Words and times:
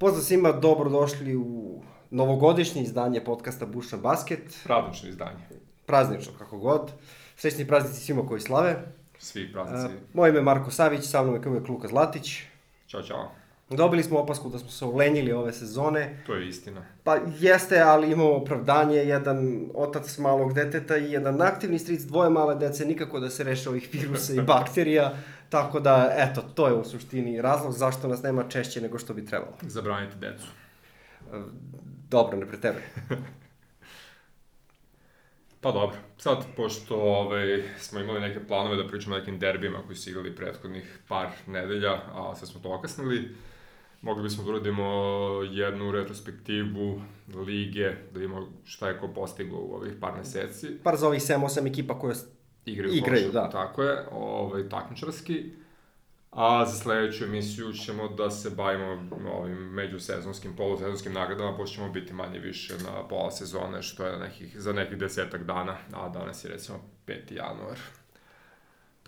Pozdrav 0.00 0.22
svima, 0.22 0.52
dobrodošli 0.52 1.36
u 1.36 1.82
novogodišnje 2.10 2.82
izdanje 2.82 3.24
podcasta 3.24 3.66
Bušna 3.66 3.98
Basket. 3.98 4.60
Praznično 4.64 5.08
izdanje. 5.08 5.38
Praznično, 5.86 6.32
kako 6.38 6.58
god. 6.58 6.92
Srećni 7.36 7.66
praznici 7.66 8.00
svima 8.00 8.26
koji 8.26 8.40
slave. 8.40 8.76
Svi 9.18 9.52
praznici. 9.52 9.86
Uh, 9.86 10.00
moje 10.14 10.30
ime 10.30 10.38
je 10.38 10.42
Marko 10.42 10.70
Savić, 10.70 11.04
sa 11.04 11.22
mnom 11.22 11.34
je 11.34 11.42
kao 11.42 11.52
uvijek 11.52 11.68
Luka 11.68 11.88
Zlatić. 11.88 12.42
Ćao, 12.88 13.02
čao. 13.02 13.30
Dobili 13.70 14.02
smo 14.02 14.18
opasku 14.18 14.48
da 14.48 14.58
smo 14.58 14.70
se 14.70 14.84
ulenjili 14.84 15.32
ove 15.32 15.52
sezone. 15.52 16.22
To 16.26 16.34
je 16.34 16.48
istina. 16.48 16.84
Pa 17.04 17.18
jeste, 17.38 17.80
ali 17.80 18.12
imamo 18.12 18.32
opravdanje, 18.32 18.96
jedan 18.96 19.68
otac 19.74 20.18
malog 20.18 20.52
deteta 20.52 20.96
i 20.96 21.12
jedan 21.12 21.42
aktivni 21.42 21.78
stric, 21.78 22.02
dvoje 22.02 22.30
male 22.30 22.54
dece, 22.54 22.84
nikako 22.84 23.20
da 23.20 23.30
se 23.30 23.44
reše 23.44 23.68
ovih 23.68 23.88
virusa 23.92 24.34
i 24.34 24.40
bakterija. 24.40 25.16
Tako 25.50 25.80
da, 25.80 26.12
eto, 26.16 26.42
to 26.54 26.66
je 26.66 26.74
u 26.74 26.84
suštini 26.84 27.42
razlog 27.42 27.72
zašto 27.72 28.08
nas 28.08 28.22
nema 28.22 28.48
češće 28.48 28.80
nego 28.80 28.98
što 28.98 29.14
bi 29.14 29.26
trebalo. 29.26 29.56
Zabranite 29.62 30.16
decu. 30.16 30.46
Dobro, 32.08 32.38
ne 32.38 32.46
preteruj. 32.46 32.82
pa 35.60 35.72
dobro, 35.72 35.96
sad, 36.18 36.44
pošto 36.56 36.96
ovaj, 36.96 37.62
smo 37.78 38.00
imali 38.00 38.20
neke 38.20 38.46
planove 38.46 38.76
da 38.76 38.88
pričamo 38.88 39.16
o 39.16 39.18
nekim 39.18 39.38
derbima 39.38 39.78
koji 39.86 39.96
su 39.96 40.10
igrali 40.10 40.36
prethodnih 40.36 40.98
par 41.08 41.28
nedelja, 41.46 41.92
a 41.92 42.34
sad 42.34 42.48
smo 42.48 42.60
to 42.60 42.74
okasnili, 42.74 43.34
mogli 44.02 44.22
bismo 44.22 44.44
da 44.44 44.50
uradimo 44.50 44.84
jednu 45.50 45.92
retrospektivu 45.92 47.02
lige, 47.46 47.90
da 48.12 48.18
vidimo 48.18 48.48
šta 48.64 48.88
je 48.88 48.98
ko 48.98 49.08
postigao 49.08 49.58
u 49.58 49.74
ovih 49.74 49.92
par 50.00 50.12
meseci. 50.16 50.68
Par 50.82 50.96
za 50.96 51.06
ovih 51.06 51.20
7-8 51.20 51.68
ekipa 51.68 51.98
koje 51.98 52.14
igraju, 52.64 52.94
igraju 52.94 53.32
košarku, 53.32 53.32
da. 53.32 53.50
Tako 53.50 53.82
je, 53.82 54.06
ovaj, 54.12 54.68
takmičarski. 54.68 55.50
A 56.30 56.66
za 56.66 56.72
sledeću 56.72 57.24
emisiju 57.24 57.72
ćemo 57.72 58.08
da 58.08 58.30
se 58.30 58.50
bavimo 58.50 59.08
ovim 59.32 59.58
međusezonskim, 59.58 60.56
polusezonskim 60.56 61.12
nagradama, 61.12 61.56
pošto 61.56 61.74
ćemo 61.74 61.88
biti 61.88 62.12
manje 62.12 62.38
više 62.38 62.74
na 62.84 63.08
pola 63.08 63.30
sezone, 63.30 63.82
što 63.82 64.06
je 64.06 64.18
nekih, 64.18 64.60
za 64.60 64.72
nekih 64.72 64.98
desetak 64.98 65.44
dana, 65.44 65.76
a 65.92 66.08
danas 66.08 66.44
je 66.44 66.50
recimo 66.50 66.78
5. 67.06 67.32
januar. 67.32 67.78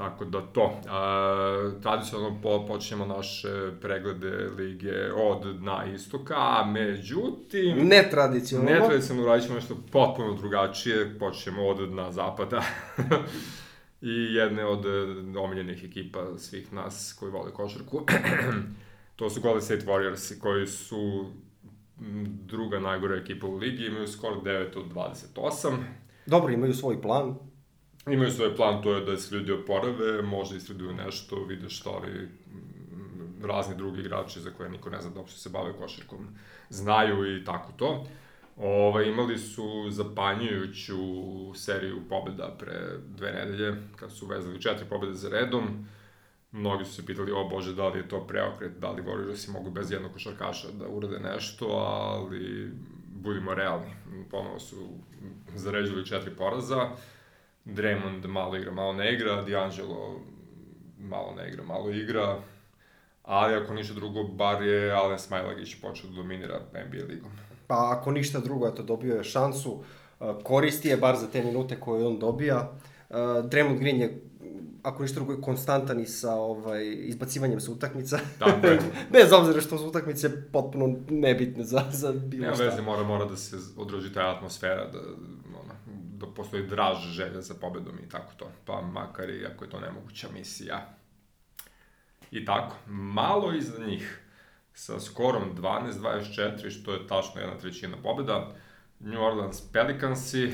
Tako 0.02 0.24
da 0.24 0.40
to. 0.40 0.80
A, 0.88 1.70
tradicionalno 1.82 2.38
po, 2.42 2.66
počnemo 2.66 3.06
naše 3.06 3.48
preglede 3.80 4.50
lige 4.58 5.12
od 5.12 5.56
dna 5.56 5.84
istoka, 5.94 6.34
a 6.36 6.64
međutim... 6.66 7.78
Netradicionalno. 7.88 8.70
Netradicionalno 8.70 9.28
radit 9.28 9.44
ćemo 9.44 9.54
nešto 9.54 9.76
potpuno 9.92 10.34
drugačije, 10.34 11.18
počnemo 11.18 11.62
od 11.62 11.88
dna 11.88 12.12
zapada. 12.12 12.62
I 14.00 14.34
jedne 14.34 14.64
od 14.64 14.86
e, 14.86 15.38
omiljenih 15.38 15.84
ekipa 15.84 16.38
svih 16.38 16.72
nas 16.72 17.16
koji 17.20 17.32
vole 17.32 17.52
košarku. 17.52 18.06
to 19.16 19.30
su 19.30 19.40
Golden 19.40 19.62
State 19.62 19.86
Warriors 19.86 20.40
koji 20.40 20.66
su 20.66 21.30
druga 22.46 22.80
najgora 22.80 23.16
ekipa 23.16 23.46
u 23.46 23.56
ligi, 23.56 23.86
imaju 23.86 24.08
skor 24.08 24.32
9 24.44 24.78
od 24.78 24.84
28. 25.34 25.76
Dobro, 26.26 26.52
imaju 26.52 26.74
svoj 26.74 27.02
plan. 27.02 27.51
Imaju 28.06 28.30
svoj 28.30 28.56
plan, 28.56 28.82
to 28.82 28.94
je 28.94 29.04
da 29.04 29.16
se 29.16 29.34
ljudi 29.34 29.52
oporave, 29.52 30.22
možda 30.22 30.56
istraduju 30.56 30.92
nešto, 30.92 31.44
vide 31.44 31.68
šta 31.68 31.90
ovi 31.90 32.28
razni 33.42 33.76
drugi 33.76 34.00
igrači 34.00 34.40
za 34.40 34.50
koje 34.50 34.70
niko 34.70 34.90
ne 34.90 35.00
zna 35.00 35.10
da 35.10 35.20
uopšte 35.20 35.38
se 35.38 35.48
bave 35.48 35.72
košarkom 35.72 36.26
znaju 36.68 37.36
i 37.36 37.44
tako 37.44 37.72
to. 37.76 38.06
Ove, 38.56 39.08
imali 39.08 39.38
su 39.38 39.90
zapanjujuću 39.90 40.98
seriju 41.54 42.02
pobeda 42.08 42.56
pre 42.58 42.98
dve 43.16 43.32
nedelje, 43.32 43.76
kad 43.96 44.12
su 44.12 44.26
vezali 44.26 44.62
četiri 44.62 44.86
pobede 44.88 45.14
za 45.14 45.28
redom. 45.28 45.86
Mnogi 46.52 46.84
su 46.84 46.92
se 46.92 47.06
pitali, 47.06 47.32
o 47.32 47.48
bože, 47.48 47.74
da 47.74 47.88
li 47.88 47.98
je 47.98 48.08
to 48.08 48.26
preokret, 48.26 48.72
da 48.78 48.90
li 48.90 49.02
Warriorsi 49.02 49.52
mogu 49.52 49.70
bez 49.70 49.90
jednog 49.90 50.12
košarkaša 50.12 50.68
da 50.72 50.88
urade 50.88 51.18
nešto, 51.18 51.66
ali 51.66 52.70
budimo 53.14 53.54
realni. 53.54 53.94
Ponovo 54.30 54.58
su 54.58 54.76
zaređili 55.54 56.06
četiri 56.06 56.30
poraza. 56.30 56.90
Draymond 57.64 58.26
malo 58.26 58.56
igra, 58.56 58.72
malo 58.72 58.92
ne 58.92 59.14
igra, 59.14 59.44
D'Angelo 59.44 60.20
malo 60.98 61.34
ne 61.34 61.48
igra, 61.48 61.64
malo 61.64 61.90
igra, 61.90 62.38
ali 63.22 63.54
ako 63.54 63.74
ništa 63.74 63.94
drugo, 63.94 64.24
bar 64.24 64.62
je 64.62 64.92
Alen 64.92 65.18
Smajlagić 65.18 65.74
počeo 65.80 66.10
da 66.10 66.16
dominira 66.16 66.60
NBA 66.72 67.04
ligom. 67.08 67.30
Pa 67.66 67.96
ako 67.98 68.12
ništa 68.12 68.40
drugo, 68.40 68.68
eto, 68.68 68.82
dobio 68.82 69.14
je 69.14 69.24
šansu, 69.24 69.82
koristi 70.42 70.88
je 70.88 70.96
bar 70.96 71.16
za 71.16 71.26
te 71.26 71.42
minute 71.42 71.80
koje 71.80 72.06
on 72.06 72.18
dobija. 72.18 72.72
Draymond 73.50 73.78
Green 73.78 74.00
je 74.00 74.22
ako 74.82 75.02
ništa 75.02 75.14
drugo, 75.14 75.42
konstantan 75.42 76.00
i 76.00 76.06
sa 76.06 76.34
ovaj, 76.34 76.92
izbacivanjem 76.98 77.60
sa 77.60 77.72
utakmica. 77.72 78.18
Tako 78.38 78.66
je. 78.66 78.78
Bez 79.12 79.32
obzira 79.32 79.60
što 79.60 79.78
su 79.78 79.86
utakmice 79.88 80.46
potpuno 80.52 80.96
nebitne 81.10 81.64
za, 81.64 81.82
za 81.90 82.12
bilo 82.12 82.42
Nema 82.42 82.54
šta. 82.54 82.64
veze, 82.64 82.82
mora, 82.82 83.02
mora 83.02 83.24
da 83.24 83.36
se 83.36 83.56
odroži 83.76 84.12
ta 84.12 84.34
atmosfera, 84.36 84.84
da, 84.84 84.98
da 84.98 85.51
postoji 86.36 86.66
draž 86.66 86.98
želja 86.98 87.40
za 87.40 87.54
pobedom 87.54 87.98
i 87.98 88.08
tako 88.08 88.32
to. 88.36 88.50
Pa 88.64 88.80
makar 88.80 89.30
i 89.30 89.46
ako 89.46 89.64
je 89.64 89.70
to 89.70 89.80
nemoguća 89.80 90.28
misija. 90.32 90.94
I 92.30 92.44
tako, 92.44 92.76
malo 92.86 93.52
iza 93.52 93.86
njih, 93.86 94.20
sa 94.74 95.00
skorom 95.00 95.56
12-24, 95.56 96.70
što 96.70 96.92
je 96.92 97.06
tačno 97.06 97.40
jedna 97.40 97.58
trećina 97.58 97.96
pobeda, 98.02 98.48
New 99.00 99.22
Orleans 99.22 99.72
Pelicansi, 99.72 100.52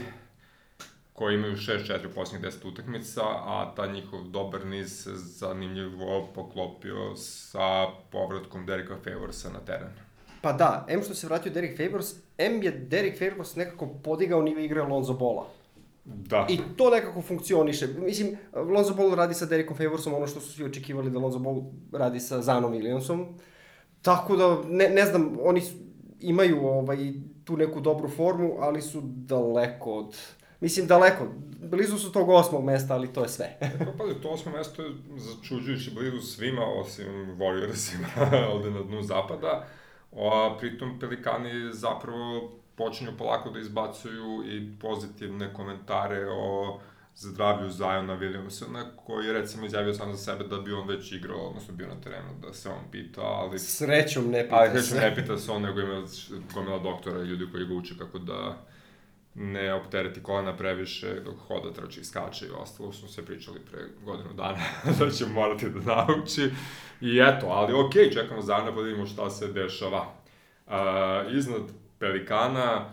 koji 1.12 1.34
imaju 1.34 1.56
6-4 1.56 2.06
u 2.06 2.14
posljednjih 2.14 2.52
10 2.52 2.68
utakmica, 2.68 3.22
a 3.24 3.72
ta 3.76 3.86
njihov 3.86 4.24
dobar 4.24 4.66
niz 4.66 5.02
se 5.02 5.10
zanimljivo 5.14 6.28
poklopio 6.34 7.16
sa 7.16 7.86
povratkom 8.10 8.66
Dereka 8.66 8.96
Favorsa 9.04 9.50
na 9.50 9.58
teren. 9.60 10.08
Pa 10.40 10.52
da, 10.52 10.86
M 10.88 11.02
što 11.02 11.14
se 11.14 11.26
vratio 11.26 11.52
Derek 11.52 11.76
Favors, 11.76 12.14
M 12.38 12.62
je 12.62 12.70
Derek 12.70 13.18
Favors 13.18 13.56
nekako 13.56 13.86
podigao 14.04 14.42
nive 14.42 14.64
igre 14.64 14.82
Lonzo 14.82 15.12
Bola. 15.12 15.57
Da. 16.14 16.46
I 16.48 16.58
to 16.76 16.90
nekako 16.90 17.22
funkcioniše. 17.22 17.86
Mislim, 17.86 18.36
Lonzo 18.52 18.94
Ball 18.94 19.14
radi 19.14 19.34
sa 19.34 19.46
Derekom 19.46 19.76
Favorsom 19.76 20.14
ono 20.14 20.26
što 20.26 20.40
su 20.40 20.52
svi 20.52 20.64
očekivali 20.64 21.10
da 21.10 21.18
Lonzo 21.18 21.38
Ball 21.38 21.62
radi 21.92 22.20
sa 22.20 22.42
Zanom 22.42 22.72
Williamsom. 22.72 23.26
Tako 24.02 24.36
da, 24.36 24.62
ne, 24.68 24.88
ne 24.88 25.04
znam, 25.04 25.36
oni 25.42 25.62
imaju 26.20 26.66
ovaj, 26.66 27.12
tu 27.44 27.56
neku 27.56 27.80
dobru 27.80 28.08
formu, 28.08 28.56
ali 28.58 28.82
su 28.82 29.00
daleko 29.04 29.92
od... 29.92 30.16
Mislim, 30.60 30.86
daleko. 30.86 31.26
Blizu 31.60 31.98
su 31.98 32.12
tog 32.12 32.28
osmog 32.28 32.64
mesta, 32.64 32.94
ali 32.94 33.12
to 33.12 33.22
je 33.22 33.28
sve. 33.28 33.58
Pa 33.60 33.92
pazi, 33.98 34.20
to 34.22 34.28
osmo 34.28 34.52
mesto 34.52 34.82
je 34.82 34.90
začuđujuće 35.16 35.90
blizu 35.90 36.20
svima, 36.20 36.64
osim 36.66 37.06
Warriorsima 37.38 38.06
ovde 38.54 38.70
na 38.70 38.82
dnu 38.82 39.02
zapada. 39.02 39.66
A 40.12 40.56
pritom 40.58 40.98
Pelikani 41.00 41.72
zapravo 41.72 42.52
počinju 42.78 43.10
polako 43.18 43.50
da 43.50 43.58
izbacuju 43.58 44.42
i 44.46 44.78
pozitivne 44.80 45.54
komentare 45.54 46.26
o 46.30 46.80
zdravlju 47.14 47.70
Zajona 47.70 48.18
Williamsona, 48.18 48.84
koji 49.06 49.26
je 49.26 49.32
recimo 49.32 49.66
izjavio 49.66 49.94
sam 49.94 50.12
za 50.12 50.18
sebe 50.18 50.44
da 50.44 50.58
bi 50.58 50.72
on 50.72 50.88
već 50.88 51.12
igrao, 51.12 51.48
odnosno 51.48 51.74
bio 51.74 51.88
na 51.88 52.00
terenu, 52.00 52.28
da 52.42 52.52
se 52.52 52.68
on 52.68 52.90
pita, 52.92 53.22
ali... 53.22 53.58
Srećom 53.58 54.30
ne 54.30 54.42
pita 54.42 54.56
ali, 54.56 54.82
se. 54.82 54.88
srećom 54.88 55.08
ne 55.08 55.14
pita 55.14 55.38
se 55.38 55.50
on, 55.50 55.62
nego 55.62 55.80
ima 55.80 56.02
gomila 56.54 56.78
doktora 56.78 57.20
i 57.22 57.26
ljudi 57.26 57.46
koji 57.52 57.66
ga 57.66 57.74
uče 57.74 57.94
kako 57.98 58.18
da 58.18 58.66
ne 59.34 59.74
optereti 59.74 60.22
kolena 60.22 60.56
previše 60.56 61.20
dok 61.20 61.34
hoda, 61.48 61.72
trči, 61.72 62.04
skače 62.04 62.46
i 62.46 62.50
ostalo, 62.50 62.92
smo 62.92 63.08
se 63.08 63.24
pričali 63.24 63.60
pre 63.70 63.80
godinu 64.04 64.32
dana 64.32 64.58
da 64.98 65.10
će 65.10 65.26
morati 65.26 65.70
da 65.70 65.94
nauči. 65.94 66.50
I 67.00 67.18
eto, 67.18 67.46
ali 67.46 67.72
okej, 67.72 68.04
okay, 68.04 68.12
čekamo 68.12 68.42
Zajona 68.42 68.70
pa 68.70 68.76
da 68.76 68.82
vidimo 68.82 69.06
šta 69.06 69.30
se 69.30 69.52
dešava. 69.52 70.14
Uh, 70.66 70.72
iznad 71.32 71.62
Pelikana 71.98 72.90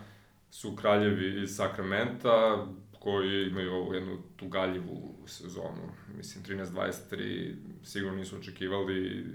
su 0.50 0.76
kraljevi 0.76 1.42
iz 1.42 1.56
Sakramenta, 1.56 2.66
koji 2.98 3.46
imaju 3.48 3.72
ovu 3.72 3.94
jednu 3.94 4.18
tugaljivu 4.36 5.14
sezonu. 5.26 5.88
Mislim, 6.16 6.44
13-23 6.44 7.54
sigurno 7.84 8.18
nisu 8.18 8.36
očekivali 8.36 9.26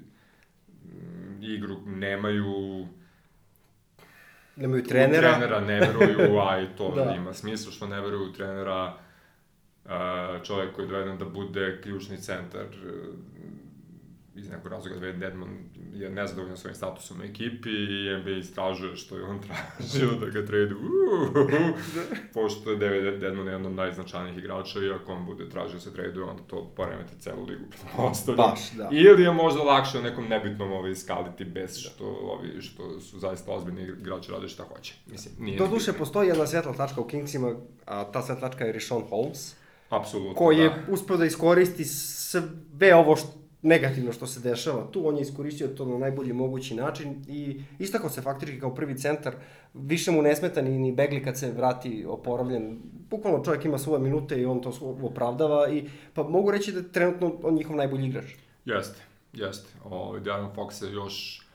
igru, 1.42 1.78
nemaju 1.86 2.88
Nemaju 4.56 4.84
trenera. 4.84 5.32
trenera 5.34 5.60
ne 5.60 5.80
veruju, 5.80 6.38
a 6.50 6.62
i 6.62 6.68
to 6.78 6.96
da. 6.96 7.14
ima 7.18 7.34
smisla 7.34 7.72
što 7.72 7.88
ne 7.88 8.02
veruju 8.02 8.30
u 8.30 8.34
trenera 8.34 8.98
čovjek 10.44 10.76
koji 10.76 10.86
je 10.86 10.90
doveden 10.90 11.18
da 11.18 11.26
bude 11.26 11.82
ključni 11.84 12.18
centar 12.18 12.66
iz 14.36 14.50
nekog 14.50 14.72
razloga 14.72 15.00
Dwayne 15.00 15.20
Dedman 15.20 15.58
je 15.94 16.10
nezadovoljan 16.10 16.58
svojim 16.58 16.76
statusom 16.76 17.22
u 17.22 17.24
ekipi 17.24 17.70
i 17.70 18.18
NBA 18.20 18.32
istražuje 18.32 18.96
što 18.96 19.18
je 19.18 19.24
on 19.24 19.40
tražio 19.48 20.12
da 20.20 20.26
ga 20.26 20.46
trade 20.46 20.76
pošto 22.34 22.72
je 22.72 22.78
David 22.78 23.20
Dedman 23.20 23.46
jedan 23.46 23.66
od 23.66 23.72
najznačajnijih 23.72 24.38
igrača 24.38 24.80
i 24.80 24.92
ako 24.92 25.14
on 25.14 25.26
bude 25.26 25.50
tražio 25.50 25.74
da 25.74 25.80
se 25.80 25.94
traduje, 25.94 26.26
onda 26.26 26.44
to 26.44 26.72
poremeti 26.76 27.20
celu 27.20 27.46
ligu 27.46 27.64
pretpostavljam. 27.72 28.50
Baš, 28.50 28.72
da. 28.72 28.90
Ili 28.92 29.24
je 29.24 29.32
možda 29.32 29.64
lakše 29.64 30.00
u 30.00 30.02
nekom 30.02 30.28
nebitnom 30.28 30.72
ovaj, 30.72 30.96
skaliti 30.96 31.46
bez 31.46 31.78
što, 31.78 32.06
ovi, 32.06 32.62
što 32.62 33.00
su 33.00 33.20
zaista 33.20 33.52
ozbiljni 33.52 33.82
igrači 33.82 34.32
rade 34.32 34.48
šta 34.48 34.64
hoće. 34.64 34.94
Mislim, 35.08 35.34
nije 35.40 35.58
Do 35.58 35.68
duše, 35.68 35.94
postoji 35.94 36.28
jedna 36.28 36.48
svetla 36.48 36.74
tačka 36.74 37.02
u 37.02 37.08
Kingsima, 37.08 37.56
a 37.86 38.04
ta 38.04 38.22
svetla 38.22 38.50
tačka 38.50 38.66
je 38.66 38.72
Rishon 38.72 39.04
Holmes. 39.10 39.56
Apsolutno, 39.90 40.34
Koji 40.36 40.58
da. 40.58 40.64
je 40.64 40.86
uspeo 40.90 41.18
da 41.18 41.26
iskoristi 41.26 41.86
sve 41.86 42.42
ovo 42.96 43.16
što 43.16 43.41
negativno 43.62 44.12
što 44.12 44.28
se 44.28 44.40
dešava 44.40 44.88
tu, 44.92 45.08
on 45.08 45.16
je 45.16 45.22
iskoristio 45.22 45.68
to 45.68 45.86
na 45.86 45.98
najbolji 45.98 46.34
mogući 46.34 46.76
način 46.76 47.24
i 47.28 47.62
istakao 47.80 48.10
se 48.10 48.22
faktički 48.22 48.60
kao 48.60 48.76
prvi 48.76 48.98
centar, 48.98 49.34
više 49.74 50.12
mu 50.12 50.22
ne 50.22 50.36
smeta 50.36 50.62
ni, 50.62 50.80
ni 50.80 50.92
Begli 50.92 51.24
kad 51.24 51.38
se 51.38 51.52
vrati 51.52 52.06
oporavljen, 52.08 52.80
bukvalno 53.10 53.44
čovjek 53.44 53.66
ima 53.66 53.78
svoje 53.78 54.02
minute 54.02 54.42
i 54.42 54.46
on 54.46 54.62
to 54.62 54.98
opravdava 55.02 55.70
i 55.70 55.90
pa 56.14 56.24
mogu 56.24 56.52
reći 56.52 56.72
da 56.72 56.80
je 56.80 56.92
trenutno 56.92 57.34
on 57.44 57.54
njihov 57.54 57.76
najbolji 57.76 58.08
igrač. 58.08 58.26
Jeste, 58.66 59.02
jeste. 59.34 59.70
Ovaj 59.84 60.20
Darren 60.20 60.50
Fox 60.56 60.72
se 60.72 60.92
još 60.92 61.48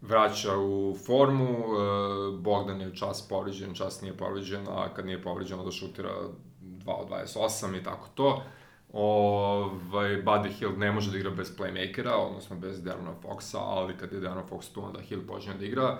vraća 0.00 0.56
u 0.58 0.96
formu, 1.06 1.48
e, 1.48 2.36
Bogdan 2.38 2.80
je 2.80 2.94
čas 2.94 3.28
povređen, 3.28 3.74
čas 3.74 4.02
nije 4.02 4.16
povređen, 4.16 4.66
a 4.68 4.94
kad 4.94 5.06
nije 5.06 5.22
povređen 5.22 5.58
onda 5.58 5.70
šutira 5.70 6.10
2 6.62 6.92
od 6.92 7.08
28 7.08 7.80
i 7.80 7.82
tako 7.82 8.08
to. 8.14 8.42
Ovaj, 8.92 10.22
Buddy 10.22 10.48
Hill 10.48 10.78
ne 10.78 10.92
može 10.92 11.10
da 11.10 11.18
igra 11.18 11.30
bez 11.30 11.56
playmakera, 11.56 12.10
odnosno 12.10 12.56
bez 12.56 12.82
Darona 12.82 13.14
Foxa, 13.22 13.58
ali 13.58 13.96
kad 13.96 14.12
je 14.12 14.20
Darren 14.20 14.44
Fox 14.50 14.74
tu, 14.74 14.84
onda 14.84 15.00
Hill 15.00 15.26
počne 15.26 15.54
da 15.54 15.64
igra. 15.64 15.98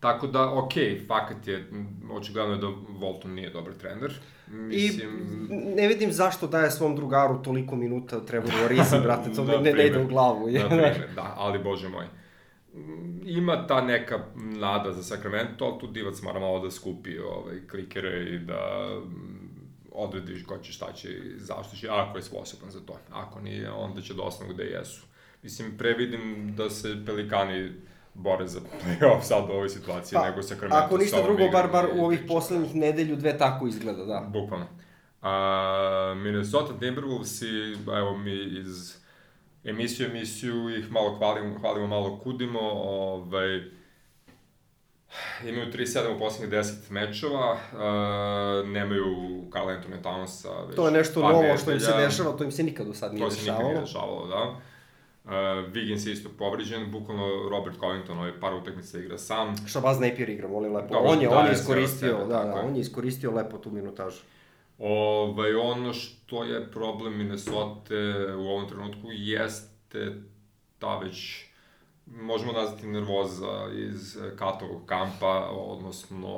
Tako 0.00 0.26
da, 0.26 0.52
ok, 0.52 0.72
fakat 1.08 1.48
je, 1.48 1.70
očigledno 2.10 2.52
je 2.54 2.58
da 2.58 2.66
Volton 2.88 3.30
nije 3.30 3.50
dobar 3.50 3.72
trener. 3.72 4.12
Mislim... 4.48 5.10
I 5.50 5.54
ne 5.76 5.88
vidim 5.88 6.12
zašto 6.12 6.46
daje 6.46 6.70
svom 6.70 6.96
drugaru 6.96 7.42
toliko 7.42 7.76
minuta 7.76 8.20
Trevoru 8.20 8.56
Arizi, 8.64 8.96
brate, 9.02 9.32
to 9.32 9.44
ne, 9.44 9.72
ne 9.72 9.86
ide 9.86 10.02
u 10.02 10.06
glavu. 10.06 10.50
na 10.50 10.68
primer, 10.68 11.08
da, 11.14 11.34
ali 11.36 11.58
bože 11.58 11.88
moj. 11.88 12.06
Ima 13.24 13.66
ta 13.66 13.80
neka 13.80 14.18
nada 14.36 14.92
za 14.92 15.02
Sacramento, 15.02 15.64
ali 15.64 15.80
tu 15.80 15.86
divac 15.86 16.22
mora 16.22 16.40
malo 16.40 16.60
da 16.60 16.70
skupi 16.70 17.18
ovaj, 17.18 17.56
klikere 17.70 18.24
i 18.24 18.38
da 18.38 18.88
odrediš 19.96 20.44
ko 20.44 20.58
će 20.58 20.72
šta 20.72 20.92
će 20.92 21.08
zašto 21.36 21.76
će, 21.76 21.88
ako 21.90 22.18
je 22.18 22.22
sposoban 22.22 22.70
za 22.70 22.80
to. 22.80 22.98
Ako 23.12 23.40
nije, 23.40 23.70
onda 23.70 24.02
će 24.02 24.14
da 24.14 24.22
ostanu 24.22 24.54
gde 24.54 24.64
jesu. 24.64 25.06
Mislim, 25.42 25.78
previdim 25.78 26.54
da 26.56 26.70
se 26.70 26.96
Pelikani 27.06 27.72
bore 28.14 28.46
za 28.46 28.60
playoff 28.60 29.22
sad 29.22 29.50
u 29.50 29.52
ovoj 29.52 29.68
situaciji, 29.68 30.16
pa, 30.16 30.30
nego 30.30 30.42
Sacramento. 30.42 30.76
Ako 30.76 30.98
ništa 30.98 31.22
drugo, 31.22 31.48
bar, 31.52 31.68
bar 31.72 31.88
u 31.94 32.04
ovih 32.04 32.20
poslednjih 32.28 32.74
nedelju 32.74 33.16
dve 33.16 33.38
tako 33.38 33.66
izgleda, 33.66 34.04
da. 34.04 34.26
Bukvalno. 34.32 34.66
A, 35.22 36.14
Minnesota 36.16 36.72
Timberwolves 36.80 37.44
i, 37.44 37.76
evo 37.98 38.16
mi 38.16 38.42
iz 38.60 38.96
emisiju 39.64 40.06
emisiju 40.06 40.78
ih 40.78 40.90
malo 40.90 41.14
hvalimo, 41.18 41.58
hvalimo 41.58 41.86
malo 41.86 42.20
kudimo, 42.24 42.60
ovaj, 42.60 43.62
imaju 45.44 45.72
3-7 45.72 46.16
u 46.16 46.18
poslednjih 46.18 46.58
10 46.60 46.90
mečeva, 46.90 47.52
uh, 47.52 48.68
nemaju 48.68 49.04
Carl 49.52 49.66
Anthony 49.66 50.02
Townsa 50.02 50.74
To 50.76 50.86
je 50.86 50.92
nešto 50.92 51.20
novo 51.20 51.42
nedelja. 51.42 51.56
što 51.56 51.72
im 51.72 51.80
se 51.80 51.92
dešava, 51.92 52.32
to 52.32 52.44
im 52.44 52.52
se 52.52 52.62
nikad 52.62 52.86
do 52.86 52.94
sad 52.94 53.14
nije 53.14 53.28
dešavalo. 53.28 53.36
To 53.36 53.44
se 53.44 53.50
nikad 53.50 53.66
nije 53.66 53.80
dešavalo, 53.80 54.26
da. 54.26 54.56
Uh, 55.24 55.32
Wiggins 55.72 56.06
je 56.06 56.12
isto 56.12 56.28
povređen, 56.38 56.90
bukvalno 56.90 57.48
Robert 57.50 57.76
Covington 57.80 58.18
ovaj 58.18 58.40
par 58.40 58.54
utakmica 58.54 58.98
igra 58.98 59.18
sam. 59.18 59.56
Shabazz 59.68 60.00
Napier 60.00 60.28
igra, 60.28 60.48
molim 60.48 60.74
lepo. 60.74 60.94
Dobro, 60.94 61.10
on 61.10 61.22
je, 61.22 61.28
on 61.28 61.46
je 61.46 61.52
iskoristio, 61.52 62.18
da, 62.18 62.44
da, 62.44 62.62
on 62.64 62.74
je 62.74 62.80
iskoristio 62.80 63.30
lepo 63.30 63.58
tu 63.58 63.70
minutažu. 63.70 64.20
Ovaj, 64.78 65.54
ono 65.54 65.92
što 65.92 66.44
je 66.44 66.70
problem 66.70 67.18
Minnesota 67.18 67.94
u 68.38 68.40
ovom 68.40 68.68
trenutku 68.68 69.06
jeste 69.10 70.12
ta 70.78 70.98
već 70.98 71.45
možemo 72.06 72.52
nazvati 72.52 72.86
nervoza 72.86 73.68
iz 73.74 74.18
Katovog 74.36 74.86
kampa, 74.86 75.50
odnosno 75.50 76.36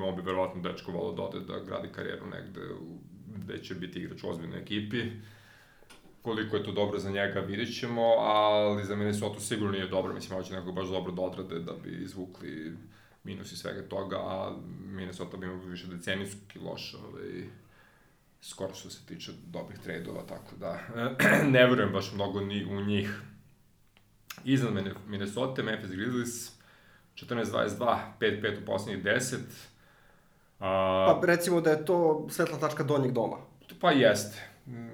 on 0.00 0.16
bi 0.16 0.22
verovatno 0.22 0.62
dečko 0.62 0.92
volao 0.92 1.12
da 1.12 1.22
ode 1.22 1.40
da 1.40 1.60
gradi 1.66 1.88
karijeru 1.88 2.26
negde 2.26 2.60
gde 3.36 3.62
će 3.62 3.74
biti 3.74 3.98
igrač 3.98 4.24
u 4.24 4.30
ozbiljnoj 4.30 4.60
ekipi. 4.60 5.02
Koliko 6.22 6.56
je 6.56 6.64
to 6.64 6.72
dobro 6.72 6.98
za 6.98 7.10
njega, 7.10 7.40
vidit 7.40 7.78
ćemo, 7.80 8.02
ali 8.18 8.84
za 8.84 8.96
Minnesota 8.96 9.40
sigurno 9.40 9.72
nije 9.72 9.88
dobro, 9.88 10.14
mislim, 10.14 10.38
hoće 10.38 10.52
nekako 10.52 10.72
baš 10.72 10.88
dobro 10.88 11.12
da 11.12 11.22
odrade 11.22 11.58
da 11.58 11.72
bi 11.72 12.02
izvukli 12.04 12.76
minus 13.24 13.52
i 13.52 13.56
svega 13.56 13.88
toga, 13.88 14.16
a 14.16 14.56
Minnesota 14.86 15.36
bi 15.36 15.46
imao 15.46 15.58
više 15.58 15.86
decenijski 15.86 16.58
loš, 16.58 16.94
ovaj, 16.94 17.44
skoro 18.40 18.74
što 18.74 18.90
se 18.90 19.06
tiče 19.06 19.32
dobrih 19.46 19.78
tradova, 19.78 20.22
tako 20.26 20.56
da 20.56 20.80
ne 21.54 21.66
verujem 21.66 21.92
baš 21.92 22.12
mnogo 22.12 22.40
ni 22.40 22.64
u 22.64 22.84
njih. 22.84 23.22
Iznad 24.52 24.72
Minnesota, 25.06 25.62
Memphis 25.62 25.90
Grizzlies, 25.90 26.52
14-22, 27.14 27.96
5-5 28.20 28.62
u 28.62 28.66
poslednjih 28.66 29.04
10. 29.04 29.36
A, 30.60 31.18
pa 31.20 31.26
recimo 31.26 31.60
da 31.60 31.70
je 31.70 31.84
to 31.84 32.26
svetla 32.30 32.58
tačka 32.58 32.82
donjeg 32.82 33.12
doma. 33.12 33.36
Pa 33.80 33.90
jeste. 33.90 34.48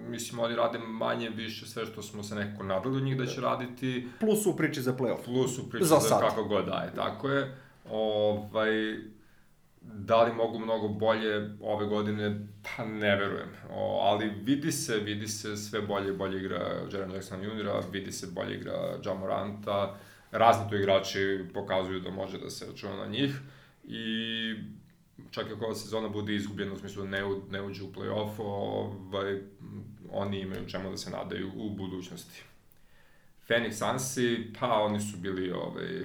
Mislim, 0.09 0.41
oni 0.41 0.57
rade 0.57 0.79
manje, 0.79 1.31
više 1.31 1.67
sve 1.67 1.87
što 1.87 2.03
smo 2.03 2.23
se 2.23 2.35
nekako 2.35 2.63
nadali 2.63 2.97
od 2.97 3.03
njih 3.03 3.19
da 3.19 3.27
će 3.27 3.41
raditi. 3.41 4.09
Plus 4.21 4.47
u 4.47 4.57
priči 4.57 4.83
za 4.83 4.93
playoff. 4.93 5.25
Plus 5.25 5.59
u 5.59 5.71
priči 5.71 5.85
za, 5.85 5.99
za 5.99 6.19
kako 6.19 6.45
god 6.45 6.67
daje, 6.67 6.95
tako 6.95 7.29
je. 7.29 7.57
Ovaj, 7.91 8.97
da 9.85 10.23
li 10.23 10.33
mogu 10.33 10.59
mnogo 10.59 10.89
bolje 10.89 11.51
ove 11.61 11.87
godine, 11.87 12.47
pa 12.63 12.85
ne 12.85 13.17
verujem. 13.17 13.49
O, 13.71 14.01
ali 14.03 14.31
vidi 14.43 14.73
se, 14.73 14.97
vidi 14.97 15.29
se 15.29 15.57
sve 15.57 15.81
bolje 15.81 16.09
i 16.09 16.17
bolje 16.17 16.39
igra 16.39 16.87
Jaren 16.93 17.11
Jackson 17.11 17.43
Jr., 17.43 17.71
vidi 17.91 18.13
se 18.13 18.27
bolje 18.27 18.55
igra 18.55 18.99
Ja 19.05 19.15
Moranta, 19.15 19.97
razni 20.31 20.71
tu 20.71 20.77
igrači 20.77 21.45
pokazuju 21.55 22.01
da 22.01 22.11
može 22.11 22.39
da 22.39 22.51
se 22.51 22.67
računa 22.67 22.97
na 22.97 23.07
njih 23.07 23.41
i 23.85 24.55
čak 25.31 25.47
i 25.51 25.53
ako 25.53 25.65
ova 25.65 25.75
sezona 25.75 26.09
bude 26.09 26.35
izgubljena 26.35 26.73
u 26.73 26.77
smislu 26.79 27.03
da 27.03 27.09
ne, 27.09 27.25
u, 27.25 27.43
ne 27.51 27.63
uđe 27.63 27.83
u 27.83 27.93
play-off, 27.93 28.31
ovaj, 28.39 29.41
oni 30.11 30.41
imaju 30.41 30.69
čemu 30.69 30.91
da 30.91 30.97
se 30.97 31.11
nadaju 31.11 31.51
u 31.57 31.71
budućnosti. 31.71 32.43
Phoenix 33.49 33.73
Sunsi, 33.73 34.53
pa 34.61 34.67
oni 34.67 35.01
su 35.01 35.17
bili 35.17 35.51
ovaj, 35.51 36.05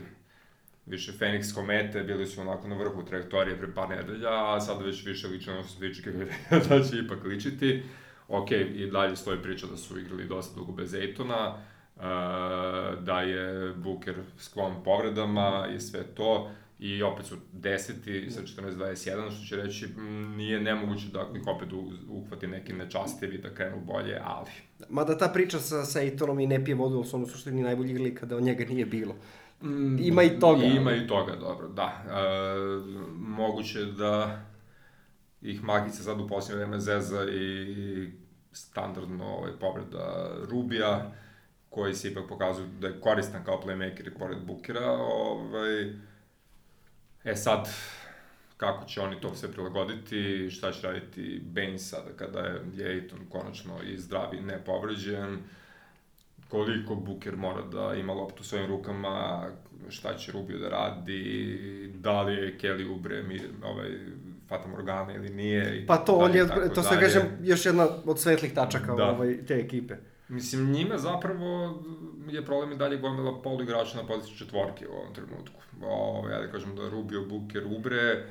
više 0.89 1.11
Phoenix 1.19 1.55
komete, 1.55 2.03
bili 2.03 2.27
su 2.27 2.41
onako 2.41 2.67
na 2.67 2.75
vrhu 2.75 3.05
trajektorije 3.05 3.57
pre 3.57 3.73
par 3.73 3.89
nedelja, 3.89 4.55
a 4.55 4.59
sad 4.61 4.85
već 4.85 5.05
više 5.05 5.27
liče 5.27 5.51
ono 5.51 5.63
što 5.63 5.71
se 5.71 5.79
tiče 5.79 6.11
da 6.69 6.83
će 6.83 6.97
ipak 6.97 7.23
ličiti. 7.23 7.83
Ok, 8.27 8.51
i 8.51 8.89
dalje 8.91 9.15
stoji 9.15 9.41
priča 9.41 9.67
da 9.67 9.77
su 9.77 9.99
igrali 9.99 10.27
dosta 10.27 10.59
dugo 10.59 10.71
bez 10.71 10.93
Ejtona, 10.93 11.55
uh, 11.95 12.03
da 13.03 13.21
je 13.21 13.73
Booker 13.73 14.15
sklon 14.37 14.83
povredama 14.83 15.67
i 15.75 15.79
sve 15.79 16.03
to, 16.03 16.51
i 16.79 17.03
opet 17.03 17.25
su 17.25 17.35
deseti 17.53 18.31
sa 18.31 18.41
14-21, 18.41 19.31
što 19.31 19.45
će 19.45 19.55
reći 19.55 19.87
nije 20.37 20.59
nemoguće 20.59 21.07
da 21.13 21.27
ih 21.35 21.47
opet 21.47 21.69
uhvati 22.09 22.47
neki 22.47 22.73
nečastivi 22.73 23.37
da 23.37 23.53
krenu 23.53 23.81
bolje, 23.85 24.21
ali... 24.23 24.49
Mada 24.89 25.17
ta 25.17 25.27
priča 25.27 25.59
sa, 25.59 25.85
sa 25.85 26.01
Ejtonom 26.01 26.39
i 26.39 26.47
ne 26.47 26.65
pije 26.65 26.75
vodu, 26.75 26.99
u 26.99 27.03
svom 27.03 27.27
suštini 27.27 27.63
najbolji 27.63 27.91
igrali 27.91 28.15
kada 28.15 28.35
od 28.35 28.43
njega 28.43 28.65
nije 28.65 28.85
bilo. 28.85 29.15
Mm, 29.61 29.99
ima 29.99 30.23
i 30.23 30.39
toga. 30.39 30.63
Ima 30.63 30.91
i 30.95 31.07
toga, 31.07 31.35
dobro, 31.35 31.67
da. 31.67 32.03
E, 32.07 32.13
moguće 33.17 33.85
da 33.85 34.41
ih 35.41 35.63
Magica 35.63 36.03
sad 36.03 36.21
u 36.21 36.27
posljednje 36.27 36.57
vreme 36.57 36.79
zeza 36.79 37.23
i 37.29 38.09
standardno 38.51 39.25
ovaj, 39.25 39.51
povreda 39.59 40.31
Rubija, 40.49 41.11
koji 41.69 41.93
se 41.93 42.11
ipak 42.11 42.23
pokazuju 42.29 42.67
da 42.79 42.87
je 42.87 42.99
koristan 43.01 43.43
kao 43.43 43.61
playmaker 43.65 44.07
i 44.07 44.13
pored 44.13 44.37
Bukera. 44.45 44.91
Ovaj, 44.91 45.81
e 47.23 47.35
sad, 47.35 47.69
kako 48.57 48.85
će 48.85 49.01
oni 49.01 49.21
to 49.21 49.35
sve 49.35 49.51
prilagoditi, 49.51 50.49
šta 50.49 50.71
će 50.71 50.87
raditi 50.87 51.41
Baines 51.45 51.89
sada 51.89 52.09
kada 52.17 52.39
je 52.39 52.91
Ejton 52.91 53.19
konačno 53.29 53.73
i 53.83 53.97
zdravi, 53.97 54.41
nepovređen 54.41 55.39
koliko 56.49 56.95
Buker 56.95 57.35
mora 57.35 57.61
da 57.61 57.93
ima 57.95 58.13
loptu 58.13 58.41
u 58.41 58.43
svojim 58.43 58.67
rukama, 58.67 59.45
šta 59.89 60.17
će 60.17 60.31
Rubio 60.31 60.57
da 60.57 60.69
radi, 60.69 61.91
da 61.95 62.21
li 62.21 62.33
je 62.33 62.57
Kelly 62.61 62.95
Ubre 62.95 63.23
mi, 63.23 63.41
ovaj, 63.63 63.89
Fata 64.47 64.67
Morgana 64.67 65.15
ili 65.15 65.29
nije. 65.29 65.85
Pa 65.87 65.97
to, 65.97 66.15
on 66.15 66.35
je, 66.35 66.47
to 66.75 66.83
se 66.83 66.99
kažem, 66.99 67.21
još 67.43 67.65
jedna 67.65 67.87
od 68.05 68.19
svetlih 68.19 68.53
tačaka 68.53 68.95
da. 68.95 69.05
ovaj, 69.05 69.45
te 69.45 69.53
ekipe. 69.53 69.95
Mislim, 70.29 70.71
njima 70.71 70.97
zapravo 70.97 71.83
je 72.27 72.45
problem 72.45 72.71
i 72.71 72.77
dalje 72.77 72.97
gomila 72.97 73.41
polu 73.41 73.63
igrača 73.63 73.97
na 73.97 74.07
poziciji 74.07 74.37
četvorke 74.37 74.87
u 74.87 74.91
ovom 74.91 75.13
trenutku. 75.13 75.61
Ove, 75.81 75.91
ovaj, 75.91 76.33
ja 76.33 76.39
da 76.39 76.51
kažem 76.51 76.75
da 76.75 76.89
Rubio, 76.89 77.25
Buker, 77.25 77.63
Ubre, 77.77 78.25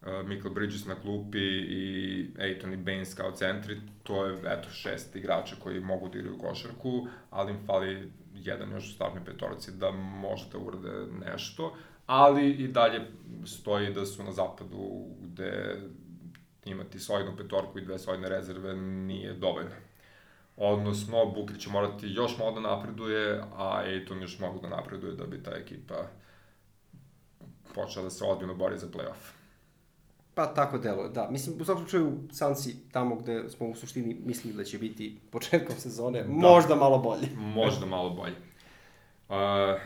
uh, 0.00 0.28
Michael 0.28 0.54
Bridges 0.54 0.86
na 0.86 0.94
klupi 0.94 1.38
i 1.38 2.26
Ejton 2.38 2.72
i 2.72 2.76
Baines 2.76 3.14
kao 3.14 3.32
centri, 3.32 3.80
to 4.02 4.26
je, 4.26 4.38
eto, 4.46 4.70
šest 4.70 5.16
igrača 5.16 5.56
koji 5.62 5.80
mogu 5.80 6.08
da 6.08 6.18
igraju 6.18 6.38
košarku, 6.38 7.06
ali 7.30 7.52
im 7.52 7.58
fali 7.66 8.12
jedan 8.34 8.72
još 8.72 8.88
u 8.90 8.92
startnoj 8.92 9.24
petorci 9.24 9.72
da 9.72 9.90
može 9.90 10.44
da 10.52 10.58
urade 10.58 11.06
nešto, 11.26 11.76
ali 12.06 12.50
i 12.50 12.68
dalje 12.68 13.00
stoji 13.46 13.92
da 13.92 14.06
su 14.06 14.22
na 14.22 14.32
zapadu 14.32 15.06
gde 15.20 15.76
imati 16.64 16.98
solidnu 16.98 17.36
petorku 17.36 17.78
i 17.78 17.84
dve 17.84 17.98
solidne 17.98 18.28
rezerve 18.28 18.74
nije 18.76 19.34
dovoljno. 19.34 19.70
Odnosno, 20.56 21.26
Bukri 21.26 21.60
će 21.60 21.70
morati 21.70 22.06
još 22.06 22.38
malo 22.38 22.52
da 22.52 22.60
napreduje, 22.60 23.42
a 23.56 23.82
Ejton 23.86 24.20
još 24.22 24.38
mogu 24.38 24.60
da 24.60 24.68
napreduje 24.68 25.12
da 25.12 25.26
bi 25.26 25.42
ta 25.42 25.50
ekipa 25.50 26.06
počela 27.74 28.04
da 28.04 28.10
se 28.10 28.24
ozbiljno 28.24 28.54
bori 28.54 28.78
za 28.78 28.86
playoff. 28.86 29.37
Pa 30.38 30.46
tako 30.46 30.78
deluje, 30.78 31.08
da. 31.08 31.28
Mislim, 31.30 31.60
u 31.60 31.64
svakom 31.64 31.82
slučaju, 31.82 32.12
Sansi, 32.32 32.76
tamo 32.92 33.16
gde 33.16 33.48
smo 33.48 33.66
u 33.66 33.74
suštini 33.74 34.16
mislili 34.24 34.56
da 34.56 34.64
će 34.64 34.78
biti 34.78 35.20
početkom 35.30 35.76
sezone, 35.76 36.22
da. 36.22 36.28
možda 36.28 36.74
malo 36.74 36.98
bolje. 36.98 37.28
možda 37.36 37.86
malo 37.86 38.10
bolje. 38.10 38.34
Uh, 39.28 39.36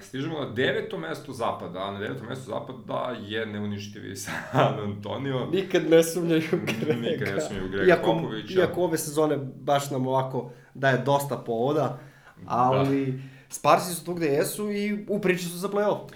stižemo 0.00 0.40
na 0.40 0.50
deveto 0.50 0.98
mesto 0.98 1.32
zapada, 1.32 1.78
a 1.78 1.90
na 1.90 1.98
devetom 1.98 2.26
mestu 2.26 2.44
zapada 2.44 3.16
je 3.20 3.46
neuništivi 3.46 4.16
San 4.24 4.80
Antonio. 4.80 5.46
Nikad 5.52 5.90
ne 5.90 6.02
sumnjaju 6.02 6.42
Grega. 6.50 7.00
Nikad 7.00 7.34
ne 7.34 7.40
sumnjaju 7.40 7.68
Grega 7.68 7.88
iako, 7.88 8.12
Popovića. 8.12 8.60
Iako 8.60 8.84
ove 8.84 8.98
sezone 8.98 9.36
baš 9.56 9.90
nam 9.90 10.06
ovako 10.06 10.50
daje 10.74 10.98
dosta 10.98 11.36
povoda, 11.36 11.98
ali 12.46 13.06
da. 13.06 13.22
Sparsi 13.48 13.94
su 13.94 14.04
tu 14.04 14.14
gde 14.14 14.26
jesu 14.26 14.70
i 14.70 15.06
u 15.08 15.20
priči 15.20 15.44
su 15.44 15.58
za 15.58 15.68
play-off. 15.68 16.12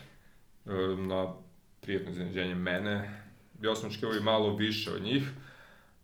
Uh, 0.65 0.99
na 0.99 1.33
prijetno 1.81 2.11
iznenađenje 2.11 2.55
mene, 2.55 3.26
ja 3.63 3.75
sam 3.75 3.89
očekivao 3.89 4.17
i 4.17 4.21
malo 4.21 4.57
više 4.57 4.93
od 4.93 5.03
njih, 5.03 5.23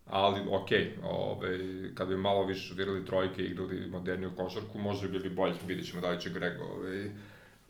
ali 0.07 0.41
okej, 0.51 0.97
okay, 1.03 1.05
ovaj, 1.05 1.59
kad 1.95 2.09
bi 2.09 2.17
malo 2.17 2.45
više 2.45 2.69
šutirali 2.69 3.07
trojke 3.07 3.43
i 3.43 3.47
igrali 3.47 3.87
moderniju 3.91 4.31
košarku, 4.37 4.79
možda 4.79 5.09
bi 5.09 5.19
bili 5.19 5.35
bolji, 5.35 5.55
vidit 5.67 5.87
ćemo 5.87 6.01
da 6.01 6.11
li 6.11 6.21
će 6.21 6.31
Greg 6.31 6.61
ovaj, 6.61 7.11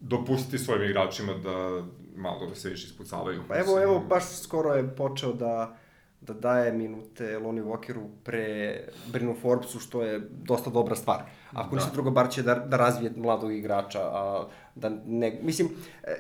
dopustiti 0.00 0.58
svojim 0.58 0.90
igračima 0.90 1.32
da 1.34 1.82
malo 2.16 2.46
da 2.46 2.54
se 2.54 2.70
više 2.70 2.86
ispucavaju. 2.86 3.42
Pa 3.48 3.58
evo, 3.58 3.82
evo, 3.82 4.04
baš 4.08 4.24
skoro 4.42 4.74
je 4.74 4.96
počeo 4.96 5.32
da 5.32 5.76
da 6.26 6.34
daje 6.34 6.72
minute 6.72 7.38
Lonnie 7.38 7.64
Walkeru 7.64 8.06
pre 8.24 8.78
Brinu 9.12 9.34
Forbesu, 9.42 9.80
što 9.80 10.02
je 10.02 10.20
dosta 10.30 10.70
dobra 10.70 10.96
stvar. 10.96 11.22
Ako 11.52 11.70
da. 11.70 11.76
ništa 11.76 11.90
drugo, 11.92 12.10
bar 12.10 12.30
će 12.30 12.42
da, 12.42 12.54
da 12.54 12.76
razvije 12.76 13.12
mladog 13.16 13.52
igrača. 13.52 14.00
A, 14.02 14.46
da 14.74 14.90
ne, 15.06 15.38
mislim, 15.42 15.68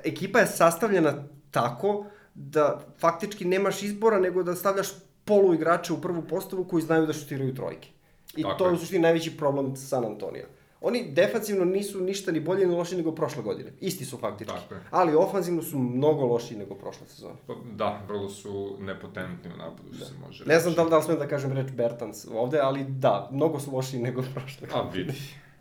ekipa 0.04 0.38
je 0.38 0.46
sastavljena 0.46 1.12
tako 1.50 2.06
da 2.34 2.80
faktički 2.98 3.44
nemaš 3.44 3.82
izbora, 3.82 4.18
nego 4.18 4.42
da 4.42 4.54
stavljaš 4.54 4.88
polu 5.24 5.54
igrače 5.54 5.92
u 5.92 6.00
prvu 6.00 6.22
postavu 6.22 6.64
koji 6.64 6.82
znaju 6.82 7.06
da 7.06 7.12
šutiraju 7.12 7.54
trojke. 7.54 7.88
I 8.36 8.42
Tako 8.42 8.58
to 8.58 8.66
je 8.66 8.72
u 8.72 8.76
suštini 8.76 9.02
najveći 9.02 9.36
problem 9.36 9.76
San 9.76 10.04
Antonija. 10.04 10.46
Oni 10.80 11.12
defanzivno 11.12 11.64
nisu 11.64 12.00
ništa 12.00 12.32
ni 12.32 12.40
bolje 12.40 12.66
ni 12.66 12.74
lošiji 12.74 12.96
nego 12.96 13.12
prošle 13.12 13.42
godine. 13.42 13.72
Isti 13.80 14.04
su 14.04 14.18
faktički. 14.18 14.54
Tako 14.54 14.74
je. 14.74 14.80
Ali 14.90 15.14
ofanzivno 15.14 15.62
su 15.62 15.78
mnogo 15.78 16.24
lošiji 16.26 16.58
nego 16.58 16.74
prošle 16.74 17.06
sezone. 17.06 17.34
Pa, 17.46 17.54
da, 17.74 18.02
vrlo 18.08 18.28
su 18.28 18.76
nepotentni 18.80 19.50
u 19.54 19.56
napadu, 19.56 19.88
da. 19.98 20.04
se 20.04 20.12
može 20.26 20.38
reći. 20.38 20.48
Ne 20.48 20.60
znam 20.60 20.74
da 20.74 20.82
li, 20.82 20.90
da 20.90 20.96
li 20.96 21.02
smem 21.02 21.18
da 21.18 21.28
kažem 21.28 21.52
reč 21.52 21.70
Bertans 21.70 22.26
ovde, 22.34 22.58
ali 22.62 22.84
da, 22.84 23.28
mnogo 23.32 23.60
su 23.60 23.72
lošiji 23.72 24.02
nego 24.02 24.22
prošle 24.34 24.68
godine. 24.68 24.88
A 24.88 24.90
vidi. 24.92 25.12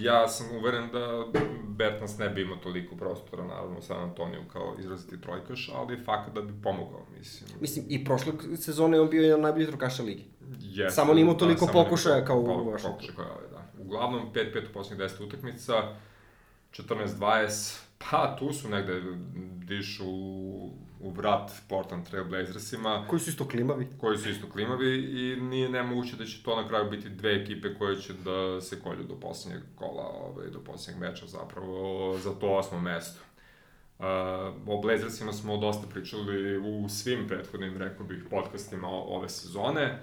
Ja 0.00 0.28
sam 0.28 0.56
uveren 0.56 0.90
da 0.92 1.24
Bertans 1.68 2.18
ne 2.18 2.28
bi 2.28 2.42
imao 2.42 2.56
toliko 2.56 2.96
prostora, 2.96 3.44
naravno, 3.44 3.78
u 3.78 3.82
San 3.82 4.02
Antoniju 4.02 4.40
kao 4.52 4.74
izraziti 4.78 5.20
trojkaš, 5.20 5.70
ali 5.74 6.04
fakat 6.04 6.34
da 6.34 6.42
bi 6.42 6.52
pomogao, 6.62 7.06
mislim. 7.18 7.50
Mislim, 7.60 7.84
i 7.88 8.04
prošle 8.04 8.32
sezone 8.56 9.00
on 9.00 9.10
bio 9.10 9.22
jedan 9.22 9.40
najbolji 9.40 9.66
trojkaša 9.66 10.02
ligi. 10.02 10.24
Yes, 10.60 10.90
samo 10.90 11.14
nije 11.14 11.22
imao 11.22 11.34
da, 11.34 11.38
toliko 11.38 11.66
da, 11.66 11.72
pokušaja 11.72 12.24
kao 12.24 12.38
u 12.40 12.46
Washingtonu. 12.46 12.94
Pokušaja 12.94 13.16
kao 13.16 13.40
da. 13.50 13.82
Uglavnom, 13.84 14.32
5-5 14.34 14.70
u 14.70 14.72
posljednjih 14.72 15.08
10 15.08 15.26
utakmica, 15.26 15.74
14-20, 16.72 17.80
pa 17.98 18.36
tu 18.38 18.52
su 18.52 18.68
negde 18.68 19.02
dišu 19.64 20.04
u 21.00 21.10
vrat 21.10 21.50
Portland 21.68 22.06
Trail 22.06 22.24
Blazersima. 22.24 23.04
Koji 23.08 23.20
su 23.20 23.30
isto 23.30 23.48
klimavi. 23.48 23.86
Koji 24.00 24.18
su 24.18 24.28
isto 24.28 24.50
klimavi 24.50 24.94
i 24.94 25.40
nije 25.40 25.68
nemoguće 25.68 26.16
da 26.16 26.24
će 26.24 26.42
to 26.42 26.62
na 26.62 26.68
kraju 26.68 26.90
biti 26.90 27.08
dve 27.08 27.42
ekipe 27.42 27.74
koje 27.74 28.00
će 28.00 28.12
da 28.12 28.60
se 28.60 28.80
kolju 28.80 29.02
do 29.02 29.14
poslednjeg 29.14 29.62
kola, 29.74 30.02
ovaj, 30.02 30.46
do 30.50 30.58
poslednjeg 30.58 31.10
meča 31.10 31.26
zapravo 31.26 32.18
za 32.18 32.30
to 32.34 32.56
osmo 32.56 32.80
mesto. 32.80 33.20
Uh, 33.98 34.04
o 34.66 34.80
Blazersima 34.82 35.32
smo 35.32 35.56
dosta 35.56 35.86
pričali 35.86 36.58
u 36.58 36.88
svim 36.88 37.28
prethodnim, 37.28 37.76
rekao 37.76 38.06
bih, 38.06 38.24
podcastima 38.30 38.88
ove 38.88 39.28
sezone. 39.28 39.98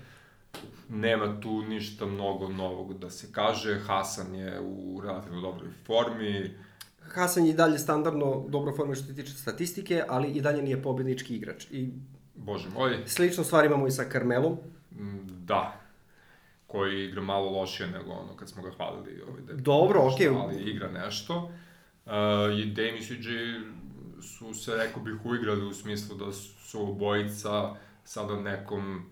Nema 0.89 1.41
tu 1.41 1.61
ništa 1.61 2.05
mnogo 2.05 2.49
novog 2.49 2.99
da 2.99 3.09
se 3.09 3.31
kaže. 3.31 3.79
Hasan 3.79 4.35
je 4.35 4.59
u 4.61 5.01
relativno 5.03 5.41
dobroj 5.41 5.69
formi. 5.85 6.57
Hasan 7.13 7.45
je 7.45 7.51
i 7.51 7.53
dalje 7.53 7.79
standardno 7.79 8.45
dobro 8.49 8.75
forme 8.75 8.95
što 8.95 9.05
se 9.05 9.15
tiče 9.15 9.31
statistike, 9.31 10.03
ali 10.07 10.31
i 10.31 10.41
dalje 10.41 10.61
nije 10.61 10.81
pobednički 10.81 11.35
igrač. 11.35 11.65
I 11.71 11.89
Bože 12.35 12.69
moj. 12.69 12.97
Slično 13.05 13.43
stvar 13.43 13.65
imamo 13.65 13.87
i 13.87 13.91
sa 13.91 14.03
Carmelom. 14.11 14.57
Mm, 14.91 15.45
da. 15.45 15.81
Koji 16.67 17.05
igra 17.05 17.21
malo 17.21 17.49
lošije 17.49 17.89
nego 17.89 18.11
ono 18.11 18.35
kad 18.37 18.49
smo 18.49 18.63
ga 18.63 18.71
hvalili. 18.71 19.21
Ovaj, 19.21 19.41
da 19.41 19.53
dobro, 19.53 20.11
okej. 20.13 20.27
Okay. 20.27 20.41
Ali 20.41 20.71
igra 20.71 20.91
nešto. 20.91 21.51
Uh, 22.05 22.11
I 22.59 22.65
Dame 22.65 22.97
i 22.97 23.01
su 24.21 24.53
se, 24.53 24.75
rekao 24.75 25.03
bih, 25.03 25.25
uigrali 25.25 25.65
u 25.65 25.73
smislu 25.73 26.15
da 26.15 26.31
su 26.33 26.81
obojica 26.81 27.75
sada 28.03 28.39
nekom 28.39 29.05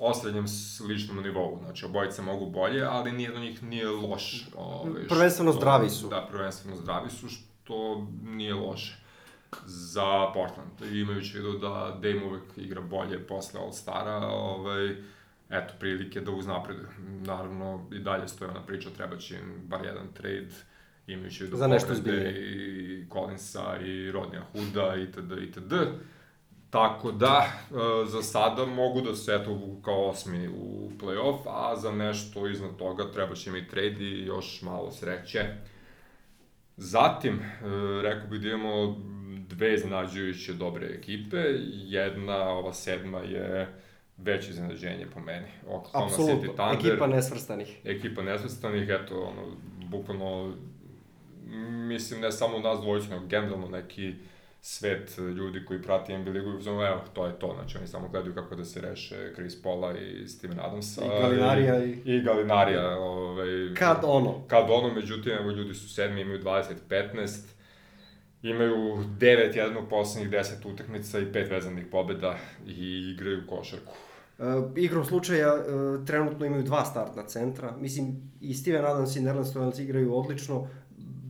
osrednjem 0.00 0.48
sličnom 0.48 1.22
nivou. 1.22 1.58
Znači, 1.64 1.84
obojice 1.84 2.22
mogu 2.22 2.46
bolje, 2.46 2.84
ali 2.84 3.12
nijedno 3.12 3.40
njih 3.40 3.62
nije 3.62 3.88
loš. 3.88 4.48
Ove, 4.56 4.90
ovaj, 4.90 5.08
prvenstveno 5.08 5.52
što, 5.52 5.60
zdravi 5.60 5.90
su. 5.90 6.08
Da, 6.08 6.26
prvenstveno 6.30 6.76
zdravi 6.76 7.10
su, 7.10 7.28
što 7.28 8.06
nije 8.22 8.54
loše 8.54 8.96
za 9.66 10.32
Portland. 10.34 10.94
Imajući 10.94 11.36
vidu 11.36 11.58
da 11.58 11.98
Dame 12.02 12.24
uvek 12.26 12.42
igra 12.56 12.80
bolje 12.80 13.26
posle 13.26 13.60
All-Stara, 13.60 14.24
ovaj, 14.24 14.96
eto, 15.50 15.74
prilike 15.80 16.20
da 16.20 16.30
uznapreduju. 16.30 16.88
Naravno, 17.26 17.86
i 17.92 17.98
dalje 17.98 18.28
stoje 18.28 18.50
ona 18.50 18.62
priča, 18.62 18.90
treba 18.96 19.16
će 19.16 19.34
im 19.34 19.68
bar 19.68 19.84
jedan 19.84 20.06
trade, 20.14 20.48
imajući 21.06 21.44
vidu 21.44 21.56
za 21.56 21.66
nešto 21.66 21.92
i 21.92 23.06
Collinsa 23.12 23.76
i 23.84 24.10
Rodnija 24.10 24.42
Huda 24.52 24.96
itd. 24.96 25.32
itd. 25.42 25.72
Tako 26.74 27.12
da, 27.12 27.46
e, 27.70 28.06
za 28.06 28.22
sada 28.22 28.66
mogu 28.66 29.00
da 29.00 29.14
se 29.14 29.34
eto 29.34 29.60
kao 29.84 30.08
osmi 30.08 30.48
u 30.48 30.90
play-off, 31.00 31.38
a 31.46 31.76
za 31.76 31.92
nešto 31.92 32.48
iznad 32.48 32.76
toga 32.76 33.12
treba 33.12 33.34
će 33.34 33.50
mi 33.50 33.68
trade 33.68 34.04
i 34.04 34.26
još 34.26 34.62
malo 34.62 34.90
sreće. 34.90 35.44
Zatim, 36.76 37.34
e, 37.34 37.42
rekao 38.02 38.28
bih 38.28 38.40
da 38.40 38.48
imamo 38.48 38.96
dve 39.48 39.74
iznenađujuće 39.74 40.52
dobre 40.52 40.86
ekipe. 40.86 41.36
Jedna, 41.72 42.48
ova 42.48 42.72
sedma 42.72 43.18
je 43.18 43.74
veće 44.16 44.50
iznenađenje 44.50 45.06
po 45.14 45.20
meni. 45.20 45.48
Oklahoma 45.68 46.16
City 46.16 46.56
Thunder. 46.56 46.90
ekipa 46.90 47.06
nesvrstanih. 47.06 47.80
Ekipa 47.84 48.22
nesvrstanih, 48.22 48.88
eto, 48.88 49.20
ono, 49.20 49.56
bukvalno, 49.90 50.54
mislim, 51.88 52.20
ne 52.20 52.32
samo 52.32 52.58
nas 52.58 52.80
dvojicu, 52.80 53.10
nego 53.10 53.26
generalno 53.26 53.68
neki 53.68 54.14
svet 54.66 55.18
ljudi 55.18 55.64
koji 55.64 55.82
prati 55.82 56.18
NBA 56.18 56.30
ligu 56.30 56.50
i 56.50 56.56
uzmano, 56.56 56.86
evo, 56.86 57.00
to 57.12 57.26
je 57.26 57.38
to, 57.38 57.54
znači 57.54 57.78
oni 57.78 57.86
samo 57.86 58.08
gledaju 58.08 58.34
kako 58.34 58.56
da 58.56 58.64
se 58.64 58.80
reše 58.80 59.32
Chris 59.34 59.62
Paula 59.62 59.98
i 59.98 60.28
Steven 60.28 60.60
Adamsa. 60.60 61.04
I 61.04 61.08
Galinarija. 61.08 61.84
I, 61.84 62.00
i 62.04 62.22
Galinarija, 62.22 62.98
ovaj, 62.98 63.74
kad 63.78 63.96
ono. 64.02 64.46
Kad 64.48 64.70
ono, 64.70 64.94
međutim, 64.94 65.32
evo, 65.32 65.50
ljudi 65.50 65.74
su 65.74 65.94
sedmi, 65.94 66.20
imaju 66.20 66.42
20-15, 66.42 67.40
imaju 68.42 68.76
9 69.18 69.56
jedan 69.56 69.76
u 69.76 69.88
poslednjih 69.88 70.32
10 70.32 70.72
utakmica 70.72 71.18
i 71.18 71.24
5 71.24 71.50
vezanih 71.50 71.86
pobeda 71.90 72.36
i 72.66 73.10
igraju 73.14 73.42
košarku. 73.48 73.92
Uh, 74.38 74.44
igrom 74.76 75.04
slučaja, 75.04 75.54
uh, 75.54 76.06
trenutno 76.06 76.46
imaju 76.46 76.62
dva 76.62 76.84
startna 76.84 77.26
centra. 77.26 77.76
Mislim, 77.80 78.32
i 78.40 78.54
Steven 78.54 78.84
Adams 78.84 79.16
i 79.16 79.20
Nerland 79.20 79.46
Stojanac 79.46 79.78
igraju 79.78 80.16
odlično. 80.18 80.68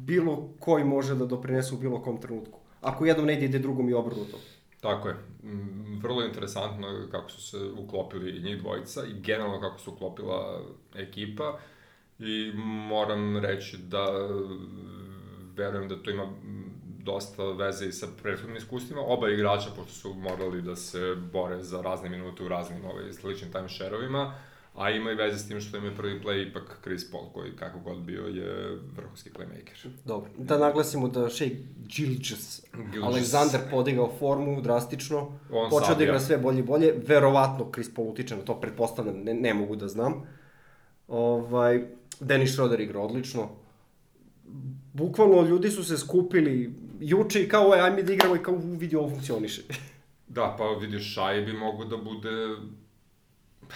Bilo 0.07 0.49
koji 0.59 0.85
može 0.85 1.15
da 1.15 1.27
doprinese 1.27 1.75
u 1.75 1.79
bilo 1.79 2.03
kom 2.03 2.21
trenutku 2.21 2.64
ako 2.85 3.07
jednom 3.07 3.27
ne 3.27 3.35
ide, 3.35 3.45
ide 3.45 3.59
drugom 3.59 3.89
i 3.89 3.95
obrnuto. 3.95 4.39
Tako 4.81 5.09
je. 5.09 5.15
Mm, 5.43 6.01
vrlo 6.03 6.23
interesantno 6.25 7.09
kako 7.11 7.31
su 7.31 7.43
se 7.43 7.59
uklopili 7.79 8.41
njih 8.41 8.59
dvojica 8.59 9.05
i 9.05 9.21
generalno 9.21 9.61
kako 9.61 9.79
se 9.79 9.91
uklopila 9.91 10.61
ekipa 10.95 11.59
i 12.19 12.53
moram 12.89 13.37
reći 13.37 13.77
da 13.79 14.07
verujem 15.57 15.89
da 15.89 16.03
to 16.03 16.11
ima 16.11 16.27
dosta 17.05 17.45
veze 17.45 17.87
i 17.87 17.93
sa 17.93 18.07
prethodnim 18.23 18.57
iskustvima. 18.57 19.01
Oba 19.01 19.29
igrača, 19.29 19.71
pošto 19.77 19.93
su 19.93 20.15
morali 20.15 20.63
da 20.63 20.77
se 20.77 21.15
bore 21.33 21.63
za 21.63 21.83
razne 21.83 22.09
minute 22.09 22.45
u 22.45 22.49
raznim 22.49 22.85
ovaj, 22.85 23.13
sličnim 23.13 23.53
timeshare-ovima, 23.53 24.33
a 24.75 24.91
ima 24.91 25.11
i 25.11 25.15
veze 25.15 25.39
s 25.39 25.49
tim 25.49 25.61
što 25.61 25.77
im 25.77 25.85
je 25.85 25.97
prvi 25.97 26.21
play 26.25 26.49
ipak 26.49 26.79
Chris 26.83 27.11
Paul, 27.11 27.25
koji 27.33 27.57
kako 27.57 27.79
god 27.79 27.99
bio 27.99 28.23
je 28.23 28.79
vrhunski 28.97 29.31
playmaker. 29.31 29.89
Dobro, 30.05 30.31
da 30.39 30.59
naglasimo 30.59 31.09
da 31.09 31.31
Shea 31.31 31.49
Gilgis, 31.77 32.63
Alexander 33.03 33.59
podigao 33.71 34.13
formu 34.19 34.61
drastično, 34.61 35.39
On 35.51 35.71
počeo 35.71 35.95
da 35.95 36.05
igra 36.05 36.21
sve 36.21 36.39
bolje 36.39 36.59
i 36.59 36.63
bolje, 36.63 36.95
verovatno 37.07 37.71
Chris 37.75 37.95
Paul 37.95 38.09
utiče 38.09 38.37
na 38.37 38.43
to, 38.43 38.61
pretpostavljam, 38.61 39.17
ne, 39.17 39.35
ne 39.35 39.55
mogu 39.55 39.77
da 39.77 39.89
znam. 39.89 40.23
Ovaj, 41.09 41.85
Dennis 42.21 42.53
Schroeder 42.53 42.81
igra 42.81 43.01
odlično, 43.01 43.49
bukvalno 44.93 45.43
ljudi 45.49 45.71
su 45.71 45.85
se 45.85 45.99
skupili 45.99 46.75
juče 47.01 47.43
i 47.43 47.49
kao, 47.49 47.73
ajme 47.73 48.03
da 48.03 48.13
igramo 48.13 48.37
i 48.37 48.43
kao 48.43 48.57
vidi 48.57 48.97
ovo 48.97 49.11
funkcioniše. 49.11 49.63
da, 50.29 50.55
pa 50.59 50.65
vidiš, 50.81 51.13
Shai 51.13 51.45
bi 51.45 51.53
mogo 51.53 51.85
da 51.85 51.97
bude 51.97 52.57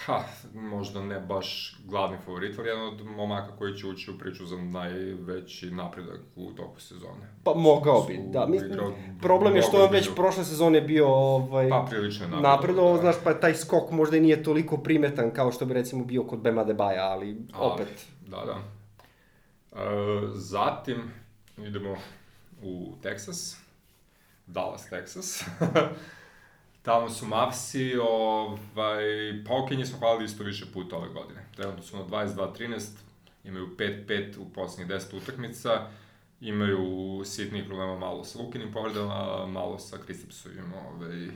Pa, 0.05 0.23
možda 0.53 1.03
ne 1.03 1.19
baš 1.19 1.77
glavni 1.85 2.17
favorit, 2.25 2.59
ali 2.59 2.67
jedan 2.67 2.87
od 2.87 3.05
momaka 3.05 3.55
koji 3.57 3.77
će 3.77 3.87
ući 3.87 4.11
u 4.11 4.17
priču 4.17 4.45
za 4.45 4.57
najveći 4.57 5.71
napredak 5.71 6.19
u 6.35 6.51
toku 6.51 6.81
sezone. 6.81 7.33
Pa 7.43 7.53
mogao 7.53 8.01
bi, 8.03 8.19
da. 8.27 8.45
Mi, 8.45 8.59
problem 9.21 9.55
je 9.55 9.61
što 9.61 9.83
on 9.83 9.91
već 9.91 10.09
prošle 10.15 10.43
sezone 10.43 10.81
bio 10.81 11.07
ovaj, 11.07 11.69
pa, 11.69 11.85
prilično 11.89 12.27
napredo, 12.27 12.47
napredovao, 12.47 12.93
da. 12.93 13.01
znaš, 13.01 13.15
pa 13.23 13.33
taj 13.33 13.53
skok 13.53 13.91
možda 13.91 14.17
i 14.17 14.21
nije 14.21 14.43
toliko 14.43 14.77
primetan 14.77 15.31
kao 15.31 15.51
što 15.51 15.65
bi 15.65 15.73
recimo 15.73 16.05
bio 16.05 16.23
kod 16.23 16.39
Bema 16.39 16.63
Debaja, 16.63 17.03
ali 17.03 17.37
opet. 17.57 18.07
Da, 18.27 18.43
da. 18.45 18.57
E, 19.81 19.85
zatim 20.33 21.11
idemo 21.57 21.95
u 22.63 22.93
Texas, 23.03 23.57
Dallas, 24.47 24.91
Texas. 24.91 25.43
Tamo 26.81 27.09
su 27.09 27.25
Mavsi, 27.25 27.95
ovaj, 27.97 29.03
pa 29.47 29.53
ok, 29.63 29.71
njih 29.71 29.87
smo 29.87 29.97
hvalili 29.97 30.25
isto 30.25 30.43
više 30.43 30.65
puta 30.73 30.97
ove 30.97 31.09
godine. 31.09 31.45
Trenutno 31.55 31.83
su 31.83 31.97
na 31.97 32.03
22-13, 32.03 32.87
imaju 33.43 33.75
5-5 33.77 34.37
u 34.39 34.53
poslednjih 34.53 34.97
10 34.97 35.17
utakmica, 35.17 35.87
imaju 36.41 37.21
sitnih 37.25 37.63
problema 37.65 37.99
malo 37.99 38.23
sa 38.23 38.39
Lukinim 38.39 38.71
povredama, 38.71 39.45
malo 39.45 39.79
sa 39.79 39.97
Kristipsovim 39.97 40.73
ovaj, 40.73 41.27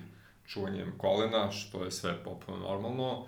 čuvanjem 0.45 0.93
kolena, 0.97 1.51
što 1.51 1.83
je 1.83 1.91
sve 1.91 2.23
popuno 2.23 2.57
normalno. 2.57 3.25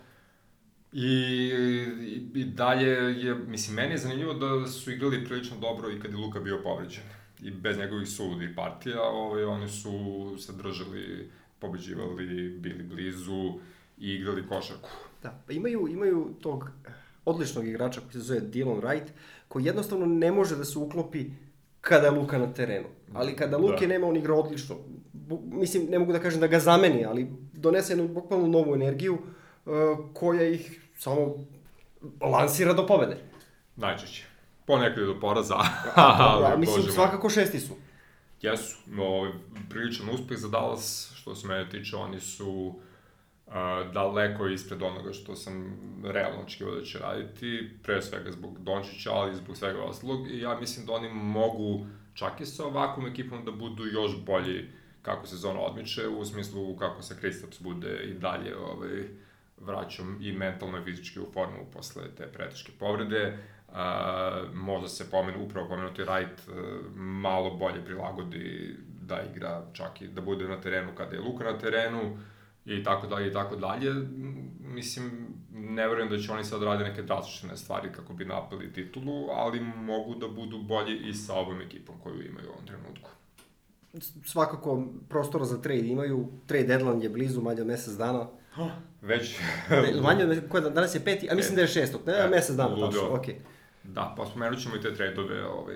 I, 0.94 1.08
i, 1.08 2.40
I 2.40 2.46
dalje 2.46 2.90
je, 3.26 3.36
mislim, 3.36 3.76
meni 3.76 3.92
je 3.92 3.98
zanimljivo 3.98 4.34
da 4.34 4.68
su 4.68 4.92
igrali 4.92 5.26
prilično 5.26 5.58
dobro 5.58 5.92
i 5.92 6.00
kad 6.00 6.12
je 6.12 6.18
Luka 6.18 6.40
bio 6.40 6.62
povređen. 6.64 7.04
I 7.42 7.52
bez 7.52 7.78
njegovih 7.78 8.08
suludih 8.08 8.50
partija, 8.56 9.02
ovaj, 9.02 9.44
oni 9.44 9.70
su 9.70 10.36
se 10.40 10.54
držali 10.54 11.30
pobeđivali, 11.66 12.50
bili 12.50 12.84
blizu 12.84 13.54
i 13.98 14.14
igrali 14.14 14.48
košarku. 14.48 14.90
Da, 15.24 15.40
pa 15.48 15.54
imaju, 15.54 15.88
imaju 15.88 16.34
tog 16.42 16.70
odličnog 17.26 17.68
igrača 17.68 18.02
koji 18.02 18.12
se 18.12 18.20
zove 18.20 18.42
Dylan 18.42 18.82
Wright, 18.82 19.08
koji 19.48 19.66
jednostavno 19.66 20.06
ne 20.06 20.32
može 20.32 20.56
da 20.56 20.66
se 20.66 20.80
uklopi 20.80 21.26
kada 21.82 22.08
je 22.08 22.12
Luka 22.12 22.38
na 22.38 22.54
terenu. 22.54 22.88
Ali 23.14 23.36
kada 23.36 23.58
Luke 23.58 23.88
da. 23.88 23.94
nema, 23.94 24.08
on 24.08 24.18
igra 24.18 24.34
odlično. 24.34 24.76
Bu, 25.14 25.42
mislim, 25.46 25.88
ne 25.90 26.00
mogu 26.00 26.14
da 26.14 26.20
kažem 26.20 26.40
da 26.40 26.48
ga 26.48 26.60
zameni, 26.60 27.06
ali 27.06 27.28
donese 27.54 27.94
jednu 27.94 28.08
bukvalno 28.08 28.48
novu 28.48 28.76
energiju 28.76 29.14
uh, 29.14 29.74
koja 30.14 30.48
ih 30.48 30.90
samo 30.98 31.36
lansira 32.22 32.74
do 32.74 32.88
pobede. 32.88 33.18
Najčešće. 33.76 34.26
Ponekad 34.66 35.06
do 35.06 35.20
poraza. 35.20 35.58
da, 35.96 36.56
mislim, 36.60 36.84
svakako 36.84 37.30
šesti 37.30 37.60
su. 37.60 37.74
Jesu, 38.42 38.78
no, 38.88 39.04
ovaj, 39.04 39.32
priličan 39.70 40.10
uspeh 40.10 40.38
za 40.38 40.48
Dallas, 40.48 41.15
što 41.25 41.36
se 41.36 41.48
mene 41.48 41.70
tiče, 41.70 41.96
oni 41.96 42.20
su 42.20 42.50
uh, 43.48 43.53
daleko 43.94 44.48
ispred 44.48 44.82
onoga 44.82 45.13
što 45.13 45.36
sam 45.36 45.77
realno 46.03 46.41
očekivao 46.44 46.75
da 46.75 46.84
će 46.84 47.00
raditi, 47.00 47.70
pre 47.84 48.01
svega 48.01 48.32
zbog 48.32 48.60
Dončića, 48.60 49.12
ali 49.13 49.32
i 49.32 49.36
zbog 49.36 49.58
svega 49.58 49.84
ostalog, 49.84 50.32
i 50.32 50.39
ja 50.39 50.60
mislim 50.60 50.86
da 50.86 50.94
oni 50.94 51.10
mogu 51.13 51.86
čak 52.13 52.41
i 52.41 52.46
sa 52.46 52.65
ovakvom 52.65 53.08
ekipom 53.08 53.46
da 53.46 53.51
budu 53.51 53.86
još 53.86 54.25
bolji 54.25 54.70
kako 55.01 55.27
sezona 55.27 55.60
odmiče, 55.60 56.08
u 56.08 56.25
smislu 56.25 56.75
kako 56.77 57.01
se 57.01 57.17
Kristaps 57.20 57.62
bude 57.62 58.03
i 58.03 58.13
dalje 58.13 58.58
ovaj, 58.58 59.03
vraćam 59.58 60.17
i 60.22 60.32
mentalno 60.32 60.77
i 60.77 60.84
fizički 60.84 61.20
u 61.20 61.32
formu 61.34 61.65
posle 61.74 62.03
te 62.17 62.27
preteške 62.27 62.72
povrede. 62.79 63.38
Uh, 63.70 63.75
možda 64.53 64.88
se 64.88 65.12
pomenu, 65.12 65.44
upravo 65.46 65.67
pomenuti 65.67 66.01
Wright 66.01 66.38
uh, 66.48 66.96
malo 66.96 67.50
bolje 67.50 67.86
prilagodi 67.86 68.75
da 69.06 69.22
igra 69.32 69.66
čak 69.74 70.02
i 70.02 70.08
da 70.08 70.22
bude 70.22 70.48
na 70.48 70.62
terenu 70.62 70.96
kada 70.98 71.16
je 71.16 71.22
Luka 71.22 71.44
na 71.44 71.58
terenu 71.58 72.18
i 72.66 72.84
tako 72.84 73.08
dalje 73.08 73.28
i 73.28 73.34
tako 73.34 73.56
dalje. 73.56 73.94
Mislim, 74.60 75.28
ne 75.52 75.88
verujem 75.88 76.10
da 76.10 76.18
će 76.18 76.32
oni 76.32 76.44
sad 76.44 76.64
radi 76.64 76.84
neke 76.84 77.02
drastične 77.02 77.58
stvari 77.58 77.92
kako 77.92 78.14
bi 78.14 78.26
napali 78.26 78.74
titulu, 78.74 79.30
ali 79.32 79.60
mogu 79.60 80.16
da 80.16 80.28
budu 80.28 80.58
bolji 80.58 80.98
i 81.10 81.14
sa 81.14 81.34
ovom 81.34 81.62
ekipom 81.62 81.96
koju 82.04 82.28
imaju 82.28 82.48
u 82.48 82.52
ovom 82.52 82.66
trenutku. 82.66 83.10
Svakako 84.26 84.88
prostora 85.10 85.46
za 85.46 85.62
trade 85.62 85.88
imaju, 85.88 86.28
trade 86.48 86.68
deadline 86.68 87.04
je 87.04 87.10
blizu, 87.10 87.42
manje 87.42 87.62
od 87.62 87.68
mesec 87.68 87.94
dana. 87.94 88.28
Već... 89.02 89.40
manje 90.02 90.24
od 90.24 90.30
mesec, 90.30 90.44
danas 90.74 90.96
je 90.96 91.04
peti, 91.06 91.30
a 91.32 91.36
mislim 91.36 91.56
da 91.56 91.62
je 91.62 91.68
šestog, 91.68 92.02
ne, 92.08 92.14
e, 92.14 92.28
mesec 92.30 92.56
dana, 92.56 92.76
tačno, 92.76 93.08
okej. 93.10 93.34
Okay. 93.34 93.55
Da, 93.88 94.13
pa 94.18 94.25
spomenut 94.25 94.60
ćemo 94.60 94.75
i 94.75 94.82
te 94.82 94.96
trade-ove, 94.96 95.46
ovaj, 95.46 95.75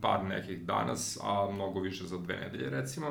par 0.00 0.24
nekih 0.24 0.64
danas, 0.64 1.18
a 1.22 1.50
mnogo 1.52 1.80
više 1.80 2.04
za 2.04 2.18
dve 2.18 2.36
nedelje, 2.36 2.70
recimo. 2.70 3.06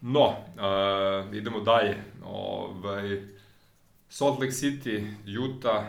No, 0.00 0.26
uh, 0.28 1.34
idemo 1.34 1.60
dalje. 1.60 1.96
Ovaj, 2.24 3.22
Salt 4.08 4.40
Lake 4.40 4.52
City, 4.52 5.14
Utah, 5.48 5.84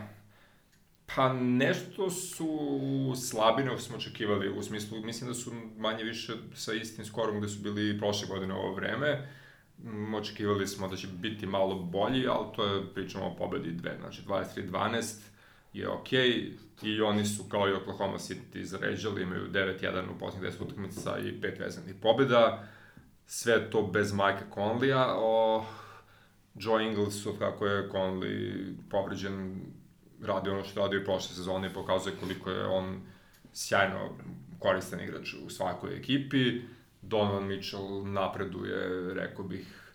pa 1.15 1.33
nešto 1.33 2.09
su 2.09 2.59
slabine 3.15 3.77
smo 3.77 3.97
očekivali, 3.97 4.49
u 4.49 4.63
smislu, 4.63 5.01
mislim 5.01 5.27
da 5.27 5.33
su 5.33 5.51
manje 5.77 6.03
više 6.03 6.33
sa 6.53 6.73
istim 6.73 7.05
skorom 7.05 7.37
gde 7.37 7.47
su 7.47 7.59
bili 7.59 7.99
prošle 7.99 8.27
godine 8.27 8.53
ovo 8.53 8.73
vreme. 8.73 9.29
Očekivali 10.15 10.67
smo 10.67 10.87
da 10.87 10.95
će 10.95 11.07
biti 11.07 11.45
malo 11.45 11.75
bolji, 11.75 12.27
ali 12.27 12.47
to 12.55 12.65
je, 12.65 12.93
pričamo 12.93 13.25
o 13.25 13.35
pobedi 13.35 13.71
dve, 13.71 13.97
znači 13.99 14.21
23-12 14.27 15.31
je 15.73 15.89
okej 15.89 16.29
okay, 16.29 16.57
i 16.81 17.01
oni 17.01 17.25
su 17.25 17.43
kao 17.49 17.69
i 17.69 17.73
Oklahoma 17.73 18.17
City 18.17 18.63
zaređali, 18.63 19.21
imaju 19.21 19.51
9-1 19.51 20.03
u 20.15 20.19
posljednjih 20.19 20.51
10 20.51 20.63
utakmica 20.63 21.19
i 21.19 21.41
5 21.41 21.59
vezanih 21.59 21.95
pobjeda. 22.01 22.67
Sve 23.25 23.69
to 23.69 23.81
bez 23.81 24.13
Mike 24.13 24.43
Conleya. 24.53 25.07
O, 25.15 25.65
Joe 26.55 26.83
Ingles, 26.83 27.25
od 27.25 27.39
kako 27.39 27.67
je 27.67 27.89
Conley 27.89 28.73
povređen, 28.89 29.61
radi 30.21 30.49
ono 30.49 30.63
što 30.63 30.79
radi 30.79 30.97
u 30.97 31.03
prošle 31.03 31.35
sezone 31.35 31.67
i 31.67 31.73
pokazuje 31.73 32.15
koliko 32.19 32.49
je 32.49 32.65
on 32.65 33.01
sjajno 33.53 34.09
koristan 34.59 34.99
igrač 34.99 35.33
u 35.33 35.49
svakoj 35.49 35.97
ekipi. 35.97 36.61
Donovan 37.01 37.47
Mitchell 37.47 38.05
napreduje, 38.05 39.13
rekao 39.13 39.45
bih, 39.45 39.93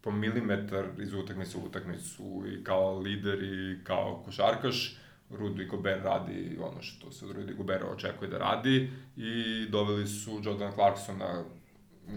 po 0.00 0.10
milimetar 0.10 0.86
iz 0.98 1.12
utakmice 1.12 1.58
u 1.58 1.66
utakmicu 1.66 2.44
i 2.46 2.64
kao 2.64 2.98
lider 2.98 3.42
i 3.42 3.84
kao 3.84 4.22
košarkaš 4.24 4.98
Rudy 5.30 5.68
Gobert 5.70 6.04
radi 6.04 6.58
ono 6.60 6.82
što 6.82 7.10
se 7.10 7.24
od 7.26 7.36
Rudy 7.36 7.56
Gobert 7.56 7.84
očekuje 7.84 8.30
da 8.30 8.38
radi 8.38 8.90
i 9.16 9.66
doveli 9.70 10.06
su 10.06 10.40
Jordan 10.44 10.72
Clarksona 10.72 11.44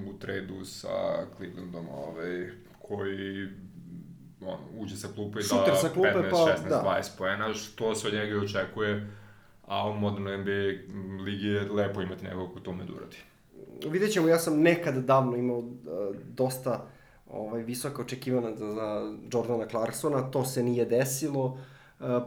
u 0.08 0.13
tradu 0.19 0.65
sa 0.65 1.26
Clevelandom, 1.38 1.88
ovaj, 1.89 2.50
koji 2.80 3.47
on, 4.41 4.60
uđe 4.78 4.95
sa 4.95 5.08
klupe 5.15 5.39
i 5.39 5.43
da 5.67 5.76
sa 5.76 5.89
klupe, 5.89 6.10
15, 6.10 6.30
pa, 6.30 6.38
16, 6.38 6.69
da. 6.69 7.02
20 7.04 7.17
poena, 7.17 7.54
što 7.54 7.95
se 7.95 8.08
od 8.08 8.13
njega 8.13 8.39
očekuje, 8.39 9.12
a 9.67 9.89
u 9.89 9.93
modernoj 9.93 10.38
NBA 10.38 10.93
ligi 11.24 11.47
je 11.47 11.71
lepo 11.71 12.02
imati 12.02 12.24
nekog 12.24 12.54
ko 12.54 12.60
tome 12.60 12.84
da 12.84 12.93
uradi. 12.93 13.17
Vidjet 13.89 14.12
ćemo, 14.12 14.28
ja 14.28 14.39
sam 14.39 14.62
nekad 14.62 14.95
davno 14.95 15.38
imao 15.38 15.58
uh, 15.58 15.76
dosta 16.28 16.88
ovaj, 17.30 17.63
visoka 17.63 18.02
očekivana 18.02 18.56
za 18.56 19.15
Jordana 19.32 19.67
Clarksona, 19.67 20.32
to 20.32 20.45
se 20.45 20.63
nije 20.63 20.86
desilo. 20.86 21.58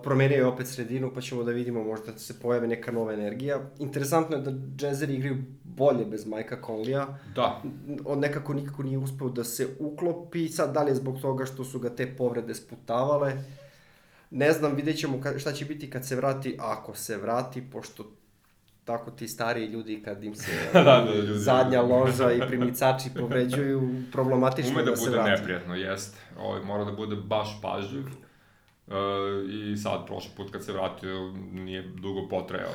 Promenio 0.03 0.37
je 0.37 0.47
opet 0.47 0.67
sredinu, 0.67 1.11
pa 1.15 1.21
ćemo 1.21 1.43
da 1.43 1.53
vidimo 1.53 1.85
možda 1.85 2.13
da 2.13 2.19
se 2.19 2.41
pojave 2.41 2.69
neka 2.69 2.93
nova 2.93 3.13
energija. 3.13 3.61
Interesantno 3.79 4.37
je 4.37 4.43
da 4.43 4.87
Jazzeri 4.87 5.15
igraju 5.15 5.37
bolje 5.65 6.05
bez 6.05 6.27
Majka 6.27 6.59
Conleya. 6.67 7.07
Da. 7.35 7.63
On 8.05 8.19
nekako 8.19 8.55
nikako 8.55 8.83
nije 8.83 8.99
uspeo 8.99 9.29
da 9.29 9.45
se 9.45 9.69
uklopi, 9.79 10.49
sad 10.49 10.75
da 10.75 10.83
li 10.83 10.91
je 10.91 10.95
zbog 10.95 11.21
toga 11.21 11.45
što 11.45 11.65
su 11.65 11.79
ga 11.79 11.91
te 11.91 12.17
povrede 12.17 12.55
sputavale. 12.55 13.33
Ne 14.31 14.53
znam, 14.53 14.75
vidjet 14.75 14.99
ćemo 14.99 15.21
šta 15.39 15.53
će 15.53 15.65
biti 15.65 15.91
kad 15.91 16.07
se 16.07 16.17
vrati, 16.17 16.57
ako 16.61 16.95
se 16.95 17.17
vrati, 17.17 17.63
pošto 17.73 18.05
tako 18.85 19.11
ti 19.11 19.29
stariji 19.29 19.67
ljudi 19.67 20.03
kad 20.05 20.25
im 20.25 20.35
se 20.35 20.53
da, 20.73 20.83
da, 20.83 21.05
ljudi. 21.15 21.39
zadnja 21.39 21.83
loža 21.83 22.33
i 22.33 22.41
primicači 22.49 23.11
povređuju, 23.19 23.91
problematično 24.13 24.73
Ume 24.73 24.83
da, 24.85 24.91
da 24.91 24.97
se 24.97 25.11
vrati. 25.11 25.21
Ume 25.21 25.31
da 25.31 25.37
bude 25.37 25.41
neprijatno, 25.41 25.75
jest. 25.75 26.17
Ovo, 26.39 26.49
ovaj, 26.49 26.63
mora 26.63 26.85
da 26.85 26.93
bude 26.93 27.17
baš 27.17 27.59
pažljiv. 27.63 28.05
Uh, 28.87 28.95
I 29.51 29.77
sad, 29.77 30.07
prošli 30.07 30.31
put 30.37 30.51
kad 30.51 30.65
se 30.65 30.73
vratio, 30.73 31.33
nije 31.53 31.83
dugo 31.83 32.29
potrajao. 32.29 32.73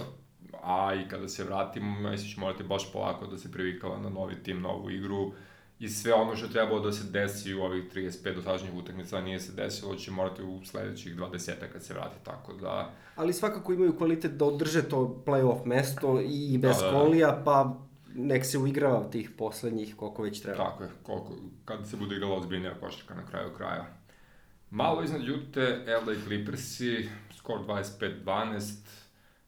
A 0.63 0.93
i 0.93 1.09
kada 1.09 1.27
se 1.27 1.43
vratim, 1.43 1.83
mislim 2.01 2.31
će 2.31 2.39
morati 2.39 2.63
baš 2.63 2.93
polako 2.93 3.27
da 3.27 3.37
se 3.37 3.51
privikava 3.51 3.97
na 3.97 4.09
novi 4.09 4.43
tim, 4.43 4.61
novu 4.61 4.91
igru. 4.91 5.31
I 5.79 5.89
sve 5.89 6.13
ono 6.13 6.35
što 6.35 6.45
je 6.45 6.51
trebalo 6.51 6.79
da 6.79 6.91
se 6.91 7.11
desi 7.11 7.53
u 7.53 7.61
ovih 7.61 7.83
35 7.95 8.35
dosadašnjih 8.35 8.73
utakmica 8.73 9.21
nije 9.21 9.39
se 9.39 9.51
desilo, 9.51 9.95
će 9.95 10.11
morati 10.11 10.43
u 10.43 10.65
sledećih 10.65 11.15
20 11.15 11.51
kad 11.73 11.83
se 11.83 11.93
vrati, 11.93 12.15
tako 12.23 12.53
da... 12.53 12.91
Ali 13.15 13.33
svakako 13.33 13.73
imaju 13.73 13.97
kvalitet 13.97 14.31
da 14.31 14.45
održe 14.45 14.89
to 14.89 15.23
playoff 15.25 15.65
mesto 15.65 16.21
i 16.21 16.57
bez 16.57 16.77
da, 16.77 16.85
da, 16.85 16.91
da. 16.91 16.99
kolija, 16.99 17.41
pa 17.45 17.77
nek 18.15 18.45
se 18.45 18.57
uigrava 18.57 19.09
tih 19.09 19.31
poslednjih 19.37 19.95
koliko 19.95 20.23
već 20.23 20.41
treba. 20.41 20.57
Tako 20.57 20.83
je, 20.83 20.89
koliko, 21.03 21.35
kad 21.65 21.89
se 21.89 21.97
bude 21.97 22.15
igrala 22.15 22.35
ozbiljnija 22.35 22.73
košarka 22.79 23.15
na 23.15 23.25
kraju 23.25 23.49
kraja. 23.57 23.98
Malo 24.71 25.03
iznad 25.03 25.21
Jute, 25.23 25.85
LA 25.87 26.13
Clippersi, 26.25 27.09
skor 27.37 27.59
25-12, 27.67 28.73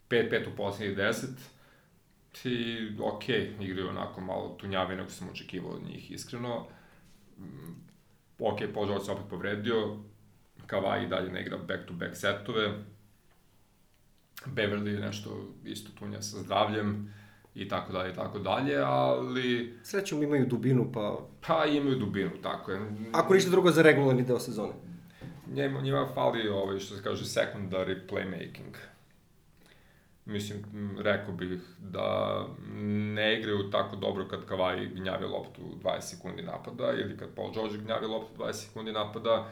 5-5 0.09 0.47
u 0.53 0.55
poslednjih 0.55 0.97
10. 0.97 1.25
I, 2.43 2.77
ok, 3.01 3.29
igraju 3.59 3.89
onako 3.89 4.21
malo 4.21 4.57
tunjavi 4.59 4.95
nego 4.95 5.09
sam 5.09 5.29
očekivao 5.29 5.71
od 5.71 5.83
njih, 5.83 6.11
iskreno. 6.11 6.67
Mm, 7.37 7.73
ok, 8.39 8.59
Paul 8.73 8.87
George 8.87 9.05
se 9.05 9.11
opet 9.11 9.25
povredio, 9.29 9.97
Kawhi 10.67 11.09
dalje 11.09 11.31
ne 11.31 11.41
igra 11.41 11.57
back-to-back 11.57 12.15
setove. 12.15 12.73
Beverly 14.45 14.87
je 14.87 14.99
nešto 14.99 15.53
isto 15.65 15.91
tunja 15.99 16.21
sa 16.21 16.37
zdravljem 16.37 17.13
i 17.55 17.67
tako 17.67 17.93
dalje 17.93 18.11
i 18.11 18.15
tako 18.15 18.39
dalje, 18.39 18.77
ali... 18.77 19.79
Srećom 19.83 20.23
imaju 20.23 20.45
dubinu, 20.45 20.91
pa... 20.93 21.19
Pa 21.47 21.65
imaju 21.65 21.95
dubinu, 21.95 22.31
tako 22.43 22.71
je. 22.71 22.79
Ako 23.13 23.33
ništa 23.33 23.51
drugo 23.51 23.71
za 23.71 23.81
regularni 23.81 24.23
deo 24.23 24.39
sezone. 24.39 24.73
Njima, 25.51 25.81
njima 25.81 26.07
fali 26.13 26.49
ovaj, 26.49 26.79
što 26.79 26.95
se 26.95 27.03
kaže, 27.03 27.25
secondary 27.25 27.95
playmaking. 28.09 28.75
Mislim, 30.25 30.63
rekao 30.99 31.33
bih 31.33 31.59
da 31.79 32.37
ne 33.15 33.39
igraju 33.39 33.69
tako 33.71 33.95
dobro 33.95 34.27
kad 34.27 34.45
Kavaj 34.45 34.85
gnjavi 34.85 35.25
loptu 35.25 35.61
20 35.83 36.01
sekundi 36.01 36.41
napada 36.43 36.93
ili 36.93 37.17
kad 37.17 37.35
Paul 37.35 37.53
George 37.53 37.77
gnjavi 37.77 38.05
loptu 38.05 38.43
20 38.43 38.53
sekundi 38.53 38.91
napada 38.91 39.49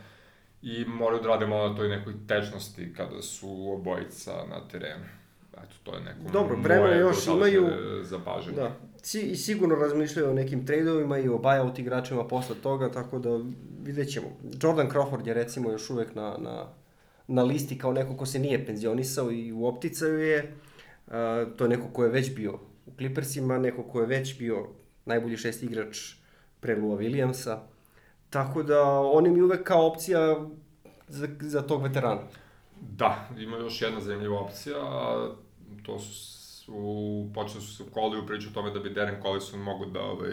i 0.62 0.86
moraju 0.86 1.22
da 1.22 1.28
rade 1.28 1.48
malo 1.48 1.70
na 1.70 1.76
toj 1.76 1.90
nekoj 1.90 2.14
tečnosti 2.28 2.94
kada 2.94 3.22
su 3.22 3.72
obojica 3.74 4.34
na 4.50 4.68
terenu. 4.68 5.19
Eto, 5.64 5.76
to 5.84 5.96
je 5.96 6.02
neko 6.02 6.32
Dobro, 6.34 6.58
vremena 6.64 6.96
još 6.96 7.28
imaju... 7.28 7.68
Zapažanje. 8.04 8.56
Da. 8.56 8.76
I 9.14 9.36
sigurno 9.36 9.76
razmišljaju 9.76 10.30
o 10.30 10.34
nekim 10.34 10.66
tradeovima 10.66 11.18
i 11.18 11.30
o 11.30 11.38
buyout 11.38 11.80
igračima 11.80 12.28
posle 12.28 12.56
toga, 12.64 12.92
tako 12.92 13.20
da 13.20 13.40
vidjet 13.84 14.12
ćemo. 14.12 14.28
Jordan 14.62 14.90
Crawford 14.90 15.28
je 15.28 15.34
recimo 15.34 15.72
još 15.72 15.90
uvek 15.90 16.16
na, 16.16 16.36
na, 16.38 16.66
na 17.28 17.44
listi 17.44 17.78
kao 17.78 17.94
neko 17.94 18.18
ko 18.18 18.26
se 18.26 18.40
nije 18.40 18.66
penzionisao 18.66 19.32
i 19.32 19.52
u 19.52 19.66
opticaju 19.66 20.20
je. 20.20 20.54
Uh, 21.08 21.14
to 21.58 21.64
je 21.64 21.70
neko 21.70 21.88
ko 21.94 22.04
je 22.04 22.10
već 22.10 22.36
bio 22.36 22.60
u 22.86 22.92
Clippersima, 22.98 23.58
neko 23.58 23.84
ko 23.84 24.02
je 24.02 24.08
već 24.08 24.38
bio 24.38 24.68
najbolji 25.06 25.38
šest 25.38 25.64
igrač 25.64 25.98
pre 26.60 26.76
Lua 26.76 26.98
Williamsa. 26.98 27.58
Tako 28.30 28.64
da 28.64 29.00
oni 29.00 29.30
mi 29.30 29.42
uvek 29.42 29.64
kao 29.64 29.88
opcija 29.88 30.46
za, 31.08 31.28
za 31.40 31.62
tog 31.62 31.84
veterana. 31.84 32.22
Da, 32.82 33.30
ima 33.38 33.58
još 33.58 33.82
jedna 33.82 34.02
zanimljiva 34.02 34.40
opcija, 34.40 34.78
a 34.78 35.32
to 35.84 36.00
su, 36.00 37.30
počeli 37.34 37.62
su 37.62 37.76
se 37.76 37.84
u 37.84 37.86
koliju 37.86 38.26
priču 38.26 38.50
o 38.50 38.54
tome 38.54 38.72
da 38.72 38.80
bi 38.80 38.90
Darren 38.90 39.22
Collison 39.22 39.60
mogu 39.60 39.86
da 39.86 40.02
ovaj, 40.02 40.32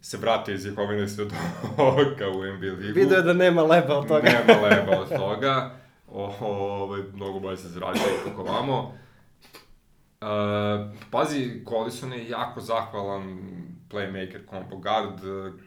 se 0.00 0.16
vrati 0.16 0.52
iz 0.52 0.66
Jehovine 0.66 1.08
svedoka 1.08 2.28
u 2.34 2.44
NBA 2.44 2.72
ligu. 2.72 2.94
Video 2.94 3.16
je 3.16 3.22
da 3.22 3.32
nema 3.32 3.62
leba 3.62 3.98
od 3.98 4.08
toga. 4.08 4.22
nema 4.22 4.60
leba 4.60 5.00
od 5.00 5.08
toga. 5.08 5.70
O, 6.08 6.34
ovaj, 6.40 7.00
mnogo 7.14 7.40
bolje 7.40 7.56
se 7.56 7.68
zarađuje 7.68 8.06
kako 8.24 8.42
vamo. 8.42 8.94
Uh, 10.20 10.96
pazi, 11.10 11.64
Collison 11.68 12.12
je 12.12 12.28
jako 12.28 12.60
zahvalan 12.60 13.38
playmaker, 13.90 14.40
combo 14.50 14.76
guard, 14.76 15.20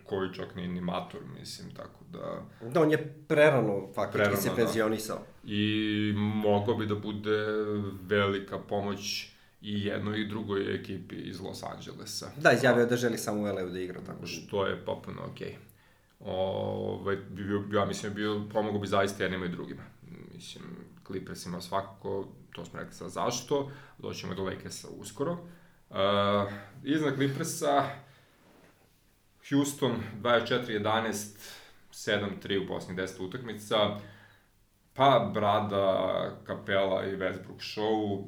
koji 0.04 0.34
čak 0.34 0.56
nije 0.56 0.68
ni 0.68 0.82
mator, 0.82 1.22
mislim, 1.40 1.72
tako 1.72 2.00
da... 2.12 2.42
Da, 2.70 2.82
on 2.82 2.92
je 2.92 3.14
prerano 3.28 3.88
faktički 3.96 4.18
prerano, 4.18 4.42
se 4.42 4.50
da. 4.50 4.56
penzionisao. 4.56 5.18
Da. 5.18 5.24
I 5.44 6.14
moglo 6.16 6.76
bi 6.76 6.86
da 6.86 6.96
bude 6.96 7.46
velika 8.02 8.60
pomoć 8.60 9.30
i 9.62 9.86
jednoj 9.86 10.22
i 10.22 10.28
drugoj 10.28 10.76
ekipi 10.76 11.16
iz 11.16 11.40
Los 11.40 11.64
Angelesa. 11.64 12.32
Da, 12.38 12.52
izjavio 12.52 12.86
da 12.86 12.96
želi 12.96 13.18
samo 13.18 13.42
u 13.42 13.46
LA 13.46 13.64
da 13.64 13.80
igra, 13.80 14.02
tako 14.06 14.26
Što 14.26 14.66
je 14.66 14.86
popuno 14.86 15.22
okej. 15.32 15.48
Okay. 15.48 15.70
Ovaj, 16.20 17.16
bi 17.16 17.44
bio, 17.44 17.64
ja 17.74 17.86
mislim, 17.86 18.14
bio, 18.14 18.48
pomogao 18.54 18.80
bi 18.80 18.88
zaista 18.88 19.24
jednima 19.24 19.46
i 19.46 19.50
drugima. 19.50 19.82
Mislim, 20.36 20.64
Clippersima 21.08 21.62
svakako, 21.62 22.28
to 22.52 22.66
smo 22.66 22.80
rekli 22.80 22.94
sad 22.94 23.10
zašto, 23.10 23.72
doćemo 23.98 24.36
do 24.36 24.44
Lakersa 24.44 24.88
uskoro. 25.00 25.32
Uh, 25.90 25.98
iznad 26.84 27.16
Clippersa, 27.16 27.90
Houston 29.50 29.96
24-11, 30.22 31.38
7-3 31.92 32.64
u 32.64 32.68
posljednjih 32.68 33.08
10 33.08 33.28
utakmica, 33.28 34.00
pa 35.00 35.32
Brada, 35.34 36.32
Kapela 36.44 37.06
i 37.06 37.16
Westbrook 37.16 37.60
show, 37.60 38.24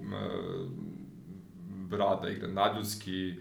Brada 1.90 2.30
igra 2.30 2.48
nadljudski, 2.48 3.36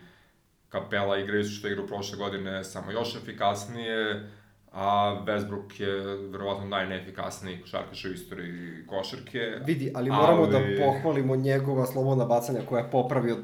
Kapela 0.69 1.19
igra 1.19 1.38
isto 1.38 1.55
što 1.55 1.69
igra 1.69 1.83
u 1.83 1.87
prošle 1.87 2.19
godine, 2.19 2.64
samo 2.64 2.90
još 2.90 3.16
efikasnije, 3.16 4.31
a 4.73 5.16
Westbrook 5.27 5.81
je 5.81 6.16
verovatno 6.16 6.66
najneefikasniji 6.66 7.61
košarkaš 7.61 8.05
u 8.05 8.12
istoriji 8.12 8.87
košarke. 8.87 9.38
Vidi, 9.66 9.93
ali 9.95 10.11
moramo 10.11 10.47
da 10.47 10.57
ali... 10.57 10.77
da 10.77 10.85
pohvalimo 10.85 11.37
njegova 11.37 11.87
slobodna 11.87 12.25
bacanja 12.25 12.61
koja 12.69 12.83
je 12.83 12.90
popravio 12.90 13.37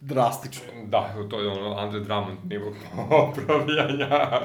drastično. 0.00 0.66
Da, 0.86 1.14
to 1.30 1.40
je 1.40 1.48
ono 1.48 1.74
Andre 1.74 2.00
Drummond 2.00 2.38
nivo 2.44 2.72
popravljanja. 3.10 4.40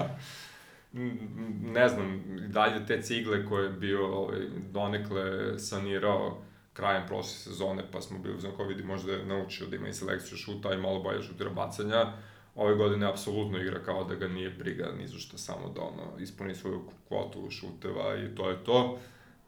Ne 1.61 1.89
znam, 1.89 2.23
dalje 2.47 2.85
te 2.85 3.01
cigle 3.01 3.45
koje 3.45 3.63
je 3.63 3.71
bio 3.71 4.07
ovaj, 4.07 4.39
donekle 4.71 5.59
sanirao 5.59 6.41
krajem 6.73 7.03
prošle 7.07 7.31
sezone, 7.31 7.83
pa 7.91 8.01
smo 8.01 8.19
bili 8.19 8.35
uzem 8.35 8.51
ko 8.57 8.63
vidi 8.63 8.83
možda 8.83 9.11
je 9.11 9.25
naučio 9.25 9.67
da 9.67 9.75
ima 9.75 9.87
i 9.87 9.93
selekciju 9.93 10.37
šuta 10.37 10.73
i 10.73 10.77
malo 10.77 10.99
bolje 10.99 11.21
šutira 11.23 11.49
bacanja. 11.49 12.13
Ove 12.55 12.75
godine 12.75 13.09
apsolutno 13.09 13.59
igra 13.59 13.83
kao 13.83 14.03
da 14.03 14.15
ga 14.15 14.27
nije 14.27 14.49
briga 14.49 14.91
ni 14.97 15.07
za 15.07 15.17
što, 15.17 15.37
samo 15.37 15.69
da 15.75 15.81
ono, 15.81 16.19
ispuni 16.19 16.55
svoju 16.55 16.81
kvotu 17.07 17.49
šuteva 17.51 18.15
i 18.15 18.35
to 18.35 18.49
je 18.49 18.63
to. 18.63 18.99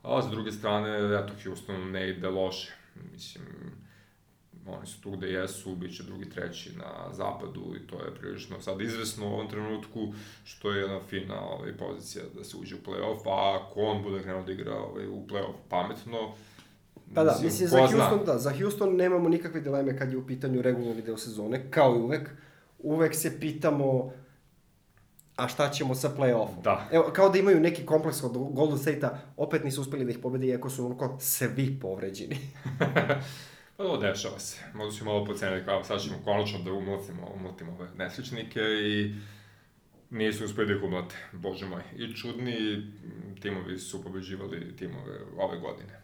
A 0.03 0.21
s 0.21 0.31
druge 0.31 0.51
strane, 0.51 1.19
eto, 1.19 1.33
Houston 1.43 1.91
ne 1.91 2.09
ide 2.09 2.29
loše. 2.29 2.71
Mislim, 3.13 3.45
oni 4.73 4.87
su 4.87 5.01
tu 5.01 5.11
gde 5.11 5.27
jesu, 5.27 5.75
bit 5.75 5.97
će 5.97 6.03
drugi, 6.03 6.29
treći 6.29 6.71
na 6.77 7.13
zapadu 7.13 7.75
i 7.75 7.87
to 7.87 7.95
je 7.95 8.15
prilično 8.15 8.61
sad 8.61 8.81
izvesno 8.81 9.25
u 9.25 9.33
ovom 9.33 9.49
trenutku, 9.49 10.13
što 10.43 10.71
je 10.71 10.81
jedna 10.81 10.99
fina 11.09 11.41
ovaj, 11.41 11.77
pozicija 11.77 12.25
da 12.37 12.43
se 12.43 12.57
uđe 12.57 12.75
u 12.75 12.79
play-off, 12.85 13.29
a 13.29 13.59
ako 13.61 13.81
on 13.81 14.03
bude 14.03 14.23
krenuo 14.23 14.43
da 14.43 14.51
igra 14.51 14.75
ovaj, 14.75 15.07
u 15.07 15.27
play-off 15.27 15.55
pametno, 15.69 16.33
Pa 17.13 17.23
da, 17.23 17.39
mislim, 17.43 17.69
za 17.69 17.77
Houston, 17.77 18.25
da, 18.25 18.37
za 18.37 18.53
Houston 18.59 18.95
nemamo 18.95 19.29
nikakve 19.29 19.61
dileme 19.61 19.97
kad 19.97 20.11
je 20.11 20.17
u 20.17 20.27
pitanju 20.27 20.61
regularni 20.61 21.01
deo 21.01 21.17
sezone, 21.17 21.71
kao 21.71 21.95
i 21.95 21.99
uvek. 21.99 22.29
Uvek 22.79 23.15
se 23.15 23.39
pitamo 23.39 24.11
a 25.37 25.47
šta 25.47 25.69
ćemo 25.71 25.95
sa 25.95 26.09
play-offom? 26.17 26.61
Da. 26.63 26.87
Evo, 26.91 27.11
kao 27.13 27.29
da 27.29 27.39
imaju 27.39 27.59
neki 27.59 27.85
kompleks 27.85 28.23
od 28.23 28.31
Golden 28.31 28.77
State-a, 28.77 29.19
opet 29.37 29.63
nisu 29.63 29.81
uspeli 29.81 30.05
da 30.05 30.11
ih 30.11 30.19
pobede, 30.19 30.47
iako 30.47 30.69
su 30.69 30.85
onako 30.85 31.17
svi 31.19 31.79
povređeni. 31.81 32.37
Pa 33.77 33.83
ovo 33.83 33.97
dešava 33.97 34.39
se. 34.39 34.63
Možda 34.73 34.97
ćemo 34.97 35.13
malo 35.13 35.25
poceniti 35.25 35.65
kao 35.65 35.83
sad 35.83 36.01
ćemo 36.01 36.15
konačno 36.23 36.59
da 36.59 36.71
umlotimo, 36.71 37.31
umlotimo 37.35 37.71
ove 37.71 37.89
nesličnike 37.97 38.59
i 38.59 39.15
nisu 40.09 40.45
uspeli 40.45 40.67
da 40.67 40.73
ih 40.73 40.83
umlate, 40.83 41.15
bože 41.31 41.65
moj. 41.65 41.81
I 41.95 42.13
čudni 42.13 42.83
timovi 43.41 43.77
su 43.79 44.03
pobeđivali 44.03 44.75
timove 44.75 45.19
ove 45.37 45.59
godine. 45.59 46.01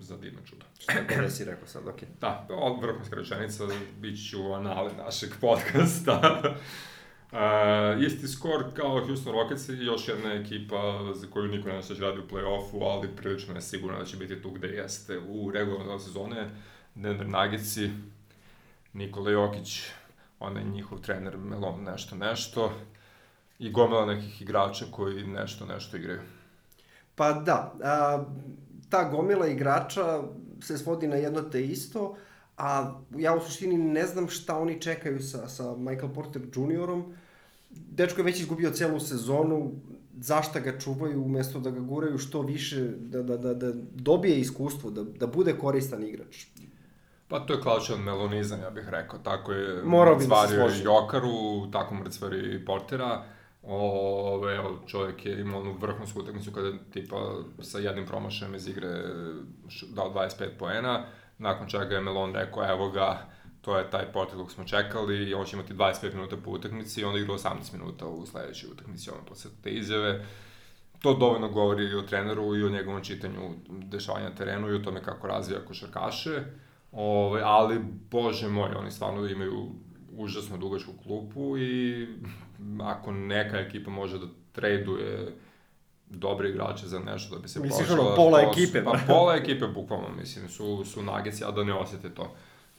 Za 0.00 0.16
divno 0.16 0.40
čudo. 0.44 0.66
Što 0.78 0.92
da 1.22 1.30
si 1.30 1.44
rekao 1.44 1.66
sad, 1.68 1.88
okej. 1.88 2.08
Okay. 2.08 2.20
Da, 2.20 2.48
vrhunska 2.82 3.16
rečenica, 3.16 3.64
bit 3.98 4.30
ću 4.30 4.42
u 4.42 4.52
anale 4.52 4.92
našeg 4.92 5.30
podcasta. 5.40 6.42
Uh, 7.32 8.02
isti 8.06 8.28
skor 8.28 8.64
kao 8.74 9.06
Houston 9.06 9.32
Rockets 9.32 9.68
i 9.68 9.72
još 9.72 10.08
jedna 10.08 10.32
ekipa 10.32 11.12
za 11.14 11.26
koju 11.26 11.48
niko 11.48 11.68
ne 11.68 11.82
će 11.82 11.94
radi 11.94 12.20
u 12.20 12.28
play-offu, 12.34 12.82
ali 12.82 13.16
prilično 13.16 13.54
je 13.54 13.60
sigurno 13.60 13.98
da 13.98 14.04
će 14.04 14.16
biti 14.16 14.42
tu 14.42 14.50
gde 14.50 14.68
jeste 14.68 15.18
u 15.18 15.50
regularnoj 15.50 15.98
sezone. 15.98 16.50
Denver 16.96 17.28
Nuggetsi, 17.28 17.90
Nikola 18.92 19.30
Jokić, 19.30 19.82
onaj 20.40 20.64
njihov 20.64 20.98
trener 20.98 21.36
Melon 21.36 21.84
nešto 21.84 22.16
nešto 22.16 22.72
i 23.58 23.70
gomela 23.70 24.06
nekih 24.06 24.42
igrača 24.42 24.84
koji 24.90 25.26
nešto 25.26 25.66
nešto 25.66 25.96
igraju. 25.96 26.20
Pa 27.14 27.32
da, 27.32 27.74
a, 27.82 28.24
ta 28.88 29.10
gomila 29.10 29.46
igrača 29.46 30.22
se 30.62 30.78
svodi 30.78 31.08
na 31.08 31.16
jedno 31.16 31.42
te 31.42 31.64
isto, 31.64 32.16
a 32.56 33.00
ja 33.18 33.34
u 33.34 33.40
suštini 33.40 33.78
ne 33.78 34.06
znam 34.06 34.28
šta 34.28 34.58
oni 34.58 34.80
čekaju 34.80 35.20
sa, 35.20 35.48
sa 35.48 35.76
Michael 35.76 36.14
Porter 36.14 36.42
juniorom. 36.54 37.14
Dečko 37.70 38.20
je 38.20 38.24
već 38.24 38.40
izgubio 38.40 38.70
celu 38.70 39.00
sezonu, 39.00 39.72
zašta 40.20 40.60
ga 40.60 40.78
čuvaju 40.78 41.22
umesto 41.22 41.60
da 41.60 41.70
ga 41.70 41.80
guraju 41.80 42.18
što 42.18 42.42
više, 42.42 42.88
da, 42.88 43.22
da, 43.22 43.36
da, 43.36 43.54
da 43.54 43.72
dobije 43.94 44.40
iskustvo, 44.40 44.90
da, 44.90 45.04
da 45.04 45.26
bude 45.26 45.58
koristan 45.58 46.02
igrač. 46.02 46.46
Pa 47.28 47.40
to 47.40 47.52
je 47.52 47.60
klasičan 47.60 48.00
melonizam, 48.00 48.60
ja 48.60 48.70
bih 48.70 48.88
rekao. 48.88 49.18
Tako 49.18 49.52
je 49.52 49.82
Morao 49.84 50.14
mrcvario 50.14 50.68
da 50.68 50.74
Jokaru, 50.84 51.70
tako 51.72 51.94
mrcvari 51.94 52.54
i 52.54 52.64
Portera. 52.64 53.24
Ove, 53.62 54.58
čovjek 54.86 55.26
je 55.26 55.40
imao 55.40 55.60
onu 55.60 55.72
vrhunsku 55.72 56.20
utakmicu 56.20 56.52
kada 56.52 56.72
tipa 56.92 57.16
sa 57.62 57.78
jednim 57.78 58.06
promašajem 58.06 58.54
iz 58.54 58.68
igre 58.68 59.02
dao 59.88 60.12
25 60.14 60.48
poena, 60.58 61.06
nakon 61.38 61.68
čega 61.68 61.94
je 61.94 62.00
Melon 62.00 62.34
rekao, 62.34 62.70
evo 62.70 62.90
ga, 62.90 63.26
to 63.60 63.78
je 63.78 63.90
taj 63.90 64.12
Porter 64.12 64.36
kog 64.36 64.52
smo 64.52 64.64
čekali 64.64 65.16
i 65.16 65.34
on 65.34 65.44
će 65.44 65.56
imati 65.56 65.74
25 65.74 66.14
minuta 66.14 66.36
po 66.44 66.50
utakmici 66.50 67.00
i 67.00 67.04
onda 67.04 67.18
igra 67.18 67.34
18 67.34 67.72
minuta 67.72 68.06
u 68.06 68.26
sledećoj 68.26 68.70
utakmici, 68.70 69.10
ono 69.10 69.24
posle 69.24 69.50
te 69.62 69.70
izjave. 69.70 70.26
To 71.02 71.14
dovoljno 71.14 71.48
govori 71.48 71.84
i 71.84 71.94
o 71.94 72.02
treneru 72.02 72.56
i 72.56 72.64
o 72.64 72.70
njegovom 72.70 73.04
čitanju 73.04 73.40
dešavanja 73.68 74.28
na 74.28 74.34
terenu 74.34 74.70
i 74.70 74.74
o 74.74 74.78
tome 74.78 75.02
kako 75.02 75.26
razvija 75.26 75.60
košarkaše. 75.68 76.42
Ove, 76.96 77.26
ovaj, 77.26 77.42
ali, 77.44 77.78
bože 78.10 78.48
moj, 78.48 78.70
oni 78.76 78.90
stvarno 78.90 79.26
imaju 79.26 79.66
užasno 80.12 80.56
dugačku 80.56 80.92
klupu 81.02 81.58
i 81.58 82.06
ako 82.82 83.12
neka 83.12 83.58
ekipa 83.58 83.90
može 83.90 84.18
da 84.18 84.26
traduje 84.52 85.36
dobre 86.10 86.48
igrače 86.48 86.86
za 86.86 86.98
nešto 86.98 87.34
da 87.34 87.42
bi 87.42 87.48
se 87.48 87.60
Misliš 87.60 87.86
prošla. 87.86 88.06
ono, 88.06 88.16
pola 88.16 88.42
to 88.42 88.50
ekipe, 88.50 88.84
Pa 88.84 88.90
da. 88.90 88.98
pola 89.14 89.34
ekipe, 89.34 89.66
bukvalno, 89.66 90.08
mislim, 90.18 90.48
su, 90.48 90.84
su 90.84 91.02
Nuggets, 91.02 91.42
a 91.42 91.50
da 91.50 91.64
ne 91.64 91.74
osjete 91.74 92.14
to. 92.14 92.34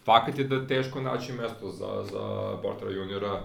Fakat 0.05 0.37
je 0.37 0.43
da 0.43 0.55
je 0.55 0.67
teško 0.67 1.01
naći 1.01 1.33
mesto 1.33 1.71
za, 1.71 2.03
za 2.11 2.57
Portera 2.61 2.91
juniora, 2.91 3.41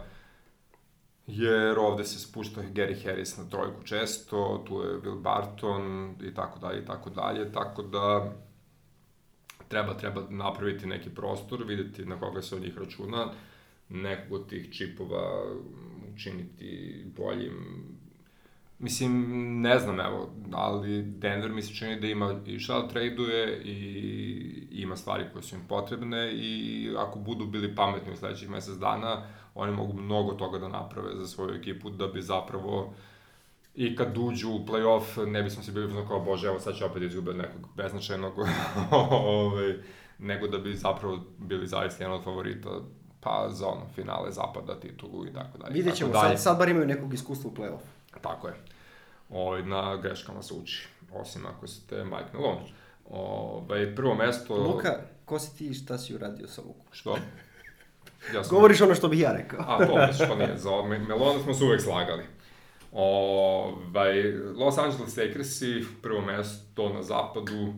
jer 1.26 1.78
ovde 1.78 2.04
se 2.04 2.18
spušta 2.18 2.61
Gary 2.61 3.04
Harris 3.04 3.37
na 3.37 3.44
trojku 3.50 3.82
često, 3.85 4.64
tu 4.68 4.74
je 4.74 5.00
Will 5.00 5.20
Barton 5.20 6.14
i 6.22 6.35
tako 6.35 6.58
dalje 6.58 6.82
i 6.82 6.87
tako 6.87 7.11
dalje, 7.11 7.52
tako 7.52 7.82
da 7.82 8.32
treba, 9.72 9.94
treba 9.94 10.22
napraviti 10.30 10.87
neki 10.87 11.11
prostor, 11.11 11.64
videti 11.64 12.04
na 12.04 12.18
koga 12.20 12.42
se 12.42 12.56
od 12.56 12.62
njih 12.62 12.78
računa, 12.78 13.32
nekog 13.88 14.32
od 14.32 14.48
tih 14.48 14.72
čipova 14.72 15.42
učiniti 16.14 17.04
boljim. 17.16 17.85
Mislim, 18.78 19.12
ne 19.61 19.78
znam, 19.78 20.00
evo, 20.00 20.30
ali 20.52 21.02
Denver 21.02 21.50
mi 21.50 21.62
se 21.62 21.74
čini 21.74 22.00
da 22.00 22.06
ima 22.06 22.40
i 22.46 22.58
šta 22.58 22.80
da 22.80 22.88
traduje 22.88 23.62
i 23.64 23.78
ima 24.70 24.96
stvari 24.96 25.24
koje 25.32 25.42
su 25.42 25.54
im 25.54 25.62
potrebne 25.68 26.32
i 26.32 26.90
ako 26.98 27.18
budu 27.18 27.46
bili 27.46 27.74
pametni 27.74 28.12
u 28.12 28.16
sledećih 28.16 28.50
mesec 28.50 28.74
dana, 28.74 29.26
oni 29.54 29.72
mogu 29.72 29.92
mnogo 29.92 30.32
toga 30.32 30.58
da 30.58 30.68
naprave 30.68 31.16
za 31.16 31.26
svoju 31.26 31.54
ekipu 31.54 31.90
da 31.90 32.06
bi 32.06 32.22
zapravo 32.22 32.94
i 33.74 33.96
kad 33.96 34.18
uđu 34.18 34.50
u 34.50 34.66
play-off 34.66 35.26
ne 35.26 35.42
bismo 35.42 35.62
se 35.62 35.72
bili 35.72 35.87
uzmano 35.87 36.08
kao, 36.08 36.20
bože, 36.20 36.46
evo 36.46 36.61
sad 36.61 36.76
će 36.76 36.85
opet 36.85 37.02
izgube 37.02 37.30
od 37.30 37.37
nekog 37.37 37.68
beznačajnog, 37.76 38.32
ovaj, 38.90 39.74
nego 40.18 40.48
da 40.48 40.58
bi 40.58 40.74
zapravo 40.74 41.18
bili 41.38 41.66
zaista 41.66 42.04
jedan 42.04 42.18
od 42.18 42.24
favorita 42.24 42.70
pa 43.20 43.48
za 43.50 43.66
ono, 43.66 43.87
finale 43.94 44.32
zapada, 44.32 44.80
titulu 44.80 45.26
i 45.26 45.32
tako 45.32 45.58
dalje. 45.58 45.72
Vidjet 45.72 45.96
ćemo, 45.96 46.12
sad, 46.12 46.42
sad 46.42 46.58
bar 46.58 46.68
imaju 46.68 46.87
nekog 46.87 47.14
iskustva 47.14 47.50
u 47.50 47.54
play-off. 47.54 48.20
Tako 48.20 48.48
je. 48.48 48.54
Ovaj, 49.30 49.62
na 49.62 49.96
greškama 49.96 50.42
se 50.42 50.54
uči, 50.54 50.88
osim 51.12 51.46
ako 51.46 51.66
ste 51.66 52.04
Mike 52.04 52.30
Malone. 52.35 52.61
Ovaj, 53.11 53.94
prvo 53.94 54.14
mesto... 54.14 54.56
Luka, 54.56 54.98
ko 55.24 55.38
si 55.38 55.56
ti 55.58 55.66
i 55.66 55.74
šta 55.74 55.98
si 55.98 56.14
uradio 56.14 56.48
sa 56.48 56.61
Lukom? 56.61 56.87
Što? 56.90 57.16
Ja 58.35 58.44
sam... 58.44 58.56
Govoriš 58.56 58.80
ono 58.80 58.94
što 58.94 59.08
bih 59.08 59.20
ja 59.20 59.32
rekao. 59.32 59.61
A, 59.68 59.87
to 59.87 59.94
pa 60.28 60.35
nije. 60.35 60.58
Za 60.58 60.70
Me- 60.70 60.98
Melona 60.98 61.42
smo 61.42 61.54
se 61.54 61.64
uvek 61.64 61.80
slagali. 61.80 62.24
Ovaj, 62.92 64.33
Los 64.57 64.78
Angeles 64.78 65.16
Lakersi, 65.16 65.85
prvo 66.02 66.20
mesto 66.20 66.88
na 66.88 67.02
zapadu, 67.02 67.74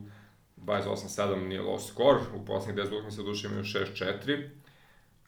28-7 0.57 1.49
nije 1.49 1.63
loš 1.63 1.87
skor, 1.87 2.17
u 2.37 2.45
poslednjih 2.45 2.85
10 2.85 2.93
utakmica 2.93 3.23
duše 3.23 3.47
imaju 3.47 3.65
6-4, 3.65 4.49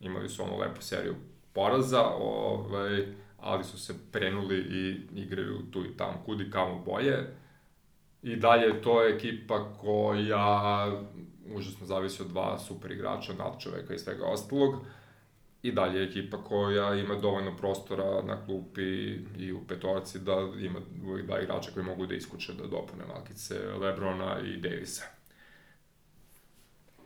imali 0.00 0.28
su 0.28 0.42
onu 0.42 0.58
lepu 0.58 0.82
seriju 0.82 1.14
poraza, 1.52 2.02
ovaj, 2.04 3.06
ali 3.38 3.64
su 3.64 3.78
se 3.78 3.94
prenuli 4.12 4.58
i 4.58 5.00
igraju 5.20 5.62
tu 5.72 5.84
i 5.84 5.96
tamo 5.96 6.22
kudi 6.24 6.50
kamo 6.50 6.82
bolje. 6.86 7.16
I 8.22 8.36
dalje 8.36 8.82
to 8.82 9.02
je 9.02 9.14
ekipa 9.14 9.72
koja 9.80 10.86
užasno 11.54 11.86
zavisi 11.86 12.22
od 12.22 12.28
dva 12.28 12.58
super 12.58 12.92
igrača, 12.92 13.32
nad 13.32 13.60
čoveka 13.60 13.94
i 13.94 13.98
svega 13.98 14.24
ostalog. 14.24 14.74
I 15.66 15.72
dalje 15.72 15.98
je 15.98 16.06
ekipa 16.08 16.44
koja 16.44 16.94
ima 16.94 17.14
dovoljno 17.14 17.56
prostora 17.56 18.22
na 18.22 18.44
klupi 18.44 18.82
i 19.38 19.52
u 19.52 19.60
petorci 19.68 20.18
da 20.18 20.32
ima 20.60 20.80
uvijek 21.06 21.26
dva 21.26 21.40
igrača 21.40 21.70
koji 21.74 21.86
mogu 21.86 22.06
da 22.06 22.14
iskuče 22.14 22.52
da 22.52 22.66
dopune 22.66 23.04
malkice 23.08 23.54
Lebrona 23.80 24.40
i 24.40 24.56
Davisa. 24.56 25.04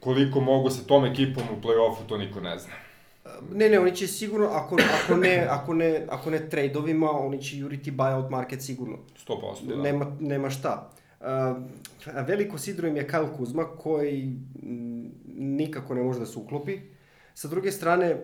Koliko 0.00 0.40
mogu 0.40 0.70
sa 0.70 0.82
tom 0.82 1.04
ekipom 1.04 1.42
u 1.42 1.60
play-offu, 1.62 2.06
to 2.08 2.18
niko 2.18 2.40
ne 2.40 2.58
zna. 2.58 2.72
Ne, 3.54 3.68
ne, 3.68 3.80
oni 3.80 3.96
će 3.96 4.06
sigurno, 4.06 4.46
ako, 4.46 4.76
ako, 5.04 5.16
ne, 5.16 5.46
ako, 5.50 5.74
ne, 5.74 6.06
ako 6.08 6.30
ne 6.30 6.48
trade-ovima, 6.50 7.10
oni 7.10 7.42
će 7.42 7.58
juriti 7.58 7.92
buyout 7.92 8.30
market 8.30 8.62
sigurno. 8.62 8.98
100%, 9.28 9.66
da. 9.68 9.76
Nema, 9.76 10.16
nema 10.20 10.50
šta. 10.50 10.90
Uh, 11.20 11.26
veliko 12.26 12.58
sidro 12.58 12.88
im 12.88 12.96
je 12.96 13.08
Kyle 13.08 13.36
Kuzma 13.36 13.64
koji 13.64 14.36
mm, 14.62 15.10
nikako 15.36 15.94
ne 15.94 16.02
može 16.02 16.18
da 16.18 16.26
se 16.26 16.38
uklopi. 16.38 16.78
Sa 17.40 17.48
druge 17.48 17.72
strane, 17.72 18.16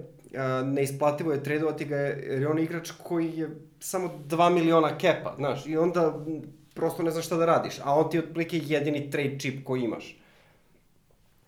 neisplativo 0.65 1.33
je 1.33 1.43
tradovati 1.43 1.85
ga 1.85 1.97
jer 1.97 2.41
je 2.43 2.49
on 2.49 2.59
igrač 2.59 2.91
koji 3.03 3.39
je 3.39 3.51
samo 3.81 4.11
2 4.29 4.51
miliona 4.55 4.99
kepa, 4.99 5.35
znaš, 5.37 5.67
i 5.67 5.77
onda 5.77 6.25
prosto 6.75 7.03
ne 7.03 7.11
znaš 7.11 7.27
šta 7.27 7.37
da 7.37 7.47
radiš, 7.47 7.79
a 7.85 7.95
on 7.95 8.11
ti 8.11 8.17
je 8.17 8.23
otprilike 8.23 8.61
jedini 8.65 9.11
trade 9.11 9.39
chip 9.39 9.65
koji 9.65 9.83
imaš. 9.83 10.19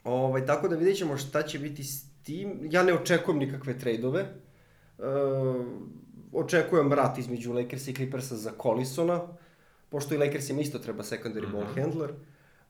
Ovaj, 0.05 0.47
tako 0.47 0.69
da 0.69 0.77
vidjet 0.77 0.97
ćemo 0.97 1.17
šta 1.17 1.43
će 1.43 1.59
biti 1.59 1.85
s 1.85 2.05
tim. 2.23 2.69
Ja 2.71 2.83
ne 2.83 2.95
očekujem 2.95 3.39
nikakve 3.39 3.79
trade-ove. 3.79 4.25
Uh, 4.99 5.67
očekujem 6.33 6.93
rat 6.93 7.19
između 7.19 7.53
Lakersa 7.53 7.91
i 7.91 7.95
Clippersa 7.95 8.37
za 8.37 8.53
Collisona, 8.63 9.21
pošto 9.89 10.15
i 10.15 10.19
Lakersima 10.19 10.61
isto 10.61 10.79
treba 10.79 11.03
secondary 11.03 11.49
mm 11.49 11.53
-hmm. 11.53 11.53
ball 11.53 11.75
handler. 11.75 12.11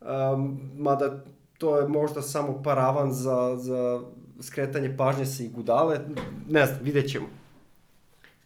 Um, 0.00 0.60
mada 0.76 1.24
to 1.58 1.78
je 1.78 1.88
možda 1.88 2.22
samo 2.22 2.62
paravan 2.62 3.12
za, 3.12 3.56
za 3.56 4.02
skretanje 4.40 4.96
pažnje 4.96 5.26
sa 5.26 5.42
Igudale. 5.42 6.00
Ne 6.48 6.66
znam, 6.66 6.78
vidjet 6.82 7.10
ćemo. 7.10 7.26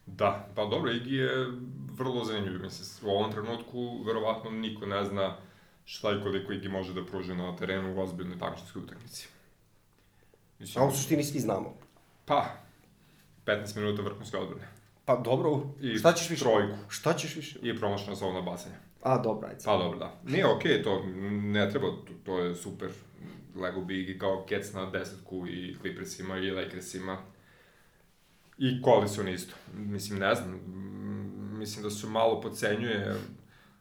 Da, 0.07 0.49
pa 0.55 0.65
dobro, 0.65 0.93
Igi 0.93 1.15
je 1.15 1.47
vrlo 1.95 2.25
zanimljiv. 2.25 2.63
Mislim, 2.63 3.11
u 3.11 3.15
ovom 3.15 3.33
trenutku 3.33 4.03
verovatno 4.07 4.51
niko 4.51 4.87
ne 4.87 5.05
zna 5.05 5.37
šta 5.85 6.13
i 6.13 6.23
koliko 6.23 6.53
Igi 6.53 6.69
može 6.69 6.95
da 6.95 7.07
pruži 7.07 7.35
na 7.35 7.57
terenu 7.57 7.97
u 7.97 8.01
ozbiljnoj 8.01 8.39
takmičarskoj 8.39 8.83
utakmici. 8.83 9.29
Mislim, 10.59 10.85
A 10.85 10.89
u 10.89 10.93
suštini 10.93 11.25
svi 11.25 11.41
znamo. 11.41 11.75
Pa, 12.25 12.45
15 13.47 13.77
minuta 13.77 14.03
vrhunske 14.03 14.37
odbrane. 14.37 14.69
Pa 15.05 15.17
dobro, 15.17 15.61
I 15.81 15.99
šta 15.99 16.13
ćeš 16.13 16.31
više? 16.31 16.43
trojku. 16.43 16.77
Šta 16.89 17.13
ćeš 17.13 17.37
više? 17.37 17.59
I 17.63 17.79
promašena 17.79 18.17
slobodna 18.17 18.51
bacanja. 18.51 18.75
A, 19.03 19.19
dobro, 19.19 19.49
ajde. 19.49 19.61
Pa 19.65 19.79
dobro, 19.79 19.99
da. 19.99 20.15
Nije 20.25 20.47
okej, 20.47 20.73
okay, 20.73 20.85
to 20.85 21.03
ne 21.49 21.71
treba, 21.71 21.87
to, 21.87 22.13
to 22.25 22.39
je 22.39 22.55
super. 22.55 22.91
Lego 23.57 23.81
bi 23.81 24.19
kao 24.19 24.45
kec 24.49 24.73
na 24.73 24.91
desetku 24.91 25.47
i 25.47 25.77
Clippersima 25.81 26.39
i 26.39 26.51
Lakersima. 26.51 27.19
I 28.59 28.83
Collison 28.85 29.29
isto. 29.29 29.55
Mislim, 29.77 30.19
ne 30.19 30.35
znam, 30.35 30.51
mm, 30.51 31.59
mislim 31.59 31.83
da 31.83 31.91
se 31.91 32.07
malo 32.07 32.41
pocenjuje 32.41 33.15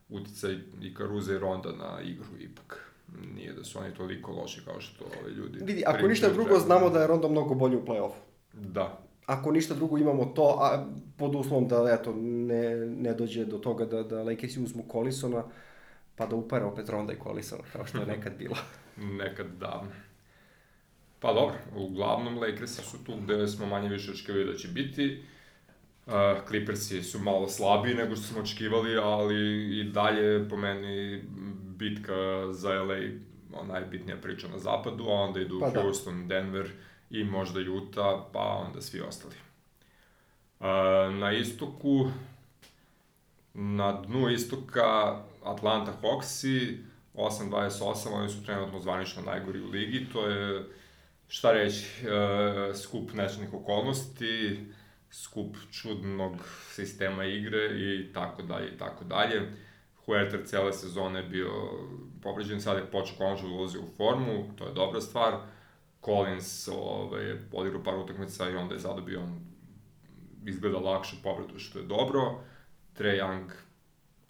uticaj 0.09 0.57
i 0.81 0.93
Karuza 0.93 1.33
i 1.33 1.39
Ronda 1.39 1.71
na 1.71 2.01
igru 2.01 2.27
ipak. 2.39 2.91
Nije 3.35 3.53
da 3.53 3.63
su 3.63 3.79
oni 3.79 3.93
toliko 3.93 4.31
loši 4.31 4.61
kao 4.65 4.81
što 4.81 5.05
ovi 5.23 5.33
ljudi. 5.33 5.59
Vidi, 5.63 5.83
ako 5.85 6.07
ništa 6.07 6.27
drugo, 6.27 6.43
trenutno. 6.43 6.65
znamo 6.65 6.89
da 6.89 7.01
je 7.01 7.07
Rondo 7.07 7.29
mnogo 7.29 7.55
bolji 7.55 7.75
u 7.75 7.85
play-offu. 7.85 8.19
Da, 8.53 8.99
Ako 9.25 9.51
ništa 9.51 9.73
drugo 9.73 9.97
imamo 9.97 10.25
to, 10.25 10.57
a 10.61 10.85
pod 11.17 11.35
uslovom 11.35 11.67
da 11.67 11.97
eto, 11.99 12.13
ne, 12.17 12.75
ne 12.75 13.13
dođe 13.13 13.45
do 13.45 13.57
toga 13.57 13.85
da, 13.85 14.03
da 14.03 14.23
Lakersi 14.23 14.63
uzmu 14.63 14.83
Collisona, 14.91 15.43
pa 16.15 16.25
da 16.25 16.35
upare 16.35 16.65
opet 16.65 16.89
Ronda 16.89 17.13
i 17.13 17.19
Collisona, 17.23 17.63
kao 17.73 17.85
što 17.85 17.97
je 17.97 18.05
nekad 18.05 18.37
bilo. 18.37 18.55
nekad 19.21 19.47
davno. 19.47 19.91
Pa 21.19 21.33
dobro, 21.33 21.55
uglavnom 21.75 22.37
Lakersi 22.37 22.81
su 22.81 23.03
tu 23.03 23.15
gde 23.15 23.47
smo 23.47 23.65
manje 23.65 23.89
više 23.89 24.11
očekivali 24.11 24.45
da 24.45 24.57
će 24.57 24.67
biti. 24.67 25.23
Uh, 26.05 26.13
Clippersi 26.47 27.03
su 27.03 27.19
malo 27.19 27.47
slabiji 27.47 27.95
nego 27.95 28.15
što 28.15 28.25
smo 28.25 28.41
očekivali, 28.41 28.97
ali 28.97 29.69
i 29.79 29.83
dalje 29.83 30.49
po 30.49 30.57
meni 30.57 31.23
bitka 31.77 32.47
za 32.51 32.83
LA 32.83 32.97
najbitnija 33.67 34.17
priča 34.17 34.47
na 34.47 34.59
zapadu, 34.59 35.03
a 35.03 35.13
onda 35.13 35.39
idu 35.39 35.59
Pa 35.59 35.69
da. 35.69 35.81
Houston, 35.81 36.27
Denver 36.27 36.69
i 37.09 37.23
možda 37.23 37.59
Utah, 37.59 38.21
pa 38.33 38.39
onda 38.39 38.81
svi 38.81 39.01
ostali. 39.01 39.35
Uh, 40.59 40.65
na 41.19 41.33
istoku, 41.33 42.09
na 43.53 44.01
dnu 44.01 44.29
istoka 44.29 45.21
Atlanta 45.43 45.93
Hawksi, 46.01 46.77
8-28, 47.13 48.09
oni 48.13 48.29
su 48.29 48.45
trenutno 48.45 48.79
zvanično 48.79 49.21
najgori 49.21 49.61
u 49.61 49.69
ligi, 49.69 50.07
to 50.13 50.27
je, 50.27 50.63
šta 51.27 51.51
reći, 51.51 52.07
e, 52.07 52.73
skup 52.75 53.13
nečnih 53.13 53.53
okolnosti, 53.53 54.65
skup 55.09 55.55
čudnog 55.71 56.35
sistema 56.69 57.25
igre 57.25 57.65
i 57.65 58.13
tako 58.13 58.41
dalje 58.41 58.67
i 58.67 58.77
tako 58.77 59.03
dalje. 59.03 59.51
Huerter 60.05 60.41
cele 60.45 60.73
sezone 60.73 61.23
bio 61.23 61.51
povređen, 62.23 62.61
sad 62.61 62.77
je 62.77 62.91
počeo 62.91 63.17
konačno 63.17 63.49
da 63.49 63.55
ulazi 63.55 63.77
u 63.77 63.87
formu, 63.97 64.53
to 64.57 64.65
je 64.65 64.73
dobra 64.73 65.01
stvar. 65.01 65.33
Collins 66.05 66.67
ovaj, 66.67 67.33
odigrao 67.51 67.83
par 67.83 67.95
utakmica 67.95 68.49
i 68.49 68.55
onda 68.55 68.73
je 68.73 68.79
zadobio 68.79 69.19
on 69.19 69.39
izgleda 70.45 70.77
lakšu 70.77 71.15
povredu, 71.23 71.59
što 71.59 71.79
je 71.79 71.85
dobro. 71.85 72.43
Trae 72.93 73.19
Young 73.19 73.51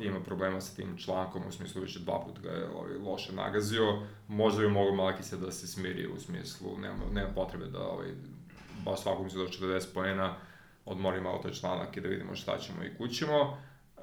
ima 0.02 0.20
problema 0.20 0.62
sa 0.62 0.76
tim 0.76 0.98
člankom, 0.98 1.42
u 1.48 1.52
smislu 1.52 1.82
više 1.82 2.00
dva 2.00 2.24
puta 2.26 2.42
ga 2.42 2.50
je 2.50 2.70
ovaj, 2.70 2.98
loše 2.98 3.34
nagazio. 3.34 4.02
Možda 4.28 4.62
bi 4.62 4.68
mogao 4.68 4.96
Malakisa 4.96 5.38
da 5.38 5.52
se 5.52 5.68
smiri 5.68 6.08
u 6.08 6.20
smislu, 6.20 6.78
nema, 6.78 7.00
nema 7.14 7.30
potrebe 7.36 7.66
da 7.66 7.88
ovaj, 7.88 8.08
baš 8.86 9.02
svakom 9.02 9.30
se 9.30 9.38
do 9.38 9.48
40 9.48 9.94
poena 9.94 10.36
odmori 10.86 11.22
malo 11.22 11.38
taj 11.38 11.52
članak 11.52 11.98
i 11.98 12.02
da 12.02 12.08
vidimo 12.08 12.36
šta 12.36 12.58
ćemo 12.58 12.84
i 12.84 12.98
kućemo. 12.98 13.58
E, 13.98 14.02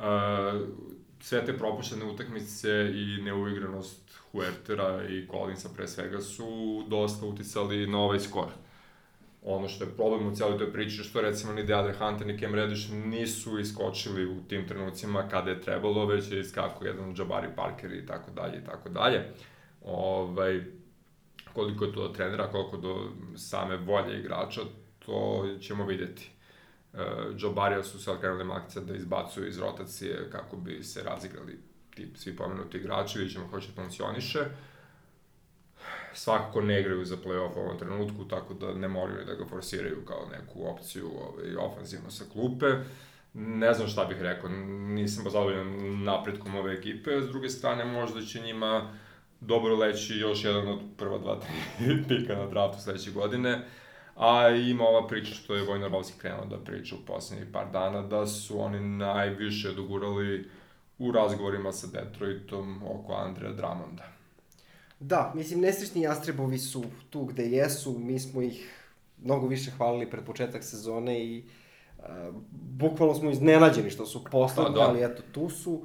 sve 1.20 1.46
te 1.46 1.58
propuštene 1.58 2.04
utakmice 2.04 2.70
i 2.94 3.22
neuigranost 3.22 4.18
Huertera 4.32 5.04
i 5.08 5.26
Collinsa 5.30 5.68
pre 5.76 5.88
svega 5.88 6.20
su 6.20 6.84
dosta 6.88 7.26
uticali 7.26 7.86
na 7.86 7.98
ovaj 7.98 8.20
skor. 8.20 8.48
Ono 9.42 9.68
što 9.68 9.84
je 9.84 9.90
problem 9.90 10.26
u 10.26 10.34
cijeloj 10.34 10.58
toj 10.58 10.72
priči, 10.72 11.02
što 11.02 11.20
recimo 11.20 11.52
ni 11.52 11.64
Deandre 11.64 11.94
Hunter 11.98 12.26
ni 12.26 12.38
Cam 12.38 12.54
Reddish 12.54 12.90
nisu 12.92 13.58
iskočili 13.58 14.26
u 14.26 14.42
tim 14.48 14.68
trenucima 14.68 15.28
kada 15.28 15.50
je 15.50 15.60
trebalo, 15.60 16.06
već 16.06 16.32
je 16.32 16.40
iskako 16.40 16.84
jedan 16.84 17.14
Jabari 17.18 17.48
Parker 17.56 17.92
i 17.92 18.06
tako 18.06 18.30
dalje 18.30 18.58
i 18.58 18.64
tako 18.64 18.88
dalje. 18.88 19.24
Ovaj, 19.84 20.64
koliko 21.52 21.84
je 21.84 21.92
to 21.92 22.08
do 22.08 22.14
trenera, 22.14 22.50
koliko 22.50 22.76
do 22.76 23.10
same 23.36 23.76
volje 23.76 24.18
igrača, 24.18 24.60
to 24.98 25.46
ćemo 25.60 25.86
videti. 25.86 26.30
Uh, 26.92 27.00
Joe 27.36 27.82
su 27.82 28.02
sad 28.02 28.20
krenuli 28.20 28.44
makce 28.44 28.80
da 28.80 28.94
izbacuju 28.94 29.48
iz 29.48 29.58
rotacije 29.58 30.30
kako 30.30 30.56
bi 30.56 30.82
se 30.82 31.02
razigrali 31.02 31.58
ti 31.98 32.08
svi 32.14 32.36
pomenuti 32.36 32.78
igrači, 32.78 33.18
vidjet 33.18 33.32
ćemo 33.32 33.46
kako 33.46 33.60
će 33.60 33.72
funkcioniše. 33.72 34.38
Svakako 36.18 36.60
ne 36.60 36.80
igraju 36.80 37.04
za 37.04 37.16
play-off 37.16 37.56
u 37.56 37.60
ovom 37.60 37.78
trenutku, 37.78 38.24
tako 38.24 38.54
da 38.54 38.74
ne 38.74 38.88
moraju 38.88 39.24
da 39.24 39.34
ga 39.34 39.44
forsiraju 39.44 40.04
kao 40.04 40.26
neku 40.32 40.66
opciju 40.66 41.06
ovaj, 41.06 41.56
ofanzivno 41.56 42.10
sa 42.10 42.24
klupe. 42.32 42.66
Ne 43.34 43.74
znam 43.74 43.88
šta 43.88 44.04
bih 44.04 44.16
rekao, 44.20 44.50
nisam 44.50 45.24
baš 45.24 45.32
zadovoljan 45.32 46.04
napretkom 46.04 46.54
ove 46.54 46.72
ekipe, 46.72 47.20
s 47.22 47.28
druge 47.28 47.48
strane 47.48 47.84
možda 47.84 48.20
će 48.20 48.40
njima 48.40 48.92
dobro 49.40 49.76
leći 49.76 50.14
još 50.14 50.44
jedan 50.44 50.68
od 50.68 50.78
prva 50.96 51.18
dva, 51.18 51.40
tri 51.40 52.02
pika 52.08 52.34
na 52.34 52.46
draftu 52.46 52.82
sledeće 52.82 53.10
godine. 53.10 53.64
A 54.16 54.48
ima 54.48 54.84
ova 54.84 55.06
priča 55.06 55.34
što 55.34 55.54
je 55.54 55.62
Vojna 55.62 55.88
Rovski 55.88 56.18
krenuo 56.18 56.44
da 56.44 56.58
priča 56.58 56.94
u 56.94 57.06
poslednjih 57.06 57.48
par 57.52 57.70
dana, 57.72 58.02
da 58.02 58.26
su 58.26 58.60
oni 58.60 58.80
najviše 58.80 59.72
dogurali 59.72 60.50
u 60.98 61.12
razgovorima 61.12 61.72
sa 61.72 61.86
Detroitom 61.86 62.82
oko 62.82 63.14
Andreja 63.14 63.52
Drummonda. 63.52 64.17
Da, 65.00 65.32
mislim, 65.34 65.60
nesrećni 65.60 66.02
Jastrebovi 66.02 66.58
su 66.58 66.84
tu 67.10 67.24
gde 67.24 67.46
jesu, 67.50 67.98
mi 67.98 68.18
smo 68.18 68.42
ih 68.42 68.84
mnogo 69.22 69.46
više 69.46 69.70
hvalili 69.70 70.10
pred 70.10 70.24
početak 70.24 70.64
sezone 70.64 71.24
i 71.24 71.44
uh, 71.98 72.04
bukvalno 72.50 73.14
smo 73.14 73.30
iznenađeni 73.30 73.90
što 73.90 74.06
su 74.06 74.24
posledni, 74.24 74.74
da, 74.74 74.80
da. 74.80 74.88
ali 74.88 75.04
eto, 75.04 75.22
tu 75.32 75.50
su. 75.50 75.82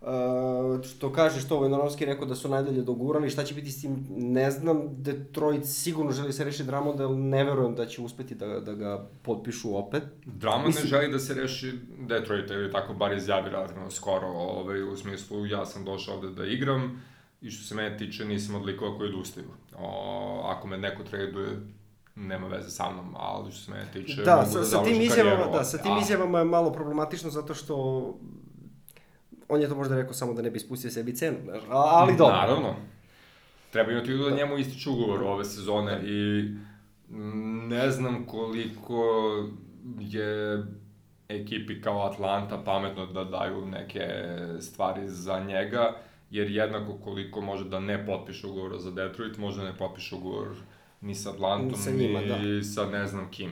Uh, 0.00 0.84
što 0.84 1.12
kaže 1.12 1.40
što 1.40 1.58
Vojnarovski 1.58 2.04
rekao 2.04 2.26
da 2.26 2.34
su 2.34 2.48
najdalje 2.48 2.82
dogurali, 2.82 3.30
šta 3.30 3.44
će 3.44 3.54
biti 3.54 3.70
s 3.70 3.80
tim, 3.80 4.06
ne 4.10 4.50
znam, 4.50 5.02
Detroit 5.02 5.66
sigurno 5.66 6.12
želi 6.12 6.32
se 6.32 6.44
reši 6.44 6.64
Drummond, 6.64 7.00
ali 7.00 7.16
ne 7.16 7.44
verujem 7.44 7.74
da 7.74 7.86
će 7.86 8.02
uspeti 8.02 8.34
da, 8.34 8.46
da 8.60 8.74
ga 8.74 9.08
potpišu 9.22 9.76
opet. 9.76 10.02
Drummond 10.24 10.66
Mislim... 10.66 10.84
ne 10.84 10.88
želi 10.88 11.12
da 11.12 11.18
se 11.18 11.34
reši 11.34 11.72
Detroit, 11.98 12.50
ili 12.50 12.72
tako 12.72 12.94
bar 12.94 13.12
izjavi 13.12 13.50
relativno 13.50 13.90
skoro, 13.90 14.26
ovaj, 14.26 14.82
u 14.82 14.96
smislu 14.96 15.46
ja 15.46 15.66
sam 15.66 15.84
došao 15.84 16.14
ovde 16.14 16.30
da 16.30 16.46
igram 16.46 17.02
i 17.40 17.50
što 17.50 17.64
se 17.64 17.74
mene 17.74 17.96
tiče 17.96 18.24
nisam 18.24 18.54
od 18.54 18.64
likova 18.64 18.98
koji 18.98 19.08
odustaju. 19.08 19.46
O, 19.78 20.42
ako 20.44 20.68
me 20.68 20.78
neko 20.78 21.02
traduje, 21.02 21.48
nema 22.14 22.46
veze 22.46 22.70
sa 22.70 22.90
mnom, 22.90 23.14
ali 23.18 23.52
što 23.52 23.60
se 23.60 23.70
mene 23.70 23.86
tiče, 23.92 24.22
da, 24.22 24.36
mogu 24.36 24.50
sa, 24.50 24.58
da 24.58 24.64
sa 24.64 24.82
tim 24.82 25.02
izjavama, 25.02 25.46
Da, 25.52 25.64
sa 25.64 25.78
tim 25.78 25.98
izjavama 26.02 26.38
je 26.38 26.44
malo 26.44 26.72
problematično 26.72 27.30
zato 27.30 27.54
što 27.54 27.74
on 29.48 29.60
je 29.60 29.68
to 29.68 29.74
možda 29.74 29.96
rekao 29.96 30.14
samo 30.14 30.34
da 30.34 30.42
ne 30.42 30.50
bi 30.50 30.58
spustio 30.58 30.90
sebi 30.90 31.16
cenu, 31.16 31.36
znaš, 31.44 31.60
ali 31.68 32.16
dobro. 32.16 32.36
Naravno. 32.36 32.74
Treba 33.70 33.92
imati 33.92 34.16
da 34.16 34.30
njemu 34.30 34.58
ističe 34.58 34.90
ugovor 34.90 35.22
ove 35.22 35.44
sezone 35.44 36.00
i 36.04 36.48
ne 37.68 37.90
znam 37.90 38.26
koliko 38.26 39.04
je 40.00 40.64
ekipi 41.28 41.80
kao 41.80 42.06
Atlanta 42.06 42.62
pametno 42.64 43.06
da 43.06 43.24
daju 43.24 43.66
neke 43.66 44.06
stvari 44.60 45.08
za 45.08 45.40
njega, 45.40 45.96
jer 46.30 46.50
jednako 46.50 46.98
koliko 47.04 47.40
može 47.40 47.64
da 47.64 47.80
ne 47.80 48.06
potpiše 48.06 48.46
ugovor 48.46 48.78
za 48.78 48.90
Detroit, 48.90 49.38
može 49.38 49.60
da 49.60 49.70
ne 49.70 49.76
potpiše 49.76 50.14
ugovor 50.14 50.48
ni 51.00 51.14
sa 51.14 51.30
Atlantom, 51.30 51.78
sa 51.78 51.90
njima, 51.90 52.20
ni 52.20 52.56
da. 52.56 52.62
sa 52.62 52.86
ne 52.86 53.06
znam 53.06 53.30
kim. 53.30 53.50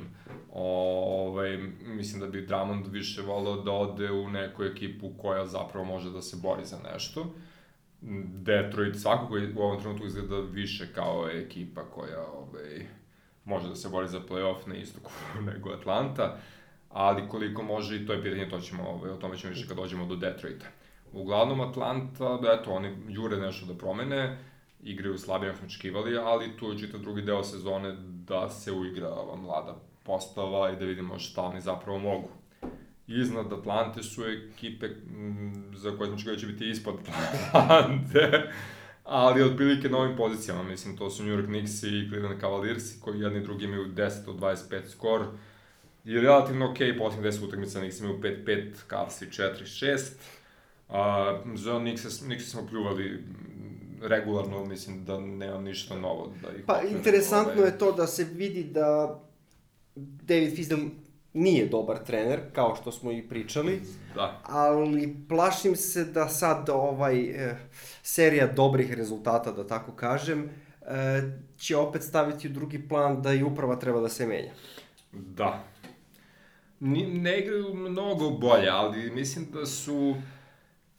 Ovaj, 0.52 1.58
mislim 1.86 2.20
da 2.20 2.26
bi 2.26 2.46
Drummond 2.46 2.86
više 2.86 3.22
volao 3.22 3.62
da 3.62 3.72
ode 3.72 4.10
u 4.10 4.30
neku 4.30 4.64
ekipu 4.64 5.10
koja 5.18 5.46
zapravo 5.46 5.84
može 5.84 6.10
da 6.10 6.22
se 6.22 6.36
bori 6.42 6.64
za 6.64 6.76
nešto. 6.92 7.34
Detroit 8.42 8.96
svakako 8.96 9.34
u 9.56 9.62
ovom 9.62 9.80
trenutku 9.80 10.06
izgleda 10.06 10.40
više 10.40 10.92
kao 10.94 11.28
ekipa 11.32 11.84
koja 11.84 12.26
ovaj, 12.26 12.86
može 13.44 13.68
da 13.68 13.74
se 13.74 13.88
bori 13.88 14.08
za 14.08 14.20
playoff 14.20 14.66
na 14.66 14.74
istoku 14.74 15.10
nego 15.52 15.70
Atlanta, 15.70 16.38
ali 16.90 17.28
koliko 17.28 17.62
može 17.62 17.96
i 17.96 18.06
to 18.06 18.12
je 18.12 18.22
pitanje, 18.22 18.48
to 18.48 18.60
ćemo, 18.60 18.82
ovaj, 18.82 19.10
o 19.10 19.16
tome 19.16 19.38
ćemo 19.38 19.52
više 19.52 19.68
kad 19.68 19.76
dođemo 19.76 20.06
do 20.06 20.16
Detroita. 20.16 20.66
Uglavnom 21.16 21.61
Atlanta, 21.61 22.38
eto, 22.61 22.72
oni 22.72 22.96
jure 23.09 23.37
nešto 23.37 23.66
da 23.66 23.74
promene, 23.74 24.38
igraju 24.83 25.18
slabije 25.18 25.48
nego 25.48 25.59
smo 25.59 25.66
očekivali, 25.66 26.18
ali 26.18 26.57
tu 26.57 26.72
je 26.72 26.79
čitav 26.79 27.00
drugi 27.00 27.22
deo 27.22 27.44
sezone 27.44 27.96
da 28.29 28.50
se 28.50 28.72
uigra 28.72 29.09
ova 29.09 29.37
mlada 29.37 29.76
postava 30.02 30.70
i 30.70 30.76
da 30.76 30.85
vidimo 30.85 31.18
šta 31.18 31.42
oni 31.42 31.61
zapravo 31.61 31.98
mogu. 31.98 32.29
Iznad 33.07 33.52
Atlante 33.52 34.02
su 34.02 34.24
ekipe 34.24 34.88
za 35.74 35.96
koje 35.96 36.09
smo 36.09 36.18
čekali 36.18 36.37
da 36.37 36.40
će 36.40 36.46
biti 36.46 36.70
ispod 36.70 36.94
Atlante, 37.52 38.52
ali 39.05 39.42
otprilike 39.42 39.88
na 39.88 39.98
ovim 39.98 40.16
pozicijama, 40.16 40.62
mislim, 40.62 40.96
to 40.96 41.11
su 41.11 41.24
New 41.24 41.37
York 41.37 41.46
Knicks 41.46 41.83
i 41.83 42.09
Cleveland 42.09 42.40
Cavaliers, 42.40 43.00
koji 43.00 43.20
jedni 43.20 43.40
drugi 43.40 43.64
imaju 43.64 43.94
10 43.94 44.31
od 44.31 44.37
25 44.37 44.88
skor, 44.88 45.26
i 46.05 46.20
relativno 46.20 46.70
okej, 46.70 46.92
okay, 46.92 46.98
posljednjih 46.98 47.33
10 47.33 47.44
utakmica 47.46 47.79
Knicks 47.79 48.00
imaju 48.00 48.18
5-5, 48.18 48.72
Cavs 48.88 49.22
4-6, 49.22 50.12
a 50.88 51.33
za 51.55 51.79
Knicks, 51.79 52.18
Knicks 52.18 52.51
smo 52.51 52.66
pljuvali 52.66 53.25
regularno, 54.03 54.64
mislim 54.64 55.05
da 55.05 55.20
nema 55.20 55.61
ništa 55.61 55.96
novo 55.96 56.33
da 56.42 56.49
ih 56.49 56.64
Pa, 56.66 56.83
interesantno 56.83 57.53
ovaj... 57.53 57.68
je 57.68 57.79
to 57.79 57.92
da 57.92 58.07
se 58.07 58.25
vidi 58.25 58.64
da 58.64 59.20
David 59.96 60.57
Fizdale 60.57 60.83
nije 61.33 61.66
dobar 61.66 61.99
trener, 61.99 62.40
kao 62.53 62.77
što 62.81 62.92
smo 62.92 63.12
i 63.12 63.29
pričali. 63.29 63.83
Da. 64.14 64.40
Ali 64.44 65.16
plašim 65.29 65.77
se 65.77 66.05
da 66.05 66.29
sad 66.29 66.68
ovaj 66.68 67.20
e, 67.20 67.57
serija 68.03 68.46
dobrih 68.46 68.92
rezultata, 68.92 69.53
da 69.53 69.66
tako 69.66 69.92
kažem, 69.92 70.51
e, 70.83 71.22
će 71.57 71.77
opet 71.77 72.03
staviti 72.03 72.49
u 72.49 72.51
drugi 72.51 72.88
plan 72.88 73.22
da 73.22 73.33
i 73.33 73.42
uprava 73.42 73.77
treba 73.77 74.01
da 74.01 74.09
se 74.09 74.27
menja. 74.27 74.53
Da. 75.12 75.64
Ni, 76.81 77.07
ne 77.07 77.40
igraju 77.40 77.75
mnogo 77.75 78.31
bolje, 78.31 78.68
ali 78.68 79.11
mislim 79.11 79.46
da 79.53 79.66
su 79.66 80.14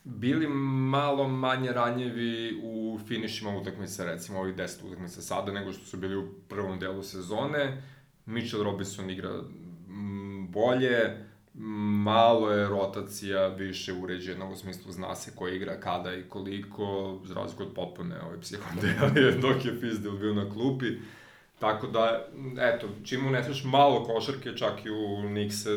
bili 0.08 0.48
malo 0.90 1.28
manje 1.28 1.72
ranjevi 1.72 2.60
u 2.64 3.00
finišima 3.08 3.58
utakmica, 3.58 4.06
recimo 4.06 4.40
ovih 4.40 4.56
10 4.56 4.86
utakmica 4.86 5.22
sada, 5.22 5.52
nego 5.52 5.72
što 5.72 5.86
su 5.86 5.98
bili 5.98 6.18
u 6.18 6.34
prvom 6.50 6.80
delu 6.80 7.04
sezone. 7.04 7.84
Mitchell 8.26 8.64
Robinson 8.64 9.10
igra 9.10 9.42
mm, 9.88 10.48
bolje, 10.52 11.28
malo 12.04 12.52
je 12.52 12.68
rotacija 12.68 13.48
više 13.48 13.94
uređena 13.94 14.50
u 14.50 14.56
smislu 14.56 14.92
zna 14.92 15.16
se 15.16 15.32
ko 15.36 15.48
igra 15.48 15.80
kada 15.80 16.14
i 16.16 16.24
koliko, 16.24 17.20
za 17.26 17.34
razliku 17.34 17.64
od 17.64 17.74
popune 17.76 18.22
ove 18.22 18.42
psihodelije 18.42 19.32
dok 19.42 19.66
je 19.66 19.78
Fizdale 19.80 20.20
bio 20.20 20.34
na 20.34 20.50
klupi. 20.50 20.86
Tako 21.60 21.88
da, 21.88 22.28
eto, 22.60 22.88
čim 23.04 23.28
uneseš 23.28 23.64
malo 23.64 24.04
košarke, 24.04 24.58
čak 24.58 24.86
i 24.86 24.90
u 24.90 25.22
Knickse, 25.28 25.70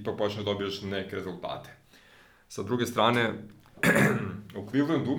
ipak 0.00 0.18
počneš 0.18 0.44
da 0.44 0.52
dobijaš 0.52 0.82
neke 0.82 1.16
rezultate. 1.16 1.70
Sa 2.48 2.62
druge 2.62 2.86
strane, 2.86 3.32
u 4.58 4.70
Clevelandu, 4.70 5.18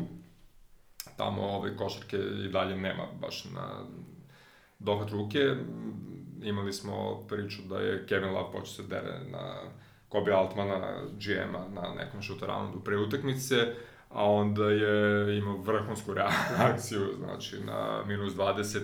tamo 1.17 1.41
ove 1.41 1.78
košarke 1.78 2.17
i 2.17 2.50
dalje 2.50 2.76
nema 2.76 3.08
baš 3.21 3.45
na 3.45 3.86
dohvat 4.80 5.10
ruke. 5.10 5.39
Imali 6.43 6.74
smo 6.74 7.26
priču 7.28 7.62
da 7.69 7.80
je 7.80 8.06
Kevin 8.08 8.30
Love 8.30 8.52
počeo 8.52 8.65
se 8.65 8.84
dere 8.84 9.19
na 9.32 9.56
Kobe 10.10 10.32
Altmana, 10.32 11.02
GM-a, 11.12 11.82
na 11.82 11.93
nekom 11.97 12.24
shoot 12.24 12.41
roundu 12.41 12.80
pre 12.80 12.97
utakmice, 12.97 13.56
a 14.10 14.32
onda 14.32 14.65
je 14.65 15.38
imao 15.38 15.58
vrhunsku 15.58 16.13
reakciju, 16.13 17.02
znači 17.17 17.60
na 17.60 18.04
minus 18.08 18.34
20, 18.34 18.80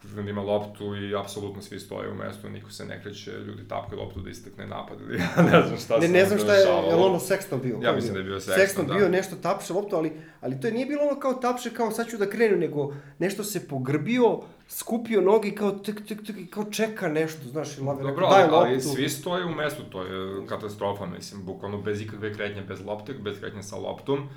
Cleveland 0.00 0.28
ima 0.28 0.42
loptu 0.42 0.96
i 0.96 1.16
apsolutno 1.16 1.62
svi 1.62 1.80
stoje 1.80 2.10
u 2.10 2.14
mestu, 2.14 2.50
niko 2.50 2.70
se 2.70 2.84
ne 2.84 3.02
kreće, 3.02 3.30
ljudi 3.30 3.68
tapkaju 3.68 4.00
loptu 4.00 4.20
da 4.20 4.30
istekne 4.30 4.66
napad 4.66 5.00
ili 5.00 5.18
ja 5.36 5.42
ne 5.42 5.62
znam 5.66 5.78
šta 5.78 5.98
ne, 5.98 6.06
se 6.06 6.12
ne 6.12 6.24
znam 6.24 6.38
šta 6.38 6.54
je, 6.54 6.60
je 6.60 6.94
li 6.94 7.02
ono 7.02 7.18
Sexton 7.18 7.62
bio? 7.62 7.78
Ja 7.82 7.92
mislim 7.92 8.14
da 8.14 8.20
je 8.20 8.24
bio 8.24 8.36
Sexton, 8.36 8.66
Sexton 8.66 8.86
da. 8.86 8.94
bio 8.94 9.08
nešto 9.08 9.36
tapše 9.36 9.72
loptu, 9.72 9.96
ali, 9.96 10.12
ali 10.40 10.60
to 10.60 10.66
je 10.66 10.72
nije 10.72 10.86
bilo 10.86 11.02
ono 11.02 11.20
kao 11.20 11.34
tapše, 11.34 11.70
kao 11.70 11.90
sad 11.90 12.10
ću 12.10 12.16
da 12.16 12.30
krenu, 12.30 12.56
nego 12.56 12.94
nešto 13.18 13.44
se 13.44 13.68
pogrbio, 13.68 14.40
skupio 14.68 15.20
noge 15.20 15.50
kao 15.50 15.70
tek, 15.70 16.06
tek, 16.08 16.26
tek, 16.26 16.36
kao 16.50 16.64
čeka 16.64 17.08
nešto, 17.08 17.48
znaš, 17.48 17.78
Lave 17.78 18.02
Dobro, 18.02 18.28
daj 18.30 18.42
loptu. 18.42 18.56
ali 18.56 18.80
svi 18.80 19.08
stoje 19.08 19.44
u 19.44 19.54
mestu, 19.54 19.82
to 19.82 20.02
je 20.02 20.46
katastrofa, 20.46 21.06
mislim, 21.06 21.44
bukvalno 21.44 21.82
bez 21.82 22.00
ikakve 22.00 22.34
kretnje, 22.34 22.62
bez 22.62 22.84
lopte, 22.84 23.12
bez 23.12 23.40
kretnje 23.40 23.62
sa 23.62 23.76
loptom. 23.76 24.28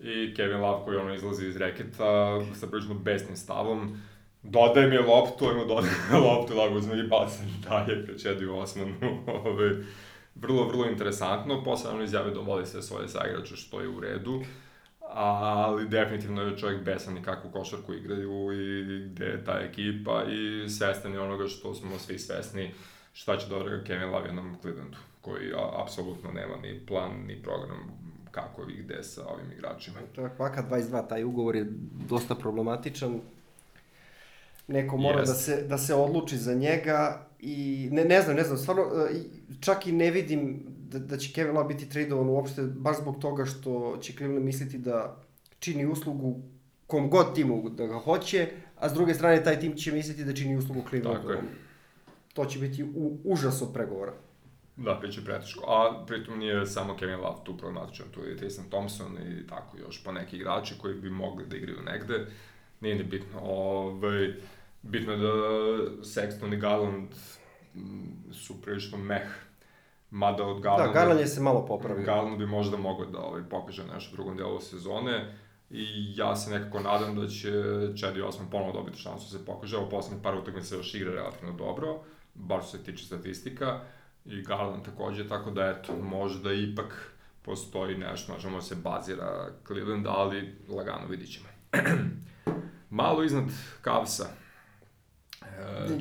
I 0.00 0.34
Kevin 0.34 0.60
Love 0.60 0.84
koji 0.84 0.96
ono 0.96 1.14
izlazi 1.14 1.46
iz 1.46 1.56
reketa 1.56 2.40
sa 2.54 2.66
prilično 2.66 2.94
besnim 2.94 3.36
stavom, 3.36 4.00
dodaje 4.50 4.88
mi 4.88 4.98
loptu, 4.98 5.48
ajmo 5.48 5.64
dodaje 5.64 5.94
loptu, 6.26 6.56
lago 6.56 6.76
uzme 6.76 6.98
i 6.98 7.08
baca 7.08 7.42
dalje, 7.68 8.04
prečedi 8.04 8.46
u 8.46 8.58
osmanu. 8.58 8.94
Ove, 9.44 9.84
vrlo, 10.34 10.68
vrlo 10.68 10.86
interesantno. 10.86 11.64
Posle 11.64 11.90
ono 11.90 12.02
izjave 12.02 12.30
da 12.30 12.40
voli 12.40 12.66
sve 12.66 12.82
svoje 12.82 13.08
saigrače, 13.08 13.56
što 13.56 13.80
je 13.80 13.88
u 13.88 14.00
redu. 14.00 14.42
ali 15.10 15.88
definitivno 15.88 16.42
je 16.42 16.58
čovjek 16.58 16.84
besan 16.84 17.16
i 17.18 17.22
kakvu 17.22 17.50
košarku 17.50 17.94
igraju 17.94 18.52
i 18.52 18.98
gde 19.08 19.24
je 19.24 19.44
ta 19.44 19.58
ekipa 19.60 20.24
i 20.24 20.68
svestan 20.68 21.12
je 21.12 21.20
onoga 21.20 21.46
što 21.46 21.74
smo 21.74 21.98
svi 21.98 22.18
svesni 22.18 22.70
šta 23.18 23.36
će 23.36 23.48
dobro 23.48 23.80
Kevin 23.86 24.10
Love 24.10 24.26
jednom 24.26 24.56
Clevelandu, 24.60 24.96
koji 25.20 25.52
a, 25.52 25.82
apsolutno 25.82 26.32
nema 26.32 26.56
ni 26.56 26.86
plan, 26.86 27.10
ni 27.26 27.42
program 27.42 27.78
kako 28.30 28.62
i 28.62 28.82
gde 28.82 29.02
sa 29.02 29.28
ovim 29.28 29.52
igračima. 29.52 29.96
To 30.14 30.22
je 30.22 30.30
kvaka 30.36 30.62
22, 30.70 31.08
taj 31.08 31.24
ugovor 31.24 31.56
je 31.56 31.66
dosta 32.08 32.34
problematičan. 32.34 33.20
Neko 34.68 34.96
mora 34.96 35.24
da 35.24 35.34
se, 35.34 35.62
da 35.62 35.78
se 35.78 35.94
odluči 35.94 36.36
za 36.36 36.54
njega 36.54 37.26
i 37.38 37.88
ne, 37.92 38.04
ne 38.04 38.22
znam, 38.22 38.36
ne 38.36 38.44
znam, 38.44 38.58
stvarno 38.58 38.82
e, 38.82 39.20
čak 39.60 39.86
i 39.86 39.92
ne 39.92 40.10
vidim 40.10 40.66
da, 40.66 40.98
da 40.98 41.16
će 41.16 41.32
Kevin 41.32 41.54
Love 41.54 41.68
biti 41.68 41.88
tradovan 41.88 42.28
uopšte 42.28 42.62
baš 42.62 42.96
zbog 42.98 43.18
toga 43.20 43.44
što 43.44 43.98
će 44.00 44.12
Cleveland 44.12 44.44
misliti 44.44 44.78
da 44.78 45.16
čini 45.58 45.86
uslugu 45.86 46.40
kom 46.86 47.10
god 47.10 47.34
timu 47.34 47.68
da 47.68 47.86
ga 47.86 47.98
hoće, 47.98 48.48
a 48.76 48.88
s 48.88 48.92
druge 48.92 49.14
strane 49.14 49.44
taj 49.44 49.60
tim 49.60 49.76
će 49.76 49.92
misliti 49.92 50.24
da 50.24 50.34
čini 50.34 50.56
uslugu 50.56 50.82
Clevelandu. 50.88 51.20
Tako 51.20 51.32
je. 51.32 51.38
To 52.32 52.44
će 52.44 52.58
biti 52.58 52.84
u, 52.84 53.18
užas 53.24 53.62
od 53.62 53.72
pregovora. 53.74 54.12
Da, 54.76 54.98
bit 55.02 55.14
će 55.14 55.24
preteško. 55.24 55.64
A 55.68 56.04
pritom 56.06 56.38
nije 56.38 56.66
samo 56.66 56.96
Kevin 56.96 57.20
Love 57.20 57.44
tu 57.44 57.56
problematičan, 57.56 58.06
tu 58.10 58.24
je 58.24 58.36
Tristan 58.36 58.64
Thompson 58.70 59.18
i 59.18 59.46
tako 59.46 59.78
još 59.78 60.04
po 60.04 60.12
neki 60.12 60.36
igrači 60.36 60.74
koji 60.80 60.94
bi 60.94 61.10
mogli 61.10 61.46
da 61.46 61.56
igraju 61.56 61.78
negde. 61.82 62.26
Nije 62.80 62.94
ni 62.94 63.04
bitno. 63.04 63.40
Ove, 63.40 64.08
ovaj, 64.08 64.34
bitno 64.82 65.12
je 65.12 65.18
da 65.18 65.32
Sexton 66.02 66.54
i 66.54 66.56
Garland 66.56 67.08
mm, 67.74 68.32
su 68.32 68.62
prilično 68.62 68.98
meh. 68.98 69.28
Mada 70.10 70.46
od 70.46 70.60
Garlanda... 70.60 70.92
Da, 70.92 70.92
Garland 70.92 71.20
je 71.20 71.26
se 71.26 71.40
malo 71.40 71.66
popravio. 71.66 72.04
Garland 72.04 72.38
bi 72.38 72.46
možda 72.46 72.76
mogao 72.76 73.06
da 73.06 73.18
ovaj, 73.18 73.42
pokaže 73.50 73.86
nešto 73.86 74.10
u 74.12 74.16
drugom 74.16 74.36
delu 74.36 74.60
sezone. 74.60 75.34
I 75.70 76.12
ja 76.16 76.36
se 76.36 76.50
nekako 76.50 76.80
nadam 76.80 77.16
da 77.16 77.28
će 77.28 77.50
Čedi 78.00 78.22
Osman 78.22 78.50
ponovo 78.50 78.72
dobiti 78.72 78.98
šansu 78.98 79.32
da 79.32 79.38
se 79.38 79.44
pokaže. 79.44 79.76
Ovo 79.76 79.88
poslednje 79.88 80.22
par 80.22 80.34
utakmica 80.34 80.74
još 80.74 80.94
igra 80.94 81.12
relativno 81.12 81.52
dobro, 81.52 82.00
bar 82.34 82.62
što 82.62 82.70
se 82.70 82.84
tiče 82.84 83.04
statistika. 83.04 83.80
I 84.24 84.42
Garland 84.42 84.84
takođe, 84.84 85.28
tako 85.28 85.50
da 85.50 85.66
eto, 85.66 85.96
možda 86.02 86.52
ipak 86.52 87.12
postoji 87.42 87.96
nešto, 87.96 88.32
možemo 88.32 88.60
se 88.60 88.74
bazira 88.74 89.50
Cleveland, 89.66 90.06
ali 90.06 90.54
lagano 90.68 91.06
vidit 91.08 91.32
ćemo. 91.32 91.46
Malo 92.90 93.22
iznad 93.22 93.44
Cavsa, 93.84 94.26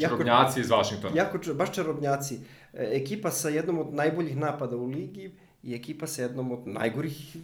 čarobnjaci 0.02 0.60
iz 0.60 0.70
Vašingtona. 0.70 1.16
Jako, 1.16 1.40
baš 1.54 1.74
čarobnjaci. 1.76 2.40
E, 2.74 2.90
ekipa 2.94 3.32
sa 3.32 3.50
jednom 3.50 3.80
od 3.80 3.94
najboljih 3.94 4.38
napada 4.38 4.76
u 4.76 4.86
ligi 4.86 5.32
i 5.64 5.76
ekipa 5.76 6.08
sa 6.08 6.22
jednom 6.22 6.52
od 6.52 6.68
najgorih 6.68 7.38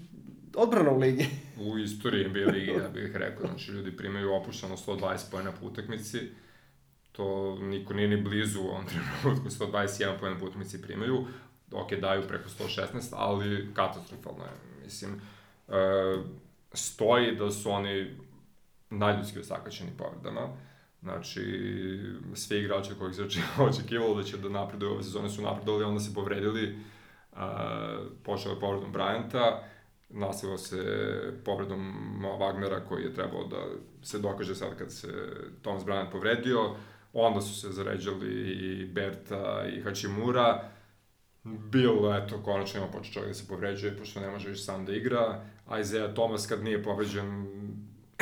odbrana 0.55 0.91
u 0.91 0.97
ligi. 0.97 1.25
u 1.59 1.77
istoriji 1.77 2.29
NBA 2.29 2.51
ligi, 2.53 2.71
ja 2.71 2.89
bih 2.89 3.15
rekao. 3.15 3.47
Znači, 3.47 3.71
ljudi 3.71 3.97
primaju 3.97 4.33
opušteno 4.33 4.77
120 4.77 5.31
pojena 5.31 5.51
po 5.51 5.65
utakmici. 5.65 6.19
To 7.11 7.55
niko 7.59 7.93
nije 7.93 8.07
ni 8.07 8.21
blizu 8.21 8.61
u 8.61 8.67
ovom 8.67 8.85
trenutku. 8.85 9.49
121 9.49 10.19
pojena 10.19 10.39
po 10.39 10.45
utakmici 10.45 10.81
primaju. 10.81 11.25
Ok, 11.71 11.93
daju 11.93 12.27
preko 12.27 12.49
116, 12.49 12.85
ali 13.11 13.69
katastrofalno 13.73 14.43
je. 14.43 14.83
Mislim, 14.83 15.21
e, 15.67 15.73
stoji 16.73 17.35
da 17.35 17.51
su 17.51 17.71
oni 17.71 18.15
najljudski 18.89 19.39
osakaćeni 19.39 19.91
povredama. 19.97 20.49
Znači, 21.03 21.41
svi 22.33 22.57
igrači 22.57 22.91
kojih 22.99 23.15
se 23.15 23.23
očekivalo 23.69 24.15
da 24.15 24.23
će 24.23 24.37
da 24.37 24.49
napreduju 24.49 24.91
ove 24.91 25.03
sezone 25.03 25.29
su 25.29 25.41
napredovali, 25.41 25.83
onda 25.83 25.99
se 25.99 26.13
povredili. 26.13 26.75
Uh, 27.31 27.39
pošao 28.23 28.51
je 28.51 28.59
povredom 28.59 28.93
Bryanta, 28.93 29.57
nastavilo 30.09 30.57
se 30.57 30.83
povredom 31.45 31.93
Wagnera 32.39 32.79
koji 32.89 33.03
je 33.03 33.13
trebao 33.13 33.43
da 33.47 33.57
se 34.01 34.19
dokaže 34.19 34.55
sad 34.55 34.77
kad 34.77 34.91
se 34.91 35.07
Thomas 35.61 35.83
Bryant 35.83 36.11
povredio. 36.11 36.75
Onda 37.13 37.41
su 37.41 37.61
se 37.61 37.71
zaređali 37.71 38.31
i 38.51 38.85
Berta 38.85 39.65
i 39.75 39.81
Hachimura. 39.81 40.69
Bilo, 41.43 42.15
eto, 42.15 42.43
konačno 42.43 42.79
ima 42.79 42.91
počeo 42.91 43.13
čovjek 43.13 43.29
da 43.29 43.33
se 43.33 43.47
povređuje, 43.47 43.97
pošto 43.97 44.19
ne 44.19 44.29
može 44.29 44.49
više 44.49 44.63
sam 44.63 44.85
da 44.85 44.95
igra. 44.95 45.45
Isaiah 45.81 46.13
Thomas 46.13 46.47
kad 46.47 46.63
nije 46.63 46.83
povređen 46.83 47.47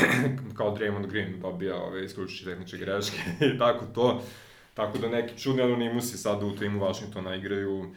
kao 0.58 0.78
Draymond 0.78 1.08
Green 1.08 1.39
dobija 1.41 1.76
ove 1.76 2.06
isključujuće 2.06 2.45
tehničke 2.45 2.78
greške 2.78 3.18
i 3.56 3.58
tako 3.58 3.86
to. 3.86 4.22
Tako 4.74 4.97
da 4.97 5.10
neki 5.10 5.39
čudni 5.39 5.62
anonimusi 5.62 6.18
sad 6.18 6.43
u 6.43 6.56
timu 6.56 6.80
Washingtona 6.80 7.36
igraju 7.36 7.91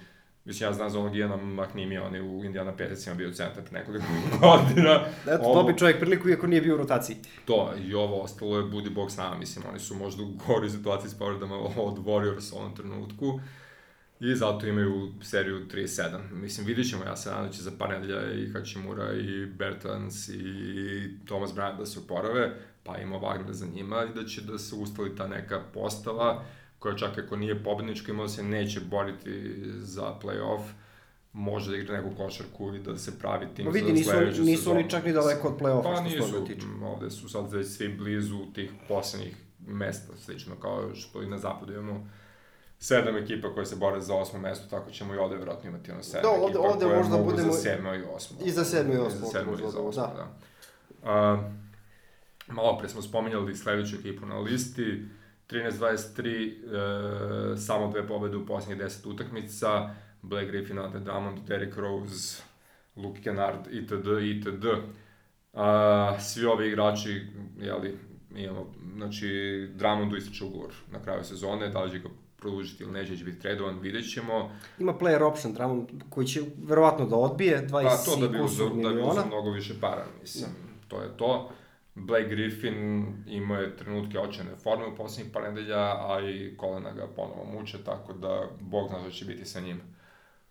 Mislim, 0.45 0.69
ja 0.69 0.73
znam 0.73 0.91
za 0.91 1.01
onog 1.01 1.17
Iana 1.17 1.37
Mahnimija, 1.37 2.05
on 2.05 2.15
je 2.15 2.23
u 2.23 2.45
Indiana 2.45 2.77
Peticima 2.77 3.15
bio 3.15 3.33
centar 3.33 3.63
nekoliko 3.73 4.07
godina. 4.41 5.01
Eto, 5.27 5.43
ovo, 5.43 5.63
dobi 5.63 5.79
čovjek 5.79 5.99
priliku 6.01 6.29
iako 6.29 6.47
nije 6.47 6.63
bio 6.63 6.75
u 6.75 6.79
rotaciji. 6.79 7.17
To, 7.45 7.73
i 7.87 7.95
ovo 7.95 8.21
ostalo 8.21 8.57
je 8.57 8.65
budi 8.65 8.91
bog 8.91 9.11
s 9.11 9.17
nama, 9.17 9.37
mislim, 9.37 9.65
oni 9.71 9.79
su 9.79 9.95
možda 9.95 10.23
u 10.23 10.27
gori 10.47 10.71
situaciji 10.71 11.11
s 11.11 11.19
povredama 11.19 11.57
od 11.77 11.99
Warriors 11.99 12.55
u 12.55 12.59
ovom 12.59 12.77
trenutku. 12.77 13.41
I 14.25 14.35
zato 14.35 14.67
imaju 14.67 15.13
seriju 15.23 15.67
3-7. 15.69 16.33
Mislim, 16.33 16.67
vidit 16.67 16.91
ćemo, 16.91 17.05
ja 17.05 17.17
se 17.17 17.31
nadam 17.31 17.47
da 17.47 17.53
će 17.53 17.63
za 17.63 17.71
par 17.79 17.89
nedelja 17.89 18.33
i 18.33 18.49
Hachimura 18.53 19.13
i 19.13 19.47
Bertans 19.47 20.29
i 20.29 21.11
Thomas 21.27 21.51
Bryant 21.51 21.79
da 21.79 21.87
se 21.87 21.99
uporave, 21.99 22.57
pa 22.83 22.99
ima 22.99 23.17
Wagner 23.17 23.53
za 23.53 23.67
njima 23.67 24.05
i 24.05 24.15
da 24.15 24.27
će 24.27 24.41
da 24.41 24.59
se 24.59 24.75
ustali 24.75 25.17
ta 25.17 25.27
neka 25.27 25.61
postava 25.75 26.45
koja 26.79 26.97
čak 26.97 27.19
ako 27.19 27.37
nije 27.37 27.65
pobednička 27.65 28.13
ima 28.13 28.23
da 28.23 28.29
se 28.29 28.43
neće 28.43 28.81
boriti 28.81 29.55
za 29.79 30.15
play-off, 30.23 30.63
može 31.33 31.71
da 31.71 31.77
igra 31.77 31.97
neku 31.97 32.17
košarku 32.17 32.75
i 32.75 32.79
da 32.79 32.97
se 32.97 33.19
pravi 33.19 33.47
tim 33.57 33.71
vidi, 33.73 34.03
za 34.03 34.11
sledeću 34.11 34.31
sezonu. 34.31 34.51
Nisu 34.51 34.71
oni 34.71 34.91
čak 34.91 35.05
ni 35.05 35.13
daleko 35.13 35.49
od 35.49 35.61
play-offa 35.61 35.83
pa, 35.83 35.95
što 35.95 36.05
nisu, 36.05 36.45
tiče. 36.47 36.67
ovde 36.83 37.11
su 37.11 37.29
sad 37.29 37.53
već 37.53 37.67
svi 37.69 37.89
blizu 37.89 38.53
tih 38.55 38.71
poslednjih 38.89 39.37
mesta, 39.67 40.17
slično 40.17 40.57
kao 40.57 40.95
što 40.95 41.23
i 41.23 41.27
na 41.27 41.39
zapadu 41.39 41.73
imamo 41.73 42.09
sedam 42.85 43.17
ekipa 43.17 43.55
koje 43.55 43.67
se 43.67 43.77
bore 43.77 44.01
za 44.01 44.15
osmo 44.15 44.39
mesto, 44.39 44.67
tako 44.71 44.91
ćemo 44.91 45.15
i 45.15 45.19
ovde 45.19 45.37
vjerojatno 45.37 45.69
imati 45.69 45.91
ono 45.91 46.03
sedam 46.03 46.23
da, 46.23 46.31
ovde, 46.31 46.45
ekipa 46.45 46.61
ovde 46.61 46.85
koje 46.85 46.99
možda 46.99 47.17
mogu 47.17 47.31
budemo... 47.31 47.53
za 47.53 47.59
sedmo 47.59 47.95
i 47.95 48.03
osmo. 48.15 48.39
I 48.45 48.51
za 48.51 48.65
sedmo 48.65 48.95
i 48.95 48.97
osmo. 48.97 49.19
I 49.19 49.21
za 49.21 49.27
sedmo 49.27 49.55
i 49.55 49.57
za 49.57 49.81
osmo, 49.81 50.03
da. 50.03 50.15
da. 50.15 50.29
Uh, 51.33 51.41
malo 52.55 52.79
pre 52.79 52.89
smo 52.89 53.03
spominjali 53.03 53.57
sledeću 53.57 53.97
ekipu 53.97 54.27
na 54.27 54.39
listi, 54.39 55.03
13-23, 55.51 57.53
uh, 57.53 57.59
samo 57.59 57.91
dve 57.91 58.07
pobede 58.07 58.37
u 58.37 58.47
posljednjih 58.47 58.87
10 58.87 59.15
utakmica, 59.15 59.91
Blake 60.23 60.47
Griffin, 60.47 60.79
Ante 60.79 60.99
Drummond, 60.99 61.39
Derrick 61.47 61.77
Rose, 61.77 62.43
Luke 62.97 63.23
Kennard, 63.23 63.67
itd., 63.71 64.07
itd. 64.23 64.65
Uh, 64.65 65.61
svi 66.21 66.47
ovi 66.47 66.69
igrači, 66.69 67.27
jeli, 67.59 67.99
imamo, 68.37 68.73
znači, 68.97 69.29
Drummondu 69.75 70.17
ističe 70.17 70.45
ugovor 70.45 70.73
na 70.93 71.03
kraju 71.03 71.25
sezone, 71.25 71.69
da 71.69 71.83
li 71.83 71.91
će 71.91 71.99
ga 71.99 72.09
produžiti 72.45 72.83
ili 72.83 72.93
neće, 72.93 73.17
će 73.17 73.25
biti 73.25 73.41
tradovan, 73.41 73.79
vidjet 73.79 74.13
ćemo. 74.13 74.51
Ima 74.79 74.95
player 75.01 75.23
option 75.23 75.53
Drummond 75.53 75.89
koji 76.11 76.27
će 76.27 76.43
verovatno 76.57 77.07
da 77.07 77.17
odbije 77.17 77.69
20 77.69 77.83
pa, 77.83 77.97
to 78.05 78.17
da 78.21 78.29
bi 78.29 78.41
uzeo, 78.45 78.69
da 78.69 78.89
bi 78.89 79.01
uzeo 79.01 79.27
mnogo 79.27 79.51
više 79.51 79.75
para, 79.81 80.05
mislim, 80.21 80.51
ja. 80.51 80.89
to 80.89 81.03
je 81.03 81.17
to. 81.17 81.51
Blake 81.95 82.29
Griffin 82.29 83.07
imao 83.27 83.61
je 83.61 83.77
trenutke 83.77 84.19
očene 84.19 84.51
forme 84.63 84.87
u 84.87 84.97
poslednjih 84.97 85.33
par 85.33 85.43
nedelja, 85.43 85.79
a 85.79 86.21
i 86.21 86.57
kolena 86.57 86.93
ga 86.93 87.07
ponovo 87.17 87.45
muče, 87.45 87.79
tako 87.85 88.13
da 88.13 88.49
bog 88.61 88.89
zna 88.89 89.01
što 89.01 89.11
će 89.11 89.25
biti 89.25 89.45
sa 89.45 89.61
njim. 89.61 89.81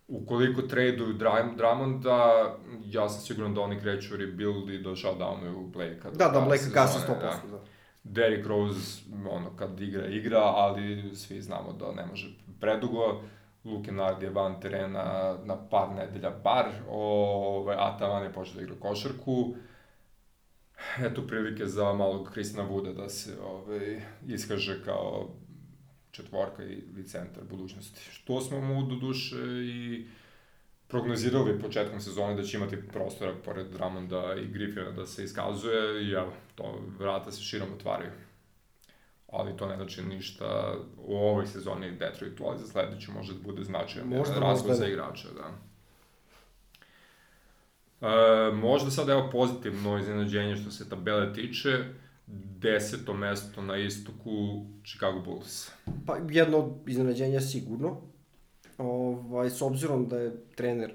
Ukoliko 0.08 0.62
traduju 0.62 1.14
Drummonda, 1.58 2.56
ja 2.86 3.10
sam 3.10 3.22
siguran 3.22 3.54
da 3.54 3.62
oni 3.62 3.80
kreću 3.80 4.18
rebuild 4.18 4.70
i 4.70 4.78
da 4.78 4.90
shutdownuju 4.90 5.72
Blake-a. 5.72 6.10
Da, 6.10 6.30
da, 6.30 6.42
Blake 6.42 6.64
gasa 6.74 7.00
100%, 7.08 7.20
da. 7.20 7.42
da. 7.52 7.73
Derrick 8.04 8.48
Rose, 8.48 9.02
ono, 9.32 9.56
kad 9.56 9.82
igra, 9.82 10.08
igra, 10.08 10.40
ali 10.40 11.16
svi 11.16 11.42
znamo 11.42 11.74
da 11.74 11.92
ne 11.92 12.06
može 12.06 12.28
predugo. 12.60 13.22
Luke 13.64 13.92
Nard 13.92 14.24
je 14.24 14.30
van 14.30 14.62
terena 14.62 15.38
na 15.46 15.70
par 15.70 15.90
nedelja 15.96 16.30
bar, 16.44 16.66
ovaj, 16.90 17.76
a 17.80 17.98
Tavan 17.98 18.24
je 18.24 18.34
počeo 18.34 18.56
da 18.56 18.62
igra 18.62 18.76
košarku. 18.80 19.56
Eto 21.06 21.28
prilike 21.28 21.66
za 21.66 21.94
malog 21.94 22.30
Kristina 22.34 22.64
Vuda 22.64 22.94
da 22.94 23.10
se 23.10 23.38
ovaj, 23.42 24.02
iskaže 24.28 24.84
kao 24.84 25.30
četvorka 26.12 26.64
ili 26.64 27.08
centar 27.08 27.44
budućnosti. 27.50 28.02
Što 28.12 28.42
smo 28.42 28.62
mu 28.62 28.84
do 28.84 28.96
duše 28.96 29.38
i 29.64 30.08
prognozirali 30.94 31.60
početkom 31.60 32.02
sezone 32.02 32.36
da 32.36 32.44
će 32.44 32.58
imati 32.58 32.78
prostora 32.92 33.34
pored 33.46 33.68
Drummonda 33.68 34.36
i 34.36 34.48
Griffina 34.48 34.92
da 34.92 35.06
se 35.06 35.24
iskazuje 35.24 36.04
i 36.04 36.12
evo, 36.12 36.34
to 36.56 36.80
vrata 37.00 37.32
se 37.32 37.42
širom 37.42 37.74
otvaraju. 37.74 38.12
Ali 39.28 39.58
to 39.58 39.68
ne 39.68 39.76
znači 39.76 40.02
ništa 40.02 40.76
u 40.98 41.16
ovoj 41.16 41.48
sezoni 41.48 41.92
Detroitu, 41.92 42.44
ali 42.48 42.60
za 42.60 42.68
sledeću 42.68 43.12
može 43.12 43.34
da 43.34 43.40
bude 43.44 43.64
značajan 43.64 44.08
možda 44.08 44.40
razvoj 44.40 44.76
za 44.76 44.88
igrača, 44.88 45.28
da. 45.36 45.50
E, 48.08 48.52
možda 48.52 48.92
sad 48.92 49.10
evo 49.10 49.30
pozitivno 49.32 49.98
iznenađenje 49.98 50.56
što 50.56 50.72
se 50.72 50.90
tabele 50.90 51.34
tiče, 51.34 51.86
deseto 52.60 53.14
mesto 53.14 53.62
na 53.62 53.78
istoku 53.78 54.66
Chicago 54.84 55.20
Bulls. 55.20 55.72
Pa 56.06 56.18
jedno 56.30 56.78
iznenađenje 56.88 57.42
sigurno, 57.42 58.13
ovaj, 58.78 59.50
s 59.50 59.62
obzirom 59.62 60.08
da 60.08 60.20
je 60.20 60.36
trener 60.56 60.94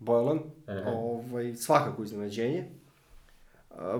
Boylan, 0.00 0.38
uh 0.38 0.44
-huh. 0.66 0.82
ovaj, 0.86 1.54
svakako 1.54 2.02
iznenađenje. 2.04 2.64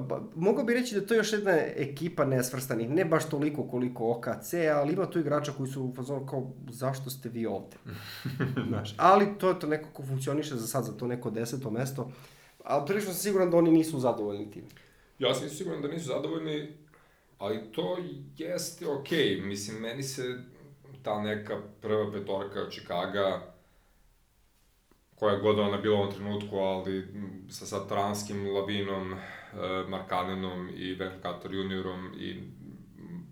ba, 0.09 0.21
mogao 0.35 0.65
bi 0.65 0.75
reći 0.75 0.95
da 0.95 1.07
to 1.07 1.15
je 1.15 1.19
još 1.19 1.33
jedna 1.33 1.53
ekipa 1.77 2.25
nesvrstanih, 2.25 2.91
ne 2.91 3.05
baš 3.05 3.29
toliko 3.29 3.69
koliko 3.69 4.11
OKC, 4.11 4.55
ali 4.75 4.93
ima 4.93 5.11
tu 5.11 5.19
igrača 5.19 5.53
koji 5.53 5.71
su 5.71 5.85
u 5.85 5.95
fazonu 5.97 6.27
kao, 6.27 6.51
zašto 6.71 7.11
ste 7.11 7.29
vi 7.29 7.47
ovde? 7.47 7.77
Znaš, 8.69 8.95
ali 8.97 9.27
to 9.39 9.49
je 9.49 9.61
to 9.61 9.67
neko 9.67 9.89
ko 9.93 10.03
funkcioniše 10.03 10.57
za 10.57 10.67
sad, 10.67 10.85
za 10.85 10.93
to 10.93 11.07
neko 11.07 11.31
deseto 11.31 11.71
mesto, 11.71 12.11
ali 12.65 12.87
prilično 12.87 13.13
sam 13.13 13.23
siguran 13.23 13.51
da 13.51 13.57
oni 13.57 13.71
nisu 13.71 14.01
zadovoljni 14.01 14.51
tim. 14.51 14.65
Ja 15.19 15.35
sam 15.35 15.49
siguran 15.49 15.83
da 15.83 15.89
nisu 15.89 16.07
zadovoljni, 16.07 16.73
ali 17.39 17.73
to 17.73 17.99
jeste 18.37 18.89
okej. 18.89 19.19
Okay. 19.19 19.47
Mislim, 19.47 19.81
meni 19.81 20.03
se 20.03 20.39
ta 21.03 21.21
neka 21.21 21.57
prva 21.81 22.13
petorka 22.13 22.71
Čikaga, 22.71 23.55
koja 25.15 25.37
god 25.37 25.59
ona 25.59 25.77
bila 25.77 25.97
u 25.97 26.01
ovom 26.01 26.13
trenutku, 26.15 26.57
ali 26.57 27.07
sa 27.49 27.67
Satranskim, 27.67 28.55
Lavinom, 28.55 29.15
Eh, 29.55 29.89
Markanenom 29.89 30.69
i 30.77 30.95
Venkator 30.95 31.55
juniorom 31.55 32.13
i 32.19 32.35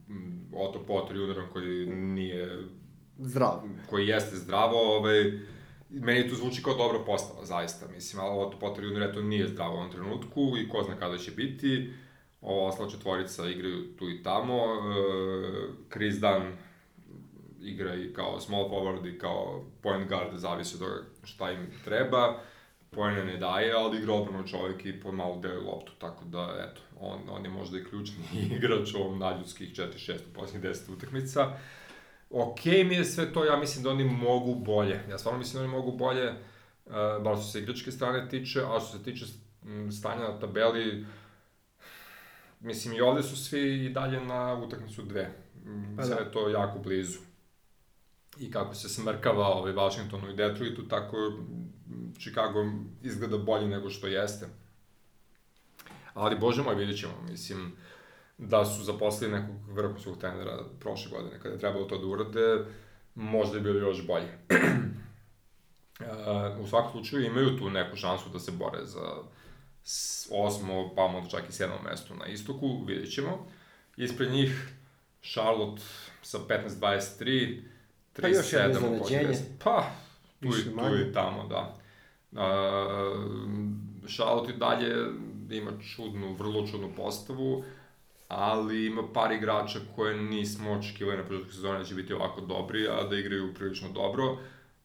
mm, 0.08 0.54
Otto 0.54 0.84
Potter 0.86 1.16
juniorom 1.16 1.44
koji 1.52 1.86
nije... 1.86 2.58
Zdrav. 3.18 3.62
Koji 3.90 4.06
jeste 4.06 4.36
zdravo, 4.36 4.96
ovaj, 4.96 5.32
meni 5.88 6.28
to 6.28 6.34
zvuči 6.34 6.62
kao 6.62 6.74
dobra 6.74 6.98
postava, 7.04 7.44
zaista, 7.44 7.88
mislim, 7.88 8.22
ali 8.22 8.40
Otto 8.40 8.58
Potter 8.58 8.84
junior 8.84 9.02
eto 9.02 9.22
nije 9.22 9.48
zdravo 9.48 9.74
u 9.74 9.78
ovom 9.78 9.90
trenutku 9.90 10.52
i 10.58 10.68
ko 10.68 10.82
zna 10.82 10.96
kada 10.96 11.18
će 11.18 11.30
biti. 11.30 11.92
Ova 12.40 12.66
ostala 12.66 12.90
četvorica 12.90 13.48
igraju 13.48 13.96
tu 13.96 14.10
i 14.10 14.22
tamo. 14.22 14.54
Eh, 14.54 15.68
Chris 15.92 16.14
Dunn 16.14 16.56
igra 17.60 17.94
i 17.94 18.12
kao 18.12 18.40
small 18.40 18.68
forward 18.68 19.06
i 19.06 19.18
kao 19.18 19.64
point 19.82 20.08
guard, 20.08 20.38
zavisi 20.38 20.74
od 20.74 20.80
toga 20.80 21.04
šta 21.24 21.52
im 21.52 21.66
treba 21.84 22.40
pojene 22.90 23.24
ne 23.24 23.36
daje, 23.36 23.72
ali 23.72 23.98
igra 23.98 24.12
obrano 24.12 24.46
čovjek 24.46 24.84
i 24.84 25.00
malo 25.12 25.38
deli 25.40 25.64
loptu, 25.64 25.92
tako 25.98 26.24
da, 26.24 26.70
eto, 26.70 26.80
on, 27.00 27.20
on 27.30 27.44
je 27.44 27.50
možda 27.50 27.78
i 27.78 27.84
ključni 27.84 28.24
igrač 28.56 28.94
u 28.94 28.98
ovom 28.98 29.18
naljudskih 29.18 29.72
4-6 29.72 30.12
u 30.30 30.34
posljednjih 30.34 30.72
10 30.72 30.92
utakmica. 30.92 31.58
Ok 32.30 32.64
mi 32.64 32.94
je 32.94 33.04
sve 33.04 33.32
to, 33.32 33.44
ja 33.44 33.56
mislim 33.56 33.84
da 33.84 33.90
oni 33.90 34.04
mogu 34.04 34.54
bolje. 34.54 35.00
Ja 35.10 35.18
stvarno 35.18 35.38
mislim 35.38 35.54
da 35.54 35.64
oni 35.64 35.76
mogu 35.76 35.92
bolje, 35.92 36.30
uh, 36.30 36.92
bar 37.24 37.36
što 37.36 37.44
se 37.44 37.58
igračke 37.58 37.92
strane 37.92 38.28
tiče, 38.28 38.60
a 38.60 38.80
što 38.80 38.98
se 38.98 39.04
tiče 39.04 39.24
stanja 39.98 40.28
na 40.28 40.38
tabeli, 40.40 41.06
mislim 42.60 42.94
i 42.94 43.00
ovde 43.00 43.22
su 43.22 43.36
svi 43.36 43.84
i 43.84 43.88
dalje 43.88 44.20
na 44.20 44.54
utakmicu 44.54 45.02
dve. 45.02 45.30
Pa 45.96 46.02
sve 46.02 46.14
da. 46.14 46.20
je 46.20 46.32
to 46.32 46.48
jako 46.48 46.78
blizu. 46.78 47.18
I 48.38 48.50
kako 48.50 48.74
se 48.74 48.88
smrkava 48.88 49.46
ovaj 49.46 49.72
Washingtonu 49.72 50.30
i 50.30 50.36
Detroitu, 50.36 50.88
tako 50.88 51.16
Chicago 52.18 52.64
izgleda 53.02 53.38
bolje 53.38 53.68
nego 53.68 53.90
što 53.90 54.06
jeste. 54.06 54.48
Ali, 56.14 56.38
bože 56.38 56.62
moj, 56.62 56.74
vidjet 56.74 56.98
ćemo, 56.98 57.12
mislim, 57.30 57.72
da 58.38 58.64
su 58.64 58.84
zaposlili 58.84 59.32
nekog 59.32 59.56
vrhunskog 59.68 60.18
trenera 60.18 60.64
prošle 60.80 61.10
godine, 61.10 61.40
kada 61.42 61.54
je 61.54 61.60
trebalo 61.60 61.84
to 61.84 61.98
da 61.98 62.06
urade, 62.06 62.64
možda 63.14 63.56
je 63.56 63.62
bilo 63.62 63.78
još 63.78 64.06
bolje. 64.06 64.38
u 66.62 66.66
svakom 66.66 66.92
slučaju 66.92 67.26
imaju 67.26 67.58
tu 67.58 67.70
neku 67.70 67.96
šansu 67.96 68.28
da 68.32 68.38
se 68.38 68.52
bore 68.52 68.78
za 68.84 69.16
osmo, 70.30 70.94
pa 70.94 71.08
možda 71.08 71.30
čak 71.30 71.48
i 71.48 71.52
sedmo 71.52 71.76
mesto 71.90 72.14
na 72.14 72.26
istoku, 72.26 72.84
vidjet 72.86 73.14
ćemo. 73.14 73.46
Ispred 73.96 74.32
njih 74.32 74.68
Charlotte 75.22 75.82
sa 76.22 76.38
15-23, 76.38 76.68
37 77.20 77.77
pa 78.22 78.28
još 78.28 78.52
jedno 78.52 78.78
iznenađenje. 78.78 79.38
Pa, 79.64 79.90
tu 80.40 80.48
i, 80.48 80.64
tu 80.64 80.96
i 81.08 81.12
tamo, 81.12 81.46
da. 81.48 81.74
Uh, 82.32 82.38
Charlotte 84.08 84.52
i 84.52 84.56
dalje 84.56 84.94
ima 85.50 85.70
čudnu, 85.94 86.34
vrlo 86.34 86.66
čudnu 86.66 86.90
postavu, 86.96 87.64
ali 88.28 88.86
ima 88.86 89.02
par 89.14 89.32
igrača 89.32 89.78
koje 89.96 90.16
nismo 90.16 90.72
očekivali 90.72 91.16
na 91.18 91.24
početku 91.24 91.52
sezone 91.52 91.78
da 91.78 91.84
će 91.84 91.94
biti 91.94 92.12
ovako 92.12 92.40
dobri, 92.40 92.88
a 92.88 93.08
da 93.10 93.16
igraju 93.16 93.54
prilično 93.54 93.88
dobro. 93.88 94.38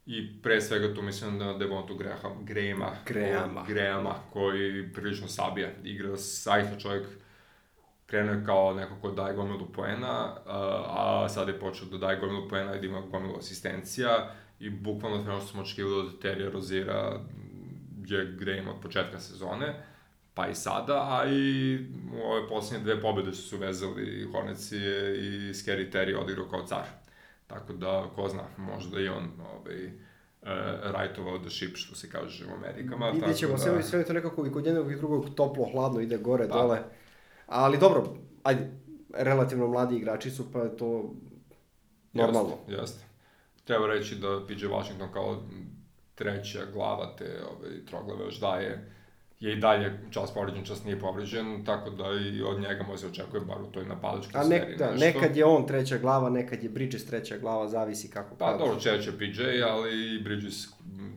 I 0.05 0.41
pre 0.41 0.61
svega 0.61 0.95
tu 0.95 1.01
mislim 1.01 1.39
da 1.39 1.53
Devontu 1.53 1.95
Graham, 1.95 2.45
Grahama, 2.45 2.91
Grahama. 3.05 3.65
Grahama 3.67 4.15
koji 4.33 4.93
prilično 4.93 5.27
sabija. 5.27 5.69
Igra 5.83 6.15
zaista 6.15 6.79
čovjek 6.79 7.07
krenuo 8.13 8.33
je 8.33 8.45
kao 8.45 8.73
neko 8.73 8.95
ko 9.01 9.11
daje 9.11 9.33
gomilu 9.35 9.65
poena, 9.75 10.35
a, 10.45 11.23
a 11.25 11.29
sad 11.29 11.47
je 11.47 11.59
počeo 11.59 11.87
da 11.87 11.97
daje 11.97 12.19
gomilu 12.19 12.49
poena 12.49 12.75
i 12.75 12.79
da 12.79 12.85
ima 12.85 13.01
gomilu 13.01 13.37
asistencija 13.37 14.31
i 14.59 14.69
bukvalno 14.69 15.23
sve 15.23 15.39
što 15.39 15.47
smo 15.47 15.61
očekivali 15.61 15.99
od 15.99 16.21
Terija 16.21 16.49
Rozira 16.49 17.19
je 18.07 18.35
Graham 18.39 18.67
od 18.67 18.81
početka 18.81 19.19
sezone, 19.19 19.73
pa 20.33 20.47
i 20.47 20.55
sada, 20.55 20.93
a 20.93 21.25
i 21.29 21.77
u 22.13 22.31
ove 22.31 22.47
poslednje 22.49 22.83
dve 22.83 23.01
pobede 23.01 23.33
su 23.33 23.49
se 23.49 23.55
uvezali 23.55 24.27
Hornets 24.31 24.71
i 24.71 24.77
Scary 25.53 25.91
Terry 25.91 26.21
odigrao 26.21 26.47
kao 26.49 26.67
car. 26.67 26.85
Tako 27.47 27.73
da, 27.73 28.09
ko 28.15 28.29
zna, 28.29 28.43
možda 28.57 28.99
i 28.99 29.07
on 29.07 29.31
ovaj, 29.53 29.85
uh, 29.85 30.47
rajtovao 30.83 31.39
the 31.39 31.49
ship, 31.49 31.75
što 31.75 31.95
se 31.95 32.09
kaže 32.09 32.45
u 32.45 32.55
Amerikama. 32.55 33.09
Vidjet 33.09 33.37
ćemo, 33.37 33.51
da... 33.51 33.57
sve, 33.57 33.83
sve 33.83 34.05
to 34.05 34.13
nekako 34.13 34.45
i 34.45 34.51
kod 34.51 34.65
jednog 34.65 34.91
i 34.91 34.95
drugog 34.95 35.25
toplo, 35.35 35.69
hladno 35.71 36.01
ide 36.01 36.17
gore, 36.17 36.47
pa. 36.49 36.57
dole. 36.57 36.79
Ali 37.53 37.77
dobro, 37.77 38.03
ajde, 38.43 38.71
relativno 39.13 39.67
mladi 39.67 39.95
igrači 39.95 40.31
su, 40.31 40.51
pa 40.51 40.59
je 40.59 40.77
to 40.77 41.13
normalno. 42.13 42.57
Jeste, 42.67 42.81
jeste. 42.81 43.03
Treba 43.63 43.87
reći 43.87 44.15
da 44.15 44.45
PJ 44.47 44.65
Washington 44.65 45.13
kao 45.13 45.43
treća 46.15 46.65
glava 46.73 47.15
te 47.17 47.41
ove, 47.51 47.85
troglave 47.85 48.25
još 48.25 48.39
daje 48.39 48.93
je 49.39 49.53
i 49.53 49.59
dalje 49.59 49.99
čas 50.11 50.33
povređen, 50.33 50.65
čas 50.65 50.83
nije 50.83 50.99
povređen, 50.99 51.65
tako 51.65 51.89
da 51.89 52.03
i 52.33 52.41
od 52.41 52.59
njega 52.59 52.83
može 52.83 53.01
se 53.01 53.07
očekuje 53.07 53.41
bar 53.41 53.61
u 53.61 53.71
toj 53.71 53.85
napadačkoj 53.85 54.41
A 54.41 54.43
nek, 54.43 54.77
da, 54.77 54.91
nešto. 54.91 55.05
nekad 55.05 55.37
je 55.37 55.45
on 55.45 55.67
treća 55.67 55.97
glava, 55.97 56.29
nekad 56.29 56.63
je 56.63 56.69
Bridges 56.69 57.05
treća 57.05 57.37
glava, 57.37 57.67
zavisi 57.67 58.09
kako 58.09 58.35
Pa 58.35 58.57
dobro, 58.57 58.79
čeće 58.79 59.11
PJ, 59.17 59.61
ali 59.69 60.15
i 60.15 60.23
Bridges 60.23 60.67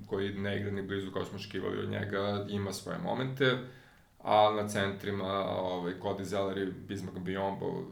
koji 0.07 0.35
ne 0.35 0.61
igra 0.61 0.71
ni 0.71 0.83
blizu 0.83 1.11
kao 1.11 1.25
smo 1.25 1.37
očekivali 1.37 1.79
od 1.79 1.89
njega, 1.91 2.47
ima 2.49 2.73
svoje 2.73 2.99
momente, 2.99 3.59
a 4.27 4.53
na 4.57 4.69
centrima 4.69 5.45
ovaj, 5.61 5.95
Cody 6.03 6.23
Zeller 6.23 6.59
i 6.59 6.73
Bismarck 6.73 7.19
Biombo, 7.19 7.83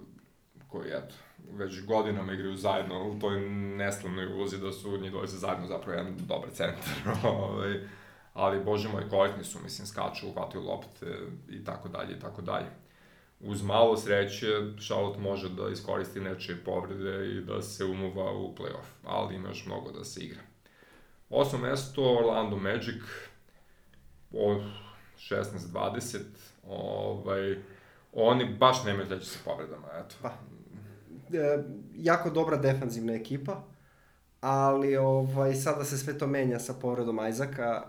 koji 0.69 0.89
eto, 0.89 1.15
već 1.53 1.85
godinama 1.85 2.33
igraju 2.33 2.57
zajedno 2.57 3.09
u 3.09 3.19
toj 3.19 3.41
neslavnoj 3.51 4.27
ulozi 4.27 4.59
da 4.59 4.73
su 4.73 4.99
njih 4.99 5.11
dvojice 5.11 5.37
zajedno 5.37 5.67
zapravo 5.67 5.99
jedan 5.99 6.17
dobar 6.17 6.51
centar. 6.51 6.85
ovaj, 7.39 7.81
ali, 8.33 8.65
bože 8.65 8.89
moj, 8.89 9.09
korektni 9.09 9.45
su, 9.45 9.59
mislim, 9.63 9.87
skaču, 9.87 10.29
uhvataju 10.29 10.65
lopte 10.65 11.07
i 11.49 11.65
tako 11.65 11.89
dalje 11.89 12.13
i 12.17 12.21
tako 12.21 12.43
dalje. 12.43 12.67
Uz 13.41 13.63
malo 13.63 13.97
sreće, 13.97 14.47
Charlotte 14.87 15.21
može 15.21 15.49
da 15.49 15.69
iskoristi 15.69 16.21
nečije 16.21 16.65
povrede 16.65 17.29
i 17.31 17.41
da 17.41 17.63
se 17.63 17.85
umuva 17.85 18.33
u 18.33 18.55
playoff, 18.55 18.91
ali 19.05 19.35
ima 19.35 19.49
još 19.49 19.67
mnogo 19.67 19.93
da 19.93 20.05
se 20.05 20.21
igra. 20.21 20.41
Osmo 21.31 21.59
mesto, 21.59 22.19
Orlando 22.19 22.57
Magic, 22.57 23.03
o 24.33 24.61
16-20, 25.31 26.19
ovaj, 26.69 27.57
oni 28.13 28.57
baš 28.59 28.85
nemaju 28.85 29.09
da 29.09 29.19
će 29.19 29.27
se 29.27 29.39
povredama, 29.45 29.87
eto. 30.05 30.15
Pa, 30.23 30.29
e, 31.37 31.63
jako 31.97 32.31
dobra 32.31 32.57
defanzivna 32.57 33.13
ekipa, 33.13 33.63
ali 34.41 34.97
ovaj, 34.97 35.55
sada 35.55 35.85
se 35.85 35.99
sve 35.99 36.19
to 36.19 36.27
menja 36.27 36.59
sa 36.59 36.75
povredom 36.75 37.19
Ajzaka 37.19 37.83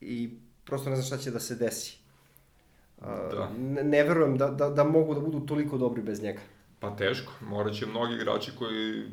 i 0.00 0.30
prosto 0.64 0.90
ne 0.90 0.96
znam 0.96 1.06
šta 1.06 1.16
će 1.16 1.30
da 1.30 1.40
se 1.40 1.54
desi. 1.54 1.98
Da. 3.00 3.50
Ne, 3.58 3.84
ne 3.84 4.02
verujem 4.02 4.38
da, 4.38 4.48
da, 4.48 4.70
da 4.70 4.84
mogu 4.84 5.14
da 5.14 5.20
budu 5.20 5.40
toliko 5.40 5.78
dobri 5.78 6.02
bez 6.02 6.22
njega. 6.22 6.40
Pa 6.80 6.96
teško, 6.96 7.32
morat 7.40 7.74
će 7.74 7.86
mnogi 7.86 8.14
igrači 8.14 8.52
koji 8.58 9.04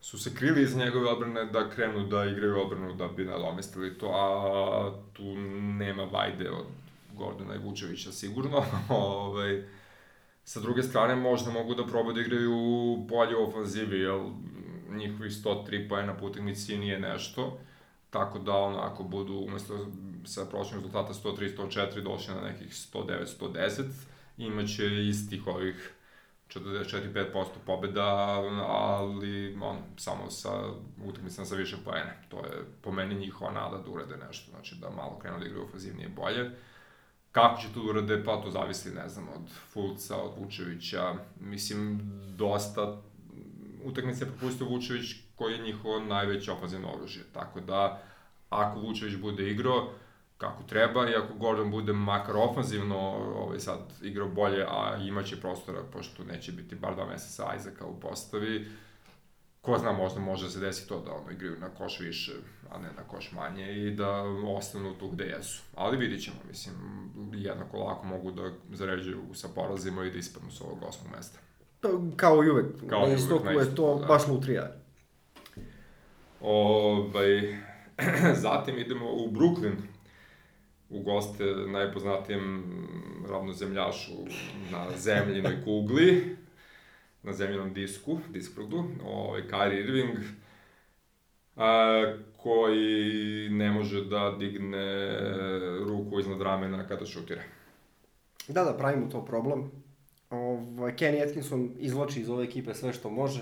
su 0.00 0.18
se 0.18 0.34
krili 0.34 0.62
iz 0.62 0.76
njegove 0.76 1.10
odbrane 1.10 1.44
da 1.44 1.70
krenu 1.70 2.06
da 2.06 2.24
igraju 2.24 2.60
odbranu 2.60 2.94
da 2.94 3.08
bi 3.08 3.24
nadomestili 3.24 3.98
to, 3.98 4.06
a 4.06 4.92
tu 5.12 5.22
nema 5.78 6.04
vajde 6.04 6.50
od 6.50 6.66
Gordona 7.20 7.54
i 7.54 7.58
Vučevića 7.58 8.12
sigurno. 8.12 8.64
ovaj, 8.88 9.62
Sa 10.44 10.60
druge 10.60 10.82
strane, 10.82 11.16
možda 11.16 11.50
mogu 11.50 11.74
da 11.74 11.86
probaju 11.86 12.14
da 12.14 12.20
igraju 12.20 12.96
bolje 12.96 13.36
u 13.36 13.48
ofanzivi, 13.48 14.00
jer 14.00 14.20
njihovi 14.90 15.30
103 15.30 15.88
poena 15.88 16.16
po 16.16 16.26
utakmici 16.26 16.78
nije 16.78 17.00
nešto. 17.00 17.58
Tako 18.10 18.38
da, 18.38 18.52
onako, 18.52 19.02
budu 19.02 19.34
umesto 19.34 19.86
sa 20.24 20.44
prošlim 20.46 20.80
rezultata 20.80 21.12
103-104 21.12 22.02
došli 22.02 22.34
na 22.34 22.40
nekih 22.40 22.68
109-110, 22.68 23.82
imaće 24.38 25.08
istih 25.08 25.46
ovih 25.46 25.94
44-5% 26.54 27.44
pobeda, 27.66 28.06
ali 28.68 29.58
on, 29.62 29.78
samo 29.96 30.30
sa 30.30 30.50
utakmicama 31.04 31.46
sa 31.46 31.54
više 31.54 31.76
poena. 31.84 32.12
To 32.28 32.36
je 32.36 32.64
po 32.82 32.92
meni 32.92 33.14
njihova 33.14 33.52
nada 33.52 33.78
da 33.78 33.90
urade 33.90 34.16
nešto, 34.28 34.50
znači 34.50 34.74
da 34.80 34.90
malo 34.90 35.18
krenu 35.18 35.38
da 35.38 35.46
igraju 35.46 35.64
ofanzivnije 35.64 36.08
bolje. 36.08 36.50
Kako 37.32 37.60
će 37.60 37.68
to 37.74 37.82
da 37.82 37.90
urade, 37.90 38.24
pa 38.24 38.42
to 38.42 38.50
zavisi, 38.50 38.90
ne 38.90 39.08
znam, 39.08 39.28
od 39.28 39.50
Fulca, 39.72 40.16
od 40.16 40.32
Vučevića. 40.38 41.14
Mislim, 41.40 42.00
dosta 42.36 43.02
utakmice 43.84 44.24
je 44.24 44.28
propustio 44.28 44.66
Vučević 44.66 45.16
koji 45.36 45.52
je 45.52 45.62
njihovo 45.62 46.00
najveće 46.00 46.52
ofazivno 46.52 46.92
oružje. 46.92 47.22
Tako 47.32 47.60
da, 47.60 48.02
ako 48.50 48.80
Vučević 48.80 49.16
bude 49.16 49.50
igrao, 49.50 49.90
kako 50.38 50.62
treba 50.62 51.10
i 51.10 51.14
ako 51.14 51.34
Gordon 51.34 51.70
bude 51.70 51.92
makar 51.92 52.36
ofanzivno 52.36 52.98
ovaj, 53.36 53.58
sad 53.58 53.78
igrao 54.02 54.28
bolje, 54.28 54.66
a 54.68 54.96
imaće 54.96 55.40
prostora, 55.40 55.82
pošto 55.92 56.24
neće 56.24 56.52
biti 56.52 56.74
bar 56.74 56.94
dva 56.94 57.06
meseca 57.06 57.54
Isaaca 57.56 57.86
u 57.86 58.00
postavi, 58.00 58.68
ko 59.60 59.78
zna, 59.78 59.92
možda 59.92 60.20
može 60.20 60.50
se 60.50 60.60
desi 60.60 60.88
to 60.88 61.00
da 61.00 61.12
ono, 61.12 61.30
igraju 61.30 61.58
na 61.60 61.68
koš 61.68 62.00
više, 62.00 62.32
a 62.70 62.78
ne 62.78 62.88
na 62.96 63.02
koš 63.08 63.32
manje 63.32 63.72
i 63.72 63.90
da 63.90 64.10
ostanu 64.56 64.94
tu 64.94 65.08
gde 65.08 65.24
jesu. 65.24 65.62
Ali 65.74 65.96
vidit 65.96 66.24
ćemo, 66.24 66.36
mislim, 66.48 66.74
jednako 67.34 67.78
lako 67.78 68.06
mogu 68.06 68.30
da 68.30 68.50
zaređuju 68.72 69.20
sa 69.34 69.48
porazima 69.54 70.04
i 70.04 70.10
da 70.10 70.18
ispadnu 70.18 70.50
s 70.50 70.60
ovog 70.60 70.78
osmog 70.82 71.12
mesta. 71.16 71.38
To, 71.80 72.02
kao 72.16 72.44
i 72.44 72.50
uvek, 72.50 72.66
Kao 72.88 73.06
na 73.06 73.14
istoku 73.14 73.48
je 73.48 73.74
to 73.74 73.98
da. 73.98 74.06
baš 74.06 74.26
lutrija. 74.28 74.72
Ovaj, 76.40 77.58
zatim 78.44 78.78
idemo 78.78 79.12
u 79.12 79.30
Brooklyn, 79.30 79.76
u 80.90 81.02
goste 81.02 81.44
najpoznatijem 81.44 82.64
ravnozemljašu 83.28 84.12
na 84.72 84.86
zemljinoj 84.96 85.64
kugli, 85.64 86.36
na 87.22 87.32
zemljinom 87.32 87.74
disku, 87.74 88.18
diskrudu, 88.28 88.84
ovaj, 89.04 89.42
Kyrie 89.42 89.80
Irving, 89.80 90.18
a, 91.56 92.14
koji 92.36 93.48
ne 93.50 93.70
može 93.70 94.04
da 94.04 94.36
digne 94.38 95.18
ruku 95.86 96.20
iznad 96.20 96.42
ramena 96.42 96.86
kada 96.88 97.06
šutira. 97.06 97.42
Da, 98.48 98.64
da, 98.64 98.76
pravimo 98.76 99.06
to 99.10 99.24
problem. 99.24 99.70
Ovaj, 100.30 100.96
Kenny 100.96 101.28
Atkinson 101.28 101.70
izvlači 101.78 102.20
iz 102.20 102.30
ove 102.30 102.44
ekipe 102.44 102.74
sve 102.74 102.92
što 102.92 103.10
može. 103.10 103.40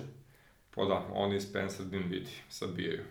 Pa 0.74 0.84
da, 0.84 1.06
oni 1.12 1.36
i 1.36 1.40
Spencer 1.40 1.86
Dinwiddie 1.86 2.40
sabijaju. 2.48 3.02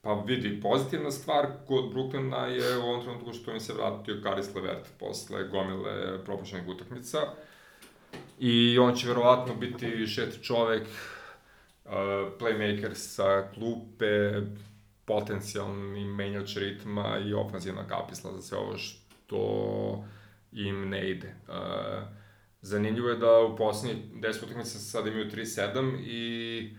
Pa 0.00 0.14
vidi, 0.14 0.60
pozitivna 0.60 1.10
stvar 1.10 1.46
kod 1.66 1.84
Brooklyna 1.84 2.44
je 2.44 2.78
u 2.78 2.82
ovom 2.82 3.02
trenutku 3.02 3.32
što 3.32 3.52
im 3.52 3.60
se 3.60 3.72
vratio 3.72 4.20
Karis 4.22 4.54
Levert 4.54 4.88
posle 4.98 5.48
gomile 5.48 6.24
propuštenih 6.24 6.68
utakmica. 6.68 7.18
I 8.38 8.78
on 8.78 8.94
će 8.94 9.08
verovatno 9.08 9.54
biti 9.54 10.06
šesti 10.06 10.44
čovek, 10.44 10.82
uh, 10.82 11.92
playmaker 12.38 12.94
sa 12.94 13.48
klupe, 13.54 14.32
potencijalni 15.04 16.04
menjač 16.04 16.56
ritma 16.56 17.18
i 17.26 17.34
ofanzivna 17.34 17.88
kapisla 17.88 18.32
za 18.32 18.42
sve 18.42 18.58
ovo 18.58 18.78
što 18.78 20.04
im 20.52 20.88
ne 20.88 21.10
ide. 21.10 21.34
Uh, 21.48 21.54
zanimljivo 22.62 23.08
je 23.08 23.16
da 23.16 23.40
u 23.40 23.56
poslednjih 23.56 24.04
10 24.14 24.44
utakmica 24.44 24.78
sada 24.78 25.10
imaju 25.10 25.30
3-7 25.30 25.98
i 26.00 26.76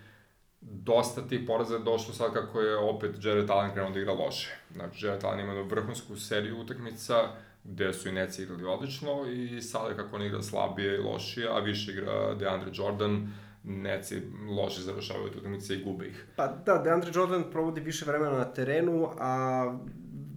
dosta 0.62 1.28
tih 1.28 1.40
poraza 1.48 1.76
je 1.76 1.84
došlo 1.84 2.14
sad 2.14 2.34
kako 2.34 2.62
je 2.62 2.78
opet 2.78 3.16
Jared 3.24 3.50
Allen 3.50 3.72
krenuo 3.72 3.92
da 3.92 4.00
igra 4.00 4.14
loše. 4.14 4.56
Znači, 4.74 5.06
Jared 5.06 5.24
Allen 5.24 5.40
ima 5.40 5.62
vrhunsku 5.62 6.16
seriju 6.16 6.60
utakmica, 6.60 7.16
gde 7.64 7.94
su 7.94 8.10
i 8.10 8.12
Neci 8.12 8.44
igrali 8.44 8.66
odlično 8.66 9.26
i 9.32 9.62
sada 9.62 9.96
kako 9.96 10.16
on 10.16 10.22
igra 10.22 10.42
slabije 10.42 10.96
i 10.96 11.02
lošije, 11.02 11.48
a 11.50 11.60
više 11.60 11.92
igra 11.92 12.36
DeAndre 12.36 12.72
Jordan, 12.74 13.34
Neci 13.64 14.22
loše 14.50 14.82
završavaju 14.82 15.26
utakmice 15.26 15.76
i 15.76 15.84
gube 15.84 16.08
ih. 16.08 16.26
Pa 16.36 16.48
da, 16.48 16.78
DeAndre 16.78 17.12
Jordan 17.16 17.44
provodi 17.52 17.82
više 17.82 18.06
vremena 18.06 18.38
na 18.38 18.46
terenu, 18.46 19.10
a 19.20 19.78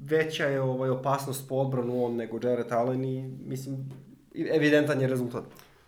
veća 0.04 0.44
je 0.44 0.60
ovaj, 0.60 0.90
opasnost 0.90 1.48
po 1.48 1.54
odbranu 1.54 2.04
on 2.04 2.16
nego 2.16 2.38
Jared 2.42 2.72
Allen 2.72 3.04
i 3.04 3.28
mislim, 3.46 3.90
evidentan 4.54 5.00
je 5.00 5.08
rezultat. 5.08 5.44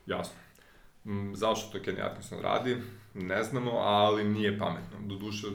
Jasno. 0.06 0.34
Mm, 1.04 1.34
Zašto 1.34 1.78
to 1.78 1.84
Kenny 1.84 2.02
Atkinson 2.02 2.38
radi, 2.42 2.76
ne 3.14 3.44
znamo, 3.44 3.70
ali 3.70 4.24
nije 4.24 4.58
pametno. 4.58 4.98
Doduše, 5.06 5.46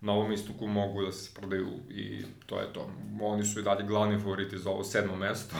na 0.00 0.12
ovom 0.12 0.32
istoku 0.32 0.66
mogu 0.66 1.02
da 1.02 1.12
se 1.12 1.30
prodaju 1.34 1.68
i 1.90 2.22
to 2.46 2.60
je 2.60 2.72
to. 2.72 2.90
Oni 3.20 3.44
su 3.44 3.60
i 3.60 3.62
dalje 3.62 3.84
glavni 3.84 4.18
favoriti 4.18 4.58
za 4.58 4.70
ovo 4.70 4.84
sedmo 4.84 5.16
mesto, 5.16 5.56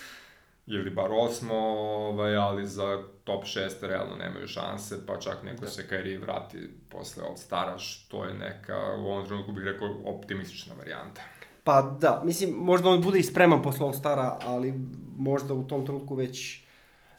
ili 0.66 0.90
bar 0.90 1.10
osmo, 1.12 1.54
ovaj, 1.54 2.36
ali 2.36 2.66
za 2.66 3.02
top 3.24 3.44
6 3.44 3.70
realno 3.80 4.16
nemaju 4.16 4.48
šanse, 4.48 5.06
pa 5.06 5.18
čak 5.20 5.42
neko 5.44 5.66
se 5.66 5.86
Kyrie 5.90 6.20
vrati 6.20 6.58
posle 6.88 7.24
All 7.24 7.36
Stara, 7.36 7.78
što 7.78 8.24
je 8.24 8.34
neka, 8.34 8.76
u 8.98 9.06
ovom 9.06 9.26
trenutku 9.26 9.52
bih 9.52 9.64
rekao, 9.64 9.88
optimistična 10.04 10.74
varijanta. 10.78 11.20
Pa 11.64 11.82
da, 12.00 12.22
mislim, 12.24 12.50
možda 12.50 12.88
on 12.88 13.02
bude 13.02 13.18
i 13.18 13.22
spreman 13.22 13.62
posle 13.62 13.86
All 13.86 13.92
Stara, 13.92 14.38
ali 14.42 14.74
možda 15.16 15.54
u 15.54 15.64
tom 15.64 15.86
trenutku 15.86 16.14
već 16.14 16.62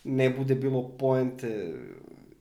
ne 0.04 0.30
bude 0.30 0.56
bilo 0.56 0.90
poente 0.98 1.74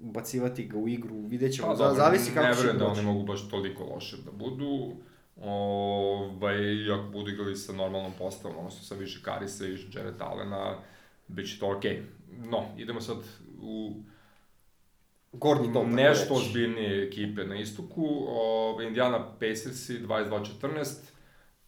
ubacivati 0.01 0.65
ga 0.65 0.79
u 0.79 0.89
igru, 0.89 1.15
vidjet 1.27 1.55
ćemo, 1.55 1.69
Pa, 1.69 1.75
dobro, 1.75 1.95
zavisi 1.95 2.35
kako 2.35 2.47
ne 2.47 2.55
će 2.55 2.61
verujem 2.61 2.79
da 2.79 2.87
oni 2.87 3.03
mogu 3.03 3.23
baš 3.23 3.49
toliko 3.49 3.85
loše 3.85 4.17
da 4.17 4.31
budu. 4.31 4.93
Ovaj, 5.43 6.57
i 6.57 6.91
ako 6.93 7.11
budu 7.13 7.31
igrali 7.31 7.57
sa 7.57 7.73
normalnom 7.73 8.13
postavom, 8.19 8.59
odnosno 8.59 8.83
sa 8.83 8.95
više 8.95 9.23
Karisa 9.23 9.67
i 9.67 9.79
Jared 9.93 10.15
Allena, 10.19 10.79
bit 11.29 11.51
će 11.51 11.59
to 11.59 11.77
okej. 11.77 11.91
Okay. 11.91 12.51
No, 12.51 12.65
idemo 12.77 13.01
sad 13.01 13.17
u 13.61 13.95
Gornji 15.33 15.73
tako 15.73 15.87
nešto 15.87 16.35
ozbiljnije 16.35 17.07
ekipe 17.07 17.45
na 17.45 17.57
istoku. 17.57 18.25
Ove, 18.29 18.87
Indiana 18.87 19.33
Pacersi 19.33 19.99
22-14, 19.99 20.49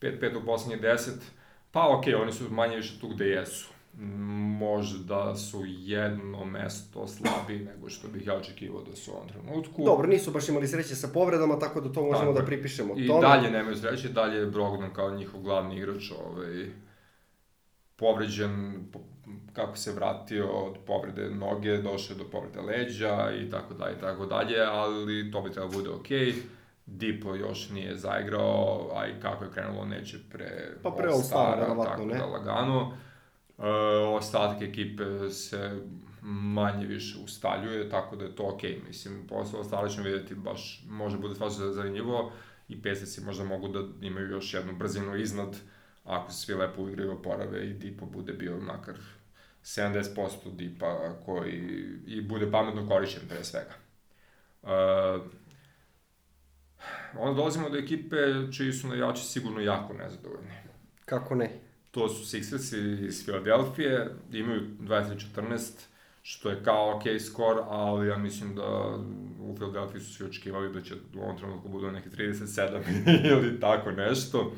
5-5 0.00 0.42
u 0.42 0.44
poslednjih 0.46 0.82
10. 0.82 1.10
Pa 1.70 1.98
okej, 1.98 2.14
okay, 2.14 2.22
oni 2.22 2.32
su 2.32 2.50
manje 2.50 2.76
više 2.76 3.00
tu 3.00 3.08
gde 3.08 3.24
jesu. 3.24 3.68
Možda 4.58 5.36
su 5.36 5.62
jedno 5.66 6.44
mesto 6.44 7.06
slabiji 7.06 7.58
nego 7.58 7.88
što 7.88 8.08
bih 8.08 8.26
ja 8.26 8.34
očekivao 8.34 8.82
da 8.82 8.96
su 8.96 9.10
u 9.10 9.14
ovom 9.14 9.28
trenutku. 9.28 9.84
Dobro, 9.84 10.08
nisu 10.08 10.30
baš 10.30 10.48
imali 10.48 10.68
sreće 10.68 10.94
sa 10.94 11.08
povredama, 11.14 11.58
tako 11.58 11.80
da 11.80 11.92
to 11.92 12.02
možemo 12.02 12.32
Tako 12.32 12.40
da 12.40 12.46
pripišemo 12.46 12.94
I 12.96 13.06
tome. 13.06 13.20
dalje 13.20 13.50
nemaju 13.50 13.76
sreće, 13.76 14.08
dalje 14.08 14.38
je 14.38 14.46
Brogdon 14.46 14.90
kao 14.92 15.10
njihov 15.10 15.40
glavni 15.40 15.76
igrač 15.76 16.10
ovaj, 16.26 16.66
povređen, 17.96 18.84
po- 18.92 19.00
kako 19.52 19.76
se 19.76 19.92
vratio 19.92 20.48
od 20.48 20.76
povrede 20.86 21.30
noge, 21.30 21.76
došao 21.76 22.16
do 22.16 22.24
povrede 22.24 22.60
leđa 22.60 23.30
i 23.40 23.50
tako 23.50 23.74
dalje, 23.74 23.96
i 23.96 24.00
tako 24.00 24.26
dalje, 24.26 24.60
ali 24.60 25.30
to 25.32 25.42
bi 25.42 25.52
trebalo 25.52 25.72
bude 25.72 25.90
okej. 25.90 26.34
Dipo 26.86 27.34
još 27.34 27.70
nije 27.70 27.96
zaigrao, 27.96 28.90
a 28.96 29.06
i 29.06 29.20
kako 29.22 29.44
je 29.44 29.50
krenulo 29.50 29.84
neće 29.84 30.16
pre 30.30 30.76
Pa 30.82 30.90
pre 30.90 31.08
All-Stara, 31.08 31.58
verovatno, 31.60 31.84
tako 31.84 32.04
ne? 32.04 32.18
da 32.18 32.26
lagano. 32.26 32.92
E, 33.60 33.66
ostatak 34.16 34.62
ekipe 34.62 35.30
se 35.30 35.80
manje 36.22 36.86
više 36.86 37.18
ustaljuje, 37.24 37.90
tako 37.90 38.16
da 38.16 38.24
je 38.24 38.36
to 38.36 38.48
okej. 38.54 38.80
Mislim, 38.86 39.26
posle 39.28 39.58
All-Stara 39.58 39.94
ćemo 39.94 40.04
vidjeti 40.04 40.34
baš, 40.34 40.84
može 40.88 41.18
bude 41.18 41.34
stvarno 41.34 41.72
zanimljivo 41.72 42.32
i 42.68 42.82
Pesnici 42.82 43.20
možda 43.20 43.44
mogu 43.44 43.68
da 43.68 44.06
imaju 44.06 44.30
još 44.30 44.54
jednu 44.54 44.72
brzinu 44.72 45.16
iznad, 45.16 45.56
ako 46.04 46.32
se 46.32 46.40
svi 46.40 46.54
lepo 46.54 46.88
igraju 46.88 47.12
oporave 47.12 47.66
i 47.66 47.72
Dipo 47.72 48.06
bude 48.06 48.32
bio 48.32 48.60
makar 48.60 48.94
70% 49.62 50.56
Dipa 50.56 51.14
koji 51.24 51.52
i 52.06 52.20
bude 52.20 52.50
pametno 52.50 52.88
korišćen 52.88 53.22
pre 53.28 53.44
svega. 53.44 53.74
Uh, 54.62 54.70
onda 57.18 57.34
dolazimo 57.36 57.70
do 57.70 57.78
ekipe 57.78 58.16
čiji 58.56 58.72
su 58.72 58.88
navijači 58.88 59.22
sigurno 59.22 59.60
jako 59.60 59.92
nezadovoljni. 59.92 60.50
Kako 61.04 61.34
ne? 61.34 61.69
To 61.90 62.08
su 62.08 62.36
Sixersi 62.36 63.06
iz 63.06 63.24
Filadelfije, 63.24 64.14
imaju 64.32 64.60
23-14, 64.80 65.70
što 66.22 66.50
je 66.50 66.64
kao 66.64 66.96
ok 66.96 67.02
skor, 67.26 67.62
ali 67.68 68.08
ja 68.08 68.18
mislim 68.18 68.54
da 68.54 68.96
u 69.40 69.56
Filadelfiji 69.56 70.00
su 70.00 70.14
svi 70.14 70.26
očekivali 70.26 70.72
da 70.72 70.80
će 70.80 70.94
u 70.94 71.22
ovom 71.22 71.38
trenutku 71.38 71.68
budu 71.68 71.90
neki 71.90 72.08
37 72.08 72.80
ili 73.32 73.60
tako 73.60 73.90
nešto. 73.90 74.52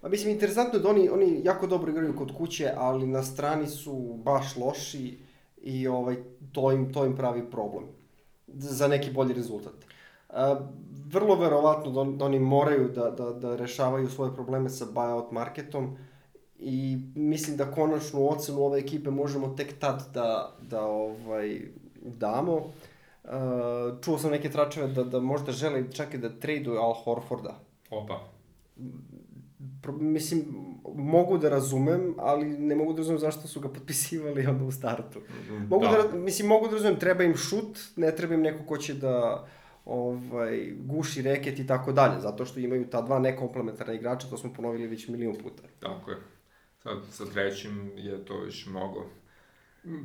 Pa 0.00 0.08
mislim, 0.08 0.32
interesantno 0.32 0.78
je 0.78 0.82
da 0.82 0.88
oni, 0.88 1.08
oni 1.08 1.40
jako 1.44 1.66
dobro 1.66 1.90
igraju 1.90 2.16
kod 2.16 2.36
kuće, 2.36 2.72
ali 2.76 3.06
na 3.06 3.22
strani 3.22 3.66
su 3.66 4.20
baš 4.24 4.56
loši 4.56 5.18
i 5.62 5.88
ovaj, 5.88 6.16
to, 6.52 6.72
im, 6.72 6.92
to 6.92 7.04
im 7.04 7.16
pravi 7.16 7.50
problem 7.50 7.84
za 8.46 8.88
neki 8.88 9.10
bolji 9.10 9.34
rezultat. 9.34 9.74
A, 10.28 10.60
vrlo 11.06 11.34
verovatno 11.36 11.90
da, 11.90 12.10
da 12.10 12.24
oni 12.24 12.38
moraju 12.38 12.88
da, 12.88 13.10
da, 13.10 13.30
da 13.30 13.56
rešavaju 13.56 14.08
svoje 14.08 14.34
probleme 14.34 14.70
sa 14.70 14.84
buyout 14.84 15.32
marketom 15.32 15.96
i 16.62 16.98
mislim 17.14 17.56
da 17.56 17.70
konačnu 17.70 18.28
ocenu 18.28 18.62
ove 18.62 18.78
ekipe 18.78 19.10
možemo 19.10 19.54
tek 19.56 19.78
tad 19.78 20.02
da, 20.14 20.56
da 20.62 20.82
ovaj, 20.82 21.60
damo. 22.04 22.56
Uh, 23.24 23.30
čuo 24.04 24.18
sam 24.18 24.30
neke 24.30 24.50
tračeve 24.50 24.88
da, 24.88 25.04
da 25.04 25.20
možda 25.20 25.52
žele 25.52 25.92
čak 25.92 26.14
i 26.14 26.18
da 26.18 26.38
traduju 26.38 26.78
Al 26.78 26.94
Horforda. 27.04 27.60
Opa. 27.90 28.28
Pro, 29.82 29.92
mislim, 29.92 30.44
mogu 30.94 31.38
da 31.38 31.48
razumem, 31.48 32.14
ali 32.18 32.46
ne 32.46 32.74
mogu 32.74 32.92
da 32.92 32.98
razumem 32.98 33.18
zašto 33.18 33.48
su 33.48 33.60
ga 33.60 33.68
potpisivali 33.68 34.46
onda 34.46 34.64
u 34.64 34.72
startu. 34.72 35.20
Mogu 35.68 35.84
da, 35.84 36.08
da 36.12 36.18
mislim, 36.18 36.48
mogu 36.48 36.66
da 36.66 36.72
razumem, 36.72 36.98
treba 36.98 37.24
im 37.24 37.36
šut, 37.36 37.78
ne 37.96 38.16
treba 38.16 38.34
im 38.34 38.42
neko 38.42 38.64
ko 38.66 38.76
će 38.76 38.94
da 38.94 39.46
ovaj, 39.84 40.72
guši 40.84 41.22
reket 41.22 41.58
i 41.58 41.66
tako 41.66 41.92
dalje, 41.92 42.20
zato 42.20 42.44
što 42.44 42.60
imaju 42.60 42.90
ta 42.90 43.02
dva 43.02 43.18
nekomplementarna 43.18 43.92
igrača, 43.92 44.28
to 44.28 44.38
smo 44.38 44.52
ponovili 44.52 44.86
već 44.86 45.08
milion 45.08 45.36
puta. 45.42 45.62
Tako 45.80 46.10
je. 46.10 46.16
Sad 46.82 46.98
sa 47.10 47.24
trećim 47.26 47.92
je 47.96 48.24
to 48.24 48.40
već 48.40 48.66
mnogo. 48.66 49.06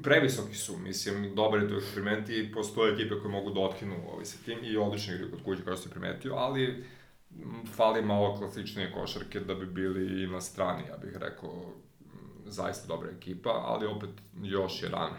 Previsoki 0.04 0.56
su, 0.56 0.78
mislim, 0.78 1.36
dobar 1.36 1.62
je 1.62 1.70
to 1.70 1.76
eksperiment 1.76 2.30
i 2.30 2.52
postoje 2.54 2.94
ekipe 2.94 3.16
koje 3.20 3.32
mogu 3.32 3.50
da 3.50 3.60
otkinu 3.60 3.96
ovaj 4.14 4.26
sa 4.26 4.38
tim 4.46 4.60
i 4.64 4.78
odlično 4.78 5.14
igraju 5.14 5.32
kod 5.32 5.44
kuće 5.44 5.64
kao 5.64 5.78
si 5.78 5.90
primetio, 5.90 6.34
ali 6.34 6.84
fali 7.76 8.02
malo 8.02 8.38
klasičnije 8.38 8.92
košarke 8.92 9.40
da 9.40 9.56
bi 9.56 9.66
bili 9.66 10.24
i 10.24 10.28
na 10.28 10.42
strani, 10.42 10.84
ja 10.90 10.98
bih 10.98 11.18
rekao, 11.18 11.74
zaista 12.46 12.88
dobra 12.88 13.10
ekipa, 13.18 13.50
ali 13.50 13.88
opet 13.88 14.10
još 14.44 14.84
je 14.84 14.90
rano. 14.90 15.18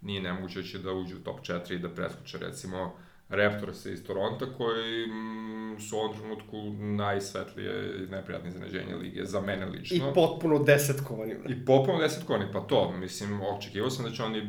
Nije 0.00 0.22
nemoguće 0.22 0.78
da 0.78 0.84
da 0.84 0.92
uđu 0.92 1.16
u 1.16 1.24
top 1.24 1.40
4 1.40 1.74
i 1.74 1.78
da 1.78 1.88
preskoče 1.88 2.38
recimo 2.38 2.96
Raptors 3.34 3.86
iz 3.86 4.04
Toronto 4.04 4.46
koji 4.56 5.06
mm, 5.06 5.80
su 5.80 5.96
u 5.96 6.00
ovom 6.00 6.16
trenutku 6.16 6.56
najsvetlije 6.80 8.04
i 8.04 8.10
najprijatnije 8.10 8.48
iznenađenje 8.48 8.96
lige, 8.96 9.24
za 9.24 9.40
mene 9.40 9.66
lično. 9.66 10.10
I 10.10 10.14
potpuno 10.14 10.58
desetkovani. 10.58 11.34
I 11.48 11.64
potpuno 11.64 11.98
desetkovani, 11.98 12.46
pa 12.52 12.60
to, 12.60 12.92
mislim, 12.92 13.40
očekivao 13.40 13.90
sam 13.90 14.04
da 14.04 14.10
će 14.10 14.22
oni 14.22 14.42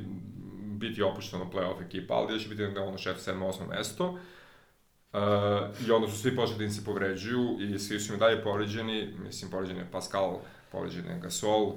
biti 0.78 1.04
opušteno 1.04 1.50
playoff 1.54 1.86
ekipa, 1.86 2.14
ali 2.14 2.34
da 2.34 2.40
će 2.40 2.50
biti 2.50 2.68
na 2.68 2.84
ono 2.84 2.98
6. 2.98 3.32
7. 3.32 3.40
8. 3.40 3.78
mesto. 3.78 4.18
Uh, 5.16 5.88
I 5.88 5.92
onda 5.92 6.08
su 6.08 6.18
svi 6.18 6.36
počeli 6.36 6.58
da 6.58 6.64
im 6.64 6.72
se 6.72 6.86
povređuju 6.86 7.58
i 7.60 7.80
svi 7.80 8.00
su 8.00 8.14
im 8.14 8.20
dalje 8.20 8.44
povređeni, 8.44 9.14
mislim, 9.24 9.52
povređen 9.52 9.78
je 9.78 9.92
Pascal, 9.92 10.40
povređen 10.72 11.06
je 11.06 11.20
Gasol, 11.20 11.64
uh, 11.64 11.76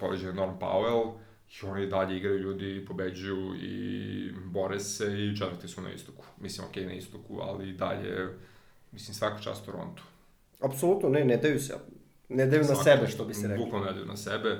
povređen 0.00 0.28
je 0.28 0.34
Norm 0.34 0.54
Powell, 0.60 1.12
I 1.50 1.66
oni 1.66 1.86
dalje 1.86 2.16
igraju 2.16 2.38
ljudi, 2.38 2.84
pobeđuju 2.88 3.54
i 3.54 4.32
bore 4.44 4.80
se 4.80 5.04
i 5.18 5.36
četvrti 5.36 5.68
su 5.68 5.80
na 5.80 5.92
istoku. 5.92 6.24
Mislim, 6.40 6.66
okej, 6.68 6.82
okay, 6.82 6.86
na 6.86 6.92
istoku, 6.92 7.40
ali 7.42 7.72
dalje, 7.72 8.28
mislim, 8.92 9.14
svaka 9.14 9.42
čast 9.42 9.64
Toronto. 9.64 10.02
Apsolutno, 10.60 11.08
ne, 11.08 11.24
ne 11.24 11.36
daju 11.36 11.60
se. 11.60 11.74
Ne 12.28 12.46
daju 12.46 12.64
Svaka, 12.64 12.78
na 12.78 12.84
sebe, 12.84 13.08
što 13.08 13.24
bi 13.24 13.34
se 13.34 13.48
rekao. 13.48 13.64
Bukvalno 13.64 13.86
ne 13.86 13.92
daju 13.92 14.06
na 14.06 14.16
sebe. 14.16 14.58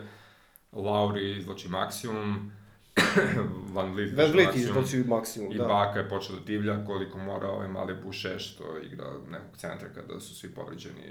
Lauri 0.72 1.38
izlači 1.38 1.68
maksimum, 1.68 2.52
Van 3.74 3.92
Vliet 3.92 4.16
Van 4.16 4.30
Vliet 4.30 5.06
maksimum, 5.06 5.52
I 5.52 5.58
da. 5.58 5.64
Baka 5.64 5.98
je 5.98 6.08
počeo 6.08 6.36
da 6.36 6.42
divlja 6.44 6.84
koliko 6.84 7.18
mora 7.18 7.48
ovaj 7.48 7.68
mali 7.68 7.94
Buše 8.04 8.38
što 8.38 8.78
igra 8.92 9.06
nekog 9.30 9.56
centra 9.56 9.88
kada 9.88 10.20
su 10.20 10.34
svi 10.34 10.54
povređeni 10.54 11.02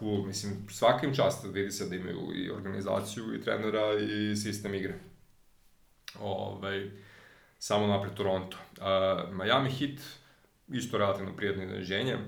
cool, 0.00 0.26
mislim, 0.26 0.52
svakim 0.70 1.14
čast 1.14 1.46
vidi 1.52 1.70
se 1.70 1.88
da 1.88 1.96
imaju 1.96 2.20
i 2.34 2.50
organizaciju, 2.50 3.34
i 3.34 3.42
trenera, 3.42 3.94
i 4.00 4.36
sistem 4.36 4.74
igre. 4.74 4.94
Ovaj, 6.20 6.90
samo 7.58 7.86
napred 7.86 8.14
Toronto. 8.14 8.56
Uh, 8.56 9.34
Miami 9.34 9.70
Heat, 9.70 10.00
isto 10.68 10.98
relativno 10.98 11.36
prijatno 11.36 11.62
iznenađenje, 11.62 12.18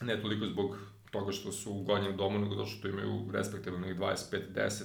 ne 0.00 0.20
toliko 0.20 0.46
zbog 0.46 0.78
toga 1.10 1.32
što 1.32 1.52
su 1.52 1.72
u 1.72 1.82
godnjem 1.82 2.16
domu, 2.16 2.38
nego 2.38 2.54
zato 2.54 2.68
što 2.68 2.88
imaju 2.88 3.30
respektabilnih 3.32 3.96
25-10. 3.96 4.84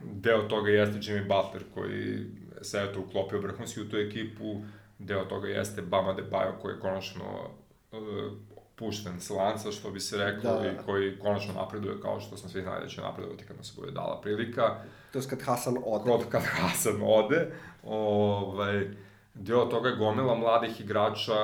Deo 0.00 0.42
toga 0.42 0.70
jeste 0.70 0.98
Jimmy 0.98 1.22
Butler 1.22 1.62
koji 1.74 2.26
se 2.62 2.86
eto 2.90 3.00
uklopio 3.00 3.40
vrhunski 3.40 3.80
u 3.80 3.88
tu 3.88 3.96
ekipu, 3.96 4.62
deo 4.98 5.24
toga 5.24 5.48
jeste 5.48 5.82
Bama 5.82 6.12
de 6.12 6.22
Bajo 6.22 6.58
koji 6.62 6.74
je 6.74 6.80
konačno 6.80 7.50
uh, 7.92 8.32
pušten 8.76 9.20
s 9.20 9.30
lanca, 9.30 9.72
što 9.72 9.90
bi 9.90 10.00
se 10.00 10.16
reklo, 10.16 10.50
da, 10.50 10.66
i 10.66 10.76
koji 10.86 11.18
konačno 11.18 11.54
napreduje 11.54 12.00
kao 12.00 12.20
što 12.20 12.36
smo 12.36 12.48
svi 12.48 12.62
znali 12.62 12.82
da 12.82 12.88
će 12.88 13.00
napredovati 13.00 13.44
kad 13.44 13.56
mu 13.56 13.64
se 13.64 13.72
bude 13.76 13.92
dala 13.92 14.20
prilika. 14.20 14.76
To 15.12 15.18
je 15.18 15.24
kad 15.30 15.42
Hasan 15.42 15.76
ode. 15.86 16.10
Kod 16.10 16.28
kad 16.28 16.42
Hasan 16.42 17.00
ode. 17.02 17.52
Ovaj, 17.82 18.88
deo 19.34 19.64
toga 19.64 19.88
je 19.88 19.96
gomila 19.96 20.34
mladih 20.34 20.80
igrača 20.80 21.34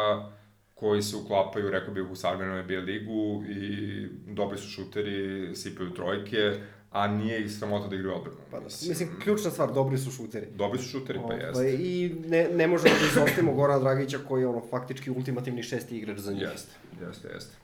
koji 0.74 1.02
se 1.02 1.16
uklapaju, 1.16 1.70
rekao 1.70 1.94
bih, 1.94 2.10
u 2.10 2.16
savremenoj 2.16 2.62
NBA 2.62 2.78
ligu 2.78 3.44
i 3.48 4.08
dobri 4.26 4.58
su 4.58 4.68
šuteri, 4.68 5.50
sipaju 5.56 5.94
trojke, 5.94 6.60
a 6.91 7.09
nije 7.09 7.45
ih 7.45 7.53
sramota 7.53 7.88
da 7.88 7.97
igraju 7.97 8.16
odbranu. 8.16 8.38
Pa 8.51 8.61
da, 8.61 8.64
mislim, 8.64 9.09
ključna 9.22 9.51
stvar, 9.51 9.72
dobri 9.72 9.99
su 9.99 10.11
šuteri. 10.11 10.47
Dobri 10.55 10.78
su 10.78 10.88
šuteri, 10.88 11.18
pa 11.18 11.24
ovaj, 11.24 11.38
jeste. 11.38 11.72
I 11.72 12.14
ne, 12.26 12.49
ne 12.55 12.66
možemo 12.66 12.95
da 13.01 13.07
izostavimo 13.07 13.53
Gorana 13.53 13.78
Dragića 13.78 14.18
koji 14.28 14.41
je 14.41 14.47
ono, 14.47 14.62
faktički 14.70 15.11
ultimativni 15.11 15.62
šesti 15.62 15.99
igrač 15.99 16.18
za 16.18 16.32
njih. 16.32 16.43
Jeste, 16.43 16.72
jeste, 17.07 17.28
jeste. 17.28 17.57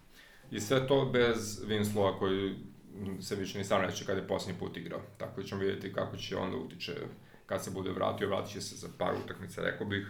I 0.50 0.60
sve 0.60 0.88
to 0.88 1.10
bez 1.12 1.64
Winslowa 1.68 2.18
koji 2.18 2.54
se 3.20 3.36
više 3.36 3.58
ni 3.58 3.64
sam 3.64 3.82
neće 3.82 4.04
kada 4.04 4.20
je 4.20 4.28
posljednji 4.28 4.58
put 4.58 4.76
igrao. 4.76 5.00
Tako 5.18 5.40
da 5.40 5.46
ćemo 5.46 5.60
vidjeti 5.60 5.92
kako 5.92 6.16
će 6.16 6.36
onda 6.36 6.56
utiče 6.56 6.92
kad 7.46 7.64
se 7.64 7.70
bude 7.70 7.90
vratio, 7.90 8.28
vratit 8.28 8.52
će 8.52 8.60
se 8.60 8.76
za 8.76 8.88
par 8.98 9.14
utakmica, 9.24 9.62
rekao 9.62 9.86
bih, 9.86 10.06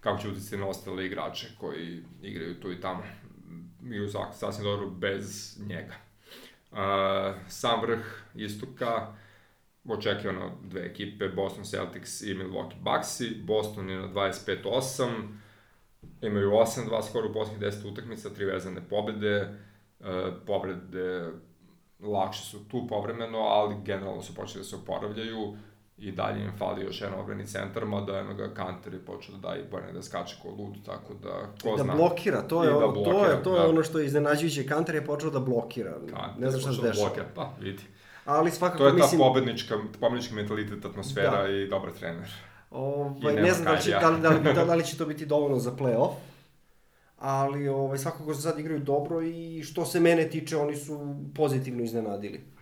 kako 0.00 0.22
će 0.22 0.28
uticati 0.28 0.56
na 0.56 0.66
ostale 0.66 1.06
igrače 1.06 1.46
koji 1.60 2.02
igraju 2.22 2.60
tu 2.60 2.72
i 2.72 2.80
tamo. 2.80 3.02
I 3.82 4.08
sasvim 4.34 4.64
dobro 4.64 4.90
bez 4.90 5.56
njega. 5.66 5.94
Uh, 6.72 6.78
sam 7.48 7.80
vrh 7.80 8.04
istoka, 8.34 9.14
očekivano 9.88 10.58
dve 10.62 10.86
ekipe, 10.86 11.28
Boston 11.28 11.64
Celtics 11.64 12.22
i 12.22 12.34
Milwaukee 12.34 12.80
Bucks. 12.80 13.20
Boston 13.44 13.90
je 13.90 13.98
na 13.98 14.08
25-8, 14.08 15.08
imaju 16.22 16.50
8-2 16.50 17.08
skoro 17.08 17.28
u 17.30 17.32
posljednjih 17.32 17.72
10 17.72 17.92
utakmica, 17.92 18.30
tri 18.30 18.44
vezane 18.44 18.88
pobede, 18.88 19.54
uh, 20.00 20.06
povrede 20.46 21.30
lakše 22.00 22.44
su 22.44 22.68
tu 22.68 22.86
povremeno, 22.86 23.38
ali 23.38 23.76
generalno 23.84 24.22
su 24.22 24.34
počeli 24.34 24.60
da 24.60 24.64
se 24.64 24.76
oporavljaju 24.76 25.56
i 25.98 26.12
dalje 26.12 26.44
im 26.44 26.52
fali 26.58 26.84
još 26.84 27.00
jedan 27.00 27.20
odbrani 27.20 27.46
centar, 27.46 27.84
mada 27.84 28.16
je 28.16 28.34
ga 28.34 28.54
Kanter 28.54 28.94
je 28.94 29.04
počeo 29.04 29.34
da 29.34 29.48
daje 29.48 29.64
bolje 29.70 29.92
da 29.92 30.02
skače 30.02 30.36
ko 30.42 30.48
lud, 30.48 30.74
tako 30.86 31.14
da 31.14 31.30
ko 31.62 31.76
da 31.76 31.82
zna. 31.82 31.94
blokira, 31.94 32.42
to 32.42 32.64
je, 32.64 32.70
da 32.70 32.78
blokira, 32.78 33.12
to 33.12 33.26
je, 33.26 33.42
to 33.42 33.56
je 33.56 33.62
da. 33.62 33.68
ono 33.68 33.82
što 33.82 33.98
je 33.98 34.06
iznenađujuće, 34.06 34.66
Kanter 34.66 34.94
je 34.94 35.04
počeo 35.04 35.30
da 35.30 35.40
blokira, 35.40 35.92
Kanter 35.92 36.38
ne 36.38 36.50
znam 36.50 36.60
šta 36.60 36.72
se 36.72 36.82
dešava. 36.82 37.06
Blokira, 37.06 37.26
pa 37.34 37.50
vidi. 37.60 37.82
Ali 38.24 38.50
svakako 38.50 38.78
to 38.78 38.86
je 38.86 38.90
ta 38.90 38.96
mislim... 38.96 39.18
pobednička, 39.18 39.78
pobednički 40.00 40.34
mentalitet, 40.34 40.84
atmosfera 40.84 41.42
da. 41.42 41.48
i 41.48 41.66
dobar 41.66 41.90
trener. 41.92 42.30
Ovaj, 42.70 43.34
ne 43.34 43.52
znam 43.52 43.64
da 43.64 43.72
li, 43.72 43.82
će, 43.82 43.90
da, 43.90 44.10
li, 44.10 44.20
da, 44.20 44.28
li, 44.28 44.54
da, 44.54 44.64
da 44.64 44.74
li 44.74 44.84
će 44.84 44.98
to 44.98 45.06
biti 45.12 45.26
dovoljno 45.26 45.58
za 45.58 45.72
play-off, 45.72 46.12
ali 47.18 47.68
ovaj, 47.68 47.98
svakako 47.98 48.34
se 48.34 48.42
sad 48.42 48.58
igraju 48.58 48.80
dobro 48.80 49.22
i 49.22 49.62
što 49.62 49.84
se 49.84 50.00
mene 50.00 50.30
tiče, 50.30 50.56
oni 50.56 50.76
su 50.76 51.16
pozitivno 51.34 51.82
iznenadili 51.82 52.57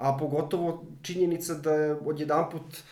a 0.00 0.16
pogotovo 0.18 0.84
činjenica 1.02 1.54
da 1.54 1.72
je 1.72 1.94
odjedan 1.94 2.50
put 2.50 2.82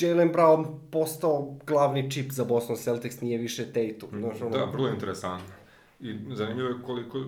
Jalen 0.00 0.32
Brown 0.32 0.66
postao 0.90 1.56
glavni 1.66 2.10
čip 2.10 2.32
za 2.32 2.44
Boston 2.44 2.76
Celtics, 2.76 3.20
nije 3.20 3.38
više 3.38 3.64
Tatum. 3.66 4.18
Mm, 4.18 4.20
znaš, 4.20 4.40
ono... 4.40 4.50
Da, 4.50 4.64
vrlo 4.64 4.88
interesantno. 4.88 5.54
I 6.00 6.18
zanimljivo 6.34 6.68
je 6.68 6.82
koliko... 6.82 7.24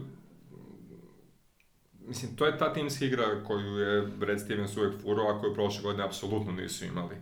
Mislim, 2.07 2.37
to 2.37 2.47
je 2.47 2.59
ta 2.59 2.73
timska 2.73 3.05
igra 3.05 3.45
koju 3.45 3.79
je 3.79 4.07
Brad 4.07 4.41
Stevens 4.41 4.77
uvek 4.77 5.03
furao, 5.03 5.27
a 5.29 5.41
koju 5.41 5.55
prošle 5.55 5.83
godine 5.83 6.05
apsolutno 6.05 6.53
nisu 6.53 6.85
imali. 6.85 7.15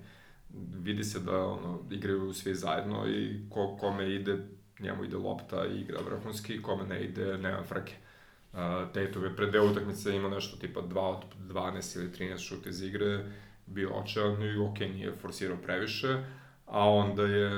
Vidi 0.83 1.05
se 1.05 1.21
da 1.21 1.47
ono, 1.47 1.79
igraju 1.91 2.33
svi 2.33 2.55
zajedno 2.55 3.09
i 3.09 3.41
ko, 3.51 3.77
kome 3.81 4.15
ide, 4.15 4.39
njemu 4.81 5.05
ide 5.05 5.17
lopta 5.17 5.67
i 5.67 5.81
igra 5.81 6.01
vrhunski, 6.01 6.62
kome 6.62 6.85
ne 6.85 7.05
ide, 7.05 7.39
nema 7.39 7.62
frke. 7.62 7.95
Tatum 8.93 9.25
je 9.25 9.37
pred 9.37 9.51
deo 9.51 9.71
utakmice 9.71 10.17
imao 10.17 10.31
nešto 10.31 10.57
tipa 10.57 10.81
2 10.81 10.99
od 10.99 11.25
12 11.49 11.99
ili 11.99 12.11
13 12.11 12.39
šuta 12.39 12.69
iz 12.69 12.83
igre, 12.83 13.25
bio 13.67 13.91
očajan 13.91 14.43
i 14.43 14.59
ok, 14.59 14.81
nije 14.81 15.13
forsirao 15.23 15.57
previše, 15.57 16.25
a 16.67 16.91
onda 16.91 17.23
je 17.23 17.51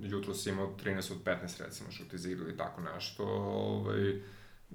jutro 0.00 0.34
si 0.34 0.50
imao 0.50 0.76
13 0.84 1.12
od 1.12 1.18
15 1.24 1.64
recimo 1.64 1.90
šut 1.90 2.12
iz 2.12 2.26
igre 2.26 2.44
ili 2.44 2.56
tako 2.56 2.80
nešto, 2.80 3.24
ovaj, 3.24 4.20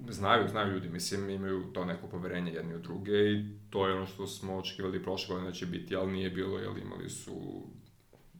znaju, 0.08 0.48
znaju 0.48 0.72
ljudi, 0.72 0.88
mislim, 0.88 1.30
imaju 1.30 1.62
to 1.72 1.84
neko 1.84 2.06
poverenje 2.06 2.52
jedni 2.52 2.74
od 2.74 2.80
druge 2.80 3.32
i 3.32 3.44
to 3.70 3.86
je 3.86 3.94
ono 3.94 4.06
što 4.06 4.26
smo 4.26 4.56
očekivali 4.56 5.02
prošle 5.02 5.34
godine 5.34 5.50
da 5.50 5.56
će 5.56 5.66
biti, 5.66 5.96
ali 5.96 6.12
nije 6.12 6.30
bilo, 6.30 6.58
jer 6.58 6.78
imali 6.78 7.10
su 7.10 7.62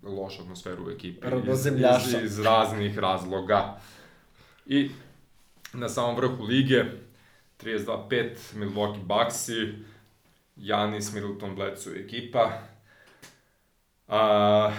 lošu 0.02 0.42
atmosferu 0.42 0.86
u 0.86 0.90
ekipi 0.90 1.26
iz, 1.52 1.66
iz, 1.66 2.22
iz 2.24 2.38
raznih 2.38 2.98
razloga. 2.98 3.80
I 4.66 4.90
na 5.72 5.88
samom 5.88 6.16
vrhu 6.16 6.44
lige, 6.44 6.84
32-5, 7.62 8.54
Milwaukee 8.54 9.02
Bucksi, 9.02 9.74
Janis, 10.56 11.12
Middleton, 11.12 11.54
Bledsoe 11.54 12.00
ekipa. 12.00 12.52
A, 14.08 14.72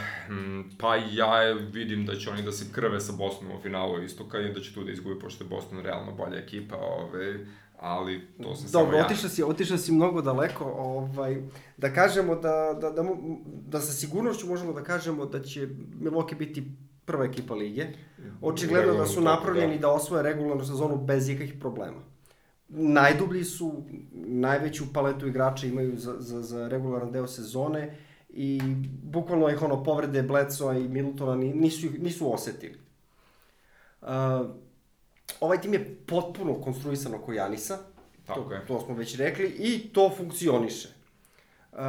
pa 0.79 0.95
ja 0.95 1.53
vidim 1.53 2.05
da 2.05 2.15
će 2.15 2.29
oni 2.29 2.41
da 2.41 2.51
se 2.51 2.65
krve 2.73 2.99
sa 2.99 3.13
Bostonom 3.13 3.57
u 3.57 3.61
finalu 3.61 4.03
istoka 4.03 4.39
i 4.39 4.53
da 4.53 4.61
će 4.61 4.73
tu 4.73 4.83
da 4.83 4.91
izgubi, 4.91 5.19
pošto 5.19 5.43
je 5.43 5.47
Boston 5.47 5.79
realno 5.79 6.11
bolja 6.11 6.37
ekipa, 6.37 6.75
ove, 6.75 7.45
ali 7.79 8.27
to 8.43 8.55
sam 8.55 8.71
Dobro, 8.71 8.91
samo 8.91 8.97
ja. 8.97 9.05
otišao 9.05 9.29
si, 9.29 9.43
otišao 9.43 9.77
si 9.77 9.91
mnogo 9.91 10.21
daleko, 10.21 10.65
ovaj, 10.65 11.41
da 11.77 11.93
kažemo 11.93 12.35
da, 12.35 12.77
da, 12.81 12.89
da, 12.89 13.03
da 13.67 13.79
sa 13.79 13.93
sigurnošću 13.93 14.47
možemo 14.47 14.73
da 14.73 14.83
kažemo 14.83 15.25
da 15.25 15.43
će 15.43 15.67
Milwaukee 16.01 16.37
biti 16.37 16.63
prva 17.05 17.25
ekipa 17.25 17.53
lige. 17.53 17.85
Očigledno 18.41 18.93
da 18.93 19.05
su 19.05 19.21
napravljeni 19.21 19.75
da. 19.75 19.81
da 19.81 19.89
osvoje 19.89 20.23
regularnu 20.23 20.65
sezonu 20.65 20.97
bez 20.97 21.29
ikakvih 21.29 21.59
problema 21.59 22.08
najdublji 22.69 23.43
su, 23.43 23.83
najveću 24.13 24.93
paletu 24.93 25.27
igrača 25.27 25.67
imaju 25.67 25.97
za, 25.97 26.15
za, 26.19 26.41
za 26.41 26.67
regularan 26.67 27.11
deo 27.11 27.27
sezone 27.27 27.95
i 28.29 28.61
bukvalno 29.03 29.49
ih 29.49 29.61
ono 29.61 29.83
povrede 29.83 30.23
Bledsoa 30.23 30.77
i 30.77 30.87
Middletona 30.87 31.35
nisu, 31.35 31.87
nisu 31.99 32.33
osetili. 32.33 32.77
Uh, 34.01 34.07
ovaj 35.39 35.61
tim 35.61 35.73
je 35.73 35.95
potpuno 36.07 36.61
konstruisan 36.61 37.13
oko 37.13 37.33
Janisa, 37.33 37.77
Tako 38.25 38.41
to, 38.41 38.53
je. 38.53 38.65
to 38.65 38.79
smo 38.79 38.95
već 38.95 39.15
rekli, 39.15 39.45
i 39.47 39.89
to 39.93 40.11
funkcioniše. 40.17 40.89
Uh, 41.71 41.79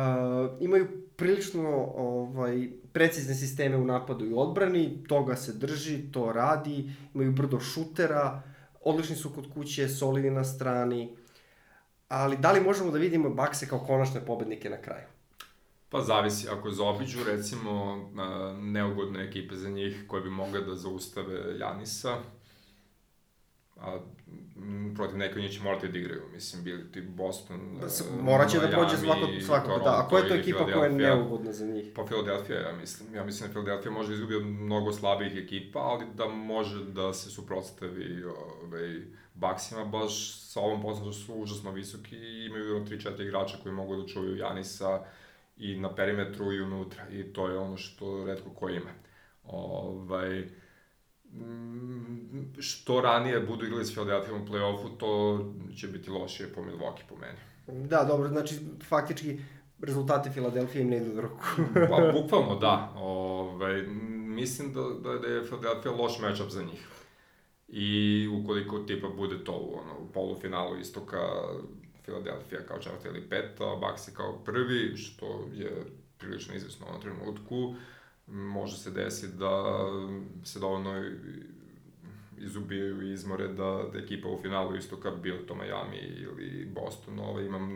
imaju 0.60 0.88
prilično 1.16 1.68
ovaj, 1.96 2.70
precizne 2.92 3.34
sisteme 3.34 3.76
u 3.76 3.84
napadu 3.84 4.26
i 4.26 4.32
odbrani, 4.34 5.04
toga 5.08 5.36
se 5.36 5.52
drži, 5.52 6.12
to 6.12 6.32
radi, 6.32 6.90
imaju 7.14 7.32
brdo 7.32 7.60
šutera, 7.60 8.42
odlični 8.80 9.16
su 9.16 9.30
kod 9.34 9.54
kuće, 9.54 9.88
solidni 9.88 10.30
na 10.30 10.44
strani, 10.44 11.16
ali 12.08 12.36
da 12.36 12.52
li 12.52 12.60
možemo 12.60 12.90
da 12.90 12.98
vidimo 12.98 13.30
Bakse 13.30 13.68
kao 13.68 13.78
konačne 13.78 14.26
pobednike 14.26 14.70
na 14.70 14.82
kraju? 14.82 15.06
Pa 15.88 16.00
zavisi, 16.00 16.48
ako 16.48 16.70
zaobiđu 16.70 17.24
recimo 17.24 17.96
neugodne 18.60 19.24
ekipe 19.24 19.56
za 19.56 19.70
njih 19.70 20.04
koje 20.08 20.22
bi 20.22 20.30
mogle 20.30 20.60
da 20.60 20.74
zaustave 20.74 21.58
Janisa, 21.58 22.16
a 23.80 23.98
protiv 24.94 25.18
neke 25.18 25.34
od 25.34 25.42
njih 25.42 25.52
će 25.52 25.62
morati 25.62 25.88
da 25.88 25.98
igraju, 25.98 26.22
mislim, 26.32 26.64
bili 26.64 26.92
ti 26.92 27.00
Boston, 27.00 27.78
da 27.80 27.88
se, 27.88 28.04
morat 28.22 28.50
će 28.50 28.58
da 28.58 28.68
prođe 28.68 28.96
svako, 28.96 29.26
svako, 29.46 29.78
da, 29.84 29.90
a 29.90 30.08
koja 30.08 30.22
je 30.22 30.28
to 30.28 30.34
ekipa 30.34 30.64
koja 30.64 30.84
je 30.84 30.90
neugodna 30.90 31.52
za 31.52 31.66
njih? 31.66 31.92
Pa 31.96 32.04
Philadelphia, 32.04 32.60
ja 32.60 32.76
mislim, 32.76 33.14
ja 33.14 33.24
mislim 33.24 33.48
da 33.48 33.52
Philadelphia 33.52 33.90
može 33.90 34.12
izgubiti 34.12 34.36
od 34.36 34.46
mnogo 34.46 34.92
slabijih 34.92 35.36
ekipa, 35.36 35.78
ali 35.78 36.06
da 36.14 36.28
može 36.28 36.84
da 36.84 37.12
se 37.12 37.30
suprotstavi 37.30 38.24
ovaj, 38.24 39.00
Baksima, 39.34 39.84
baš 39.84 40.40
sa 40.40 40.60
ovom 40.60 40.82
poznatom 40.82 41.12
su 41.12 41.34
užasno 41.34 41.70
visoki 41.70 42.16
i 42.16 42.44
imaju 42.46 42.84
3-4 42.84 43.22
igrača 43.22 43.56
koji 43.62 43.74
mogu 43.74 43.96
da 43.96 44.06
čuvaju 44.06 44.36
Janisa 44.36 45.04
i 45.56 45.80
na 45.80 45.94
perimetru 45.94 46.52
i 46.52 46.60
unutra, 46.60 47.08
i 47.08 47.32
to 47.32 47.48
je 47.48 47.58
ono 47.58 47.76
što 47.76 48.24
redko 48.26 48.50
ko 48.50 48.68
ima. 48.68 48.90
Ovaj, 49.44 50.48
što 52.58 53.00
ranije 53.00 53.40
budu 53.40 53.66
igrali 53.66 53.84
s 53.84 53.92
Philadelphia 53.92 54.34
u 54.34 54.46
play-offu, 54.46 54.96
to 54.98 55.44
će 55.76 55.88
biti 55.88 56.10
lošije 56.10 56.52
po 56.52 56.60
Milwaukee 56.60 57.04
po 57.08 57.16
meni. 57.16 57.38
Da, 57.88 58.04
dobro, 58.04 58.28
znači 58.28 58.54
faktički 58.88 59.38
rezultate 59.82 60.30
Filadelfije 60.30 60.82
im 60.82 60.88
ne 60.88 60.96
idu 60.96 61.20
ruku. 61.20 61.44
pa, 61.74 62.12
bukvalno 62.20 62.58
da. 62.58 62.92
Ove, 62.96 63.04
ovaj, 63.04 63.82
mislim 64.36 64.72
da, 64.72 64.80
da, 64.80 65.18
da 65.18 65.26
je 65.26 65.44
Philadelphia 65.44 65.92
loš 65.92 66.18
matchup 66.20 66.50
za 66.50 66.62
njih. 66.62 66.88
I 67.68 68.28
ukoliko 68.28 68.78
tipa 68.78 69.08
bude 69.08 69.44
to 69.44 69.52
u, 69.52 69.78
ono, 69.78 69.98
u 70.00 70.12
polufinalu 70.12 70.78
istoka 70.78 71.18
Philadelphia 72.02 72.66
kao 72.68 72.78
četvrta 72.78 73.08
ili 73.08 73.28
peta, 73.28 73.64
Baxi 73.64 74.12
kao 74.12 74.38
prvi, 74.44 74.96
što 74.96 75.48
je 75.54 75.86
prilično 76.18 76.54
izvesno 76.54 76.86
u 76.86 76.88
ovom 76.88 77.02
trenutku, 77.02 77.74
može 78.30 78.76
se 78.76 78.90
desiti 78.90 79.36
da 79.36 79.74
se 80.44 80.58
dovoljno 80.58 81.04
izubijaju 82.38 83.02
i 83.02 83.12
izmore 83.12 83.48
da, 83.48 83.82
da 83.92 83.98
ekipa 83.98 84.28
u 84.28 84.38
finalu 84.42 84.76
istoka, 84.76 85.10
bilo 85.10 85.38
to 85.38 85.54
Miami 85.54 85.96
ili 85.96 86.68
Boston, 86.74 87.18
ovaj, 87.18 87.44
imam 87.44 87.70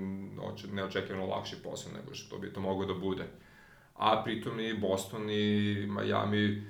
neočekivano 0.72 1.26
lakši 1.26 1.56
posao 1.62 1.92
nego 1.92 2.14
što 2.14 2.38
bi 2.38 2.52
to 2.52 2.60
moglo 2.60 2.86
da 2.86 2.94
bude. 2.94 3.24
A 3.94 4.22
pritom 4.24 4.60
i 4.60 4.74
Boston 4.74 5.30
i 5.30 5.86
Miami 5.86 6.62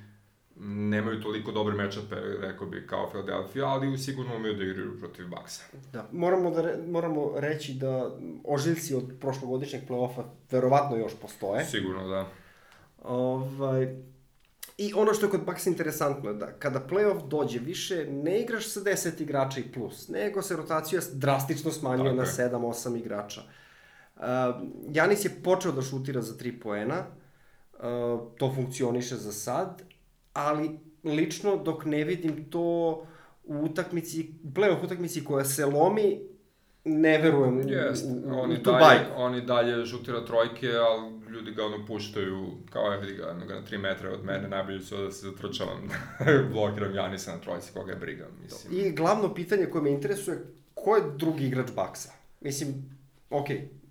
nemaju 0.60 1.22
toliko 1.22 1.52
dobre 1.52 1.74
mečape, 1.74 2.16
rekao 2.40 2.66
bi, 2.66 2.86
kao 2.86 3.08
Philadelphia, 3.10 3.66
ali 3.66 3.98
sigurno 3.98 4.36
umeju 4.36 4.54
da 4.54 4.64
igraju 4.64 4.98
protiv 4.98 5.28
Baksa. 5.28 5.64
Da, 5.92 6.08
moramo, 6.12 6.50
da 6.50 6.62
re, 6.62 6.76
moramo 6.86 7.32
reći 7.36 7.74
da 7.74 8.10
ožiljci 8.44 8.94
od 8.94 9.12
prošlogodišnjeg 9.20 9.82
play-offa 9.88 10.22
verovatno 10.50 10.96
još 10.96 11.12
postoje. 11.22 11.64
Sigurno, 11.64 12.08
da. 12.08 12.30
Ovaj, 13.04 13.96
I 14.78 14.92
ono 14.94 15.14
što 15.14 15.26
je 15.26 15.30
kod 15.30 15.44
Bucks 15.46 15.66
interesantno 15.66 16.30
je 16.30 16.36
da 16.36 16.52
kada 16.52 16.80
playoff 16.90 17.28
dođe 17.28 17.58
više, 17.58 18.06
ne 18.10 18.40
igraš 18.40 18.68
sa 18.68 18.80
10 18.80 19.22
igrača 19.22 19.60
i 19.60 19.72
plus, 19.72 20.08
nego 20.08 20.42
se 20.42 20.56
rotacija 20.56 21.00
drastično 21.12 21.70
smanjuje 21.70 22.14
na 22.14 22.24
7-8 22.24 22.98
igrača. 22.98 23.42
Uh, 24.16 24.22
Janis 24.92 25.24
je 25.24 25.30
počeo 25.44 25.72
da 25.72 25.82
šutira 25.82 26.22
za 26.22 26.34
3 26.34 26.60
poena, 26.60 27.06
uh, 27.72 27.80
to 28.38 28.52
funkcioniše 28.54 29.16
za 29.16 29.32
sad, 29.32 29.82
ali 30.32 30.78
lično 31.04 31.56
dok 31.56 31.84
ne 31.84 32.04
vidim 32.04 32.50
to 32.50 33.06
u 33.44 33.64
utakmici, 33.64 34.30
playoff 34.54 34.84
utakmici 34.84 35.24
koja 35.24 35.44
se 35.44 35.66
lomi, 35.66 36.20
ne 36.84 37.18
verujem 37.18 37.62
yes, 37.62 38.04
u, 38.04 38.28
u, 38.28 38.40
oni 38.40 38.54
u 38.54 38.62
tu 38.62 38.70
dalje, 38.70 38.80
bajku. 38.80 39.10
Oni 39.16 39.40
dalje 39.40 39.86
šutira 39.86 40.24
trojke, 40.24 40.68
ali 40.68 41.23
ljudi 41.34 41.50
ga 41.50 41.64
ono 41.64 41.86
puštaju, 41.86 42.50
kao 42.70 42.92
je 42.92 43.00
vidi 43.00 43.14
ga, 43.14 43.30
ono 43.30 43.46
ga 43.46 43.54
na 43.54 43.62
3 43.70 43.78
metra 43.78 44.10
od 44.10 44.24
mene, 44.24 44.48
najbolje 44.48 44.80
su 44.80 44.96
da 44.96 45.10
se 45.12 45.30
zatrčavam, 45.30 45.88
blokiram 46.52 46.94
Janisa 46.94 47.32
na 47.32 47.38
trojci, 47.38 47.72
koga 47.72 47.92
je 47.92 47.98
briga, 47.98 48.26
mislim. 48.42 48.78
I 48.80 48.92
glavno 48.92 49.34
pitanje 49.34 49.66
koje 49.66 49.82
me 49.82 49.90
interesuje, 49.90 50.38
ko 50.74 50.96
je 50.96 51.02
drugi 51.16 51.46
igrač 51.46 51.70
Baksa? 51.76 52.12
Mislim, 52.40 52.74
okej, 53.30 53.56
okay, 53.56 53.84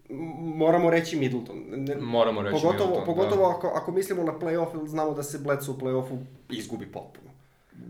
moramo 0.55 0.89
reći 0.89 1.15
Middleton. 1.15 1.63
Ne, 1.67 1.95
moramo 1.95 2.41
reći 2.41 2.61
pogotovo, 2.61 2.89
Middleton, 2.89 3.05
Pogotovo 3.05 3.47
da. 3.47 3.55
ako, 3.57 3.67
ako 3.67 3.91
mislimo 3.91 4.23
na 4.23 4.33
play-off, 4.39 4.87
znamo 4.87 5.13
da 5.13 5.23
se 5.23 5.39
Bledsoe 5.39 5.75
u 5.75 5.77
play-offu 5.77 6.17
izgubi 6.49 6.85
potpuno. 6.85 7.29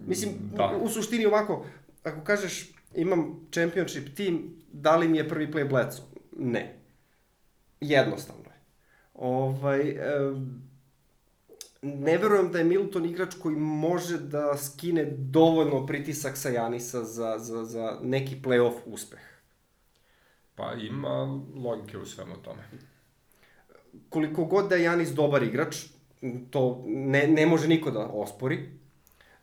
Mislim, 0.08 0.34
da. 0.56 0.78
u, 0.82 0.86
u 0.86 0.90
suštini 0.90 1.26
ovako, 1.26 1.66
ako 2.04 2.22
kažeš 2.22 2.74
imam 2.96 3.48
championship 3.52 4.16
tim, 4.16 4.56
da 4.72 4.96
li 4.96 5.08
mi 5.08 5.18
je 5.18 5.30
prvi 5.30 5.48
play 5.52 5.70
Bledsoe? 5.70 6.06
Ne. 6.38 6.76
Jednostavno 7.82 8.44
je. 8.46 8.53
Ovaj, 9.14 9.96
ne 11.82 12.18
verujem 12.18 12.52
da 12.52 12.58
je 12.58 12.64
Milton 12.64 13.06
igrač 13.06 13.36
koji 13.36 13.56
može 13.56 14.18
da 14.18 14.58
skine 14.58 15.06
dovoljno 15.18 15.86
pritisak 15.86 16.38
sa 16.38 16.50
Janisa 16.50 17.04
za, 17.04 17.36
za, 17.38 17.66
za 17.66 18.00
neki 18.02 18.36
playoff 18.44 18.76
uspeh. 18.86 19.20
Pa 20.56 20.74
ima 20.74 21.42
logike 21.56 21.98
u 21.98 22.06
svemu 22.06 22.36
tome. 22.36 22.64
Koliko 24.10 24.46
god 24.46 24.70
da 24.70 24.76
je 24.76 24.84
Janis 24.84 25.10
dobar 25.10 25.44
igrač, 25.44 25.86
to 26.50 26.84
ne, 26.88 27.28
ne 27.28 27.46
može 27.46 27.68
niko 27.68 27.92
da 27.92 28.00
ospori. 28.00 28.70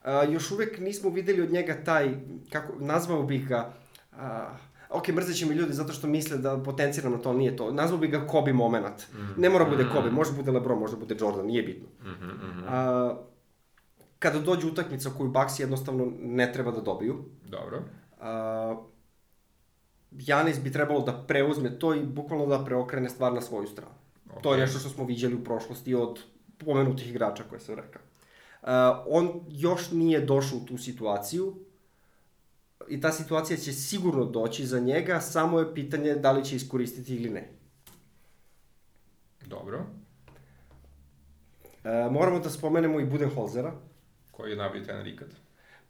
A, 0.02 0.24
još 0.24 0.50
uvek 0.50 0.78
nismo 0.78 1.10
videli 1.10 1.42
od 1.42 1.52
njega 1.52 1.84
taj, 1.84 2.14
kako, 2.52 2.72
nazvao 2.78 3.22
bih 3.22 3.48
ga, 3.48 3.74
a, 4.12 4.56
ok, 4.90 5.08
mrzeće 5.08 5.46
mi 5.46 5.54
ljudi 5.54 5.72
zato 5.72 5.92
što 5.92 6.06
misle 6.06 6.38
da 6.38 6.62
potenciram 6.62 7.12
na 7.12 7.18
to, 7.18 7.32
nije 7.32 7.56
to. 7.56 7.72
Nazvao 7.72 7.98
bih 7.98 8.10
ga 8.10 8.26
Kobe 8.26 8.52
moment. 8.52 9.12
Mm. 9.12 9.40
Ne 9.40 9.50
mora 9.50 9.64
bude 9.64 9.86
Kobe, 9.94 10.10
mm. 10.10 10.14
može 10.14 10.32
bude 10.32 10.50
LeBron, 10.50 10.78
može 10.78 10.96
bude 10.96 11.16
Jordan, 11.20 11.46
nije 11.46 11.62
bitno. 11.62 11.88
Mm 12.02 12.06
-hmm, 12.06 12.32
mm 12.32 12.60
-hmm. 12.60 12.64
A, 12.68 13.16
kada 14.18 14.38
dođe 14.38 14.66
utakmica 14.66 15.10
koju 15.18 15.30
Bucks 15.30 15.58
jednostavno 15.58 16.12
ne 16.20 16.52
treba 16.52 16.70
da 16.70 16.80
dobiju. 16.80 17.24
Dobro. 17.48 17.82
A, 18.20 18.76
Janis 20.10 20.60
bi 20.60 20.72
trebalo 20.72 21.00
da 21.00 21.24
preuzme 21.26 21.78
to 21.78 21.94
i 21.94 22.02
bukvalno 22.02 22.46
da 22.46 22.64
preokrene 22.64 23.10
stvar 23.10 23.32
na 23.32 23.40
svoju 23.40 23.66
stranu. 23.66 23.94
Okay. 24.26 24.42
To 24.42 24.54
je 24.54 24.60
nešto 24.60 24.78
što 24.78 24.88
smo 24.88 25.04
viđali 25.04 25.34
u 25.34 25.44
prošlosti 25.44 25.94
od 25.94 26.20
pomenutih 26.58 27.10
igrača 27.10 27.44
koje 27.48 27.60
sam 27.60 27.74
rekao. 27.74 28.02
Uh, 28.62 28.68
on 29.06 29.40
još 29.48 29.90
nije 29.90 30.20
došao 30.20 30.58
u 30.58 30.66
tu 30.66 30.78
situaciju, 30.78 31.54
i 32.88 33.00
ta 33.00 33.12
situacija 33.12 33.56
će 33.56 33.72
sigurno 33.72 34.24
doći 34.24 34.66
za 34.66 34.80
njega, 34.80 35.20
samo 35.20 35.58
je 35.58 35.74
pitanje 35.74 36.14
da 36.14 36.32
li 36.32 36.44
će 36.44 36.56
iskoristiti 36.56 37.16
ili 37.16 37.30
ne. 37.30 37.48
Dobro. 39.46 39.86
E, 41.84 42.08
moramo 42.10 42.40
da 42.40 42.50
spomenemo 42.50 43.00
i 43.00 43.04
Budenholzera. 43.04 43.72
Koji 44.30 44.50
je 44.50 44.56
najbolji 44.56 44.84
trener 44.84 45.06
ikad? 45.06 45.28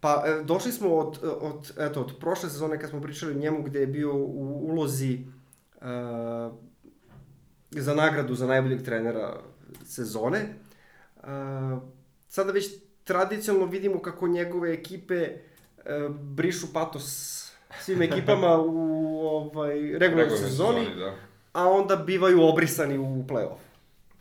Pa, 0.00 0.24
e, 0.26 0.42
došli 0.44 0.72
smo 0.72 0.94
od, 0.94 1.18
od, 1.40 1.72
eto, 1.78 2.00
od 2.00 2.12
prošle 2.20 2.50
sezone 2.50 2.80
kad 2.80 2.90
smo 2.90 3.00
pričali 3.00 3.34
o 3.34 3.38
njemu 3.38 3.62
gde 3.62 3.80
je 3.80 3.86
bio 3.86 4.14
u 4.14 4.66
ulozi 4.70 5.12
e, 5.14 5.20
za 7.70 7.94
nagradu 7.94 8.34
za 8.34 8.46
najboljeg 8.46 8.82
trenera 8.82 9.40
sezone. 9.84 10.38
E, 10.38 10.50
sada 12.28 12.52
već 12.52 12.66
tradicionalno 13.04 13.66
vidimo 13.66 14.02
kako 14.02 14.28
njegove 14.28 14.72
ekipe 14.72 15.14
E, 15.14 15.49
brišu 16.10 16.72
patos 16.72 17.36
svim 17.80 18.02
ekipama 18.02 18.58
u 18.58 19.18
ovaj, 19.26 19.98
regularnoj 19.98 20.38
sezoni, 20.38 20.84
sezoni 20.84 21.00
da. 21.00 21.14
a 21.52 21.68
onda 21.68 21.96
bivaju 21.96 22.42
obrisani 22.42 22.98
u 22.98 23.24
play-off. 23.28 23.70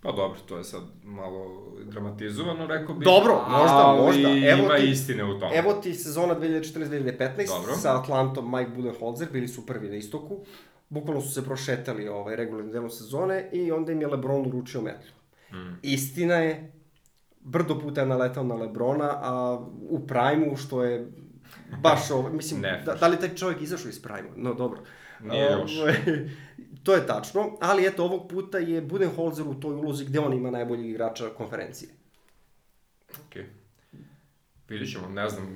Pa 0.02 0.12
dobro, 0.12 0.40
to 0.46 0.58
je 0.58 0.64
sad 0.64 0.82
malo 1.04 1.66
dramatizovano, 1.84 2.68
rekao 2.68 2.96
bih. 2.96 3.06
Dobro, 3.06 3.36
možda, 3.50 3.78
ali 3.78 4.02
možda. 4.02 4.30
Evo 4.30 4.64
ima 4.64 4.76
ti, 4.76 4.90
istine 4.90 5.24
u 5.24 5.40
tome. 5.40 5.56
Evo 5.56 5.74
ti 5.74 5.94
sezona 5.94 6.36
2014-2015 6.40 7.76
sa 7.76 8.00
Atlantom 8.00 8.52
Mike 8.52 8.72
Budenholzer, 8.76 9.28
bili 9.32 9.48
su 9.48 9.66
prvi 9.66 9.90
na 9.90 9.96
istoku. 9.96 10.46
Bukvalno 10.90 11.22
su 11.22 11.32
se 11.32 11.46
prošetali 11.46 12.08
ovaj 12.08 12.36
regularni 12.36 12.72
delo 12.72 12.90
sezone 12.90 13.50
i 13.52 13.72
onda 13.72 13.92
im 13.92 14.02
je 14.02 14.08
LeBron 14.08 14.48
uručio 14.48 14.82
metlu. 14.82 15.12
Mm. 15.54 15.80
Istina 15.82 16.36
je, 16.36 16.72
brdo 17.40 17.80
puta 17.80 18.02
je 18.02 18.08
naletao 18.08 18.44
na 18.44 18.56
Lebrona, 18.56 19.10
a 19.22 19.66
u 19.90 20.08
prime 20.08 20.56
što 20.58 20.84
je 20.84 21.12
baš 21.78 22.12
ovo, 22.12 22.30
mislim, 22.30 22.62
ne, 22.62 22.84
da, 22.86 22.94
da 22.94 23.08
li 23.08 23.20
taj 23.20 23.36
čovjek 23.36 23.62
izašao 23.62 23.90
iz 23.90 24.02
Prima? 24.02 24.30
No, 24.36 24.54
dobro. 24.54 24.82
Nije 25.24 25.52
još. 25.52 25.78
Ovaj, 25.78 25.96
to 26.84 26.94
je 26.94 27.08
tačno, 27.08 27.58
ali 27.62 27.88
eto, 27.88 28.04
ovog 28.04 28.30
puta 28.30 28.58
je 28.58 28.82
Budenholzer 28.82 29.48
u 29.48 29.54
toj 29.54 29.76
ulozi 29.76 30.06
gde 30.06 30.20
on 30.20 30.34
ima 30.34 30.52
najboljeg 30.52 30.86
igrača 30.86 31.30
konferencije. 31.38 31.92
Okej. 33.28 33.44
Okay. 33.44 33.48
Vidit 34.70 34.92
ćemo, 34.92 35.08
ne 35.08 35.30
znam, 35.30 35.48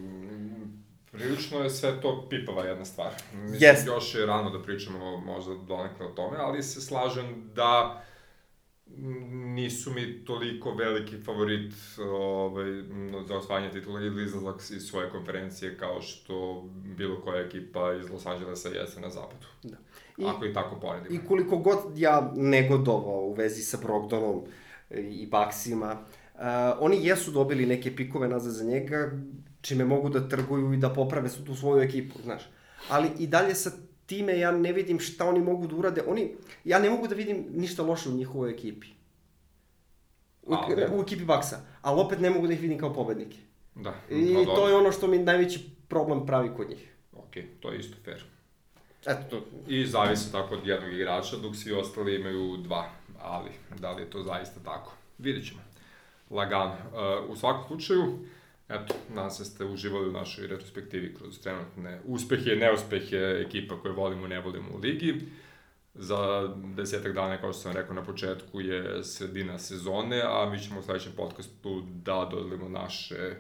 prilično 1.12 1.60
je 1.60 1.70
sve 1.70 2.02
to 2.02 2.28
pipava 2.30 2.64
jedna 2.64 2.86
stvar. 2.86 3.12
Mislim, 3.34 3.72
yes. 3.72 3.88
još 3.88 4.16
je 4.16 4.26
rano 4.26 4.50
da 4.50 4.64
pričamo 4.64 5.18
možda 5.18 5.56
donekle 5.56 6.06
o 6.06 6.10
tome, 6.10 6.38
ali 6.40 6.64
se 6.64 6.82
slažem 6.82 7.52
da 7.56 8.04
nisu 9.32 9.92
mi 9.92 10.26
toliko 10.26 10.72
veliki 10.72 11.18
favorit 11.18 11.74
ovaj, 12.00 12.84
za 13.28 13.36
osvajanje 13.38 13.72
titula 13.72 14.02
ili 14.02 14.24
izlazak 14.24 14.62
iz 14.76 14.84
svoje 14.84 15.10
konferencije 15.10 15.78
kao 15.78 16.02
što 16.02 16.64
bilo 16.98 17.22
koja 17.22 17.42
ekipa 17.42 17.94
iz 17.94 18.10
Los 18.10 18.26
Angelesa 18.26 18.70
jeste 18.70 19.02
na 19.02 19.10
zapadu. 19.10 19.48
Da. 19.64 19.78
I, 20.18 20.26
Ako 20.26 20.46
i 20.46 20.54
tako 20.54 20.80
poredimo. 20.80 21.16
I 21.16 21.28
koliko 21.28 21.58
god 21.58 21.78
ja 21.96 22.32
negodovao 22.36 23.22
u 23.22 23.34
vezi 23.34 23.62
sa 23.62 23.78
Brogdonom 23.84 24.42
i 24.92 25.28
Baksima, 25.28 25.92
uh, 26.34 26.42
oni 26.80 27.06
jesu 27.06 27.32
dobili 27.32 27.66
neke 27.66 27.96
pikove 27.96 28.28
nazad 28.28 28.54
za 28.54 28.64
njega, 28.64 29.12
čime 29.62 29.86
mogu 29.86 30.10
da 30.10 30.30
trguju 30.30 30.74
i 30.74 30.78
da 30.78 30.90
poprave 30.90 31.30
su 31.30 31.46
tu 31.46 31.56
svoju 31.56 31.82
ekipu, 31.82 32.20
znaš. 32.24 32.50
Ali 32.90 33.10
i 33.20 33.28
dalje 33.28 33.56
sa 33.56 33.72
time 34.14 34.40
ja 34.40 34.52
ne 34.52 34.74
vidim 34.74 35.00
šta 35.00 35.30
oni 35.30 35.40
mogu 35.40 35.68
da 35.68 35.76
urade. 35.76 36.04
Oni, 36.08 36.36
ja 36.64 36.80
ne 36.80 36.90
mogu 36.90 37.08
da 37.08 37.16
vidim 37.16 37.46
ništa 37.54 37.84
loše 37.84 38.10
u 38.10 38.14
njihovoj 38.14 38.52
ekipi. 38.52 38.88
U, 40.44 40.54
ali... 40.54 40.86
u 40.92 41.02
ekipi 41.02 41.26
Baksa. 41.26 41.62
Ali 41.82 42.02
opet 42.02 42.20
ne 42.20 42.30
mogu 42.30 42.48
da 42.48 42.54
ih 42.54 42.62
vidim 42.62 42.80
kao 42.80 42.94
pobednike. 42.94 43.38
Da. 43.76 43.94
I 44.10 44.34
no, 44.34 44.46
to 44.46 44.68
je 44.68 44.76
ono 44.76 44.92
što 44.92 45.08
mi 45.08 45.18
najveći 45.18 45.70
problem 45.88 46.26
pravi 46.26 46.52
kod 46.58 46.70
njih. 46.70 46.94
Ok, 47.14 47.34
to 47.60 47.72
je 47.72 47.80
isto 47.80 47.98
fair. 48.06 48.24
Eto 49.06 49.24
to. 49.30 49.46
I 49.68 49.86
zavisi 49.86 50.32
tako 50.32 50.56
od 50.56 50.68
jednog 50.68 50.94
igrača, 50.94 51.38
dok 51.38 51.56
svi 51.56 51.74
ostali 51.74 52.16
imaju 52.16 52.58
dva. 52.58 52.90
Ali, 53.22 53.52
da 53.80 53.92
li 53.92 54.02
je 54.02 54.10
to 54.10 54.24
zaista 54.24 54.60
tako? 54.60 54.94
Vidjet 55.18 55.48
ćemo. 55.48 55.62
Lagano. 56.30 56.74
Uh, 56.74 57.30
u 57.30 57.36
svakom 57.36 57.68
slučaju, 57.68 58.20
Eto, 58.70 58.94
nadam 59.10 59.32
se 59.32 59.44
da 59.44 59.50
ste 59.50 59.66
uživali 59.66 60.10
u 60.10 60.12
našoj 60.12 60.48
retrospektivi 60.48 61.16
kroz 61.16 61.40
trenutne 61.40 62.02
uspehe 62.06 62.54
i 62.54 62.60
neuspehe 62.60 63.18
ekipa 63.48 63.82
koje 63.82 63.94
volimo 63.94 64.26
i 64.26 64.30
ne 64.30 64.40
volimo 64.40 64.70
u 64.76 64.78
ligi. 64.78 65.22
Za 65.94 66.48
desetak 66.76 67.14
dana, 67.14 67.42
kao 67.42 67.54
što 67.54 67.62
sam 67.62 67.74
rekao 67.74 67.96
na 67.96 68.04
početku, 68.04 68.62
je 68.62 69.04
sredina 69.04 69.60
sezone, 69.60 70.22
a 70.26 70.50
mi 70.50 70.60
ćemo 70.60 70.80
u 70.80 70.84
sledećem 70.84 71.12
podcastu 71.18 71.82
da 71.82 72.28
dodelimo 72.32 72.70
naše 72.70 73.36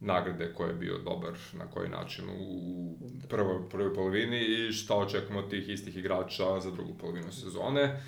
nagrade 0.00 0.54
ko 0.54 0.64
je 0.64 0.74
bio 0.74 0.98
dobar, 0.98 1.32
na 1.52 1.70
koji 1.70 1.88
način 1.88 2.24
u 2.30 2.96
prvoj, 3.28 3.68
prvoj 3.70 3.94
polovini 3.94 4.40
i 4.40 4.72
šta 4.72 4.96
očekujemo 4.96 5.38
od 5.38 5.50
tih 5.50 5.68
istih 5.68 5.96
igrača 5.96 6.60
za 6.60 6.70
drugu 6.70 6.98
polovinu 6.98 7.32
sezone 7.32 8.02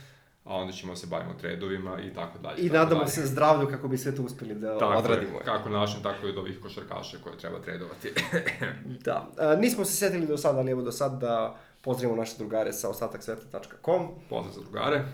a 0.45 0.55
onda 0.55 0.73
ćemo 0.73 0.97
se 0.97 1.07
bavimo 1.07 1.35
tredovima 1.41 2.01
i 2.01 2.15
tako 2.15 2.39
dalje. 2.39 2.57
I 2.59 2.69
tako 2.69 2.79
nadamo 2.79 3.01
dalje. 3.01 3.11
se 3.11 3.27
zdravlju 3.27 3.69
kako 3.69 3.89
bi 3.89 3.99
sve 3.99 4.17
to 4.17 4.23
uspeli 4.23 4.55
da 4.55 4.79
tako 4.79 4.99
odradimo. 4.99 5.39
Je, 5.39 5.45
kako 5.45 5.69
našem, 5.69 6.03
tako 6.03 6.27
i 6.27 6.31
od 6.31 6.39
ovih 6.39 6.61
košarkaša 6.63 7.17
koje 7.25 7.39
treba 7.39 7.61
tredovati. 7.61 8.13
da. 9.05 9.29
A, 9.39 9.57
nismo 9.57 9.85
se 9.85 9.97
setili 9.97 10.27
do 10.27 10.37
sada, 10.39 10.59
ali 10.59 10.71
evo 10.71 10.83
do 10.83 10.93
sada 10.93 11.17
da 11.17 11.57
pozdravimo 11.81 12.17
naše 12.21 12.35
drugare 12.39 12.73
sa 12.73 12.89
ostataksveta.com. 12.89 14.09
Pozdrav 14.31 14.55
za 14.55 14.61
drugare. 14.61 15.05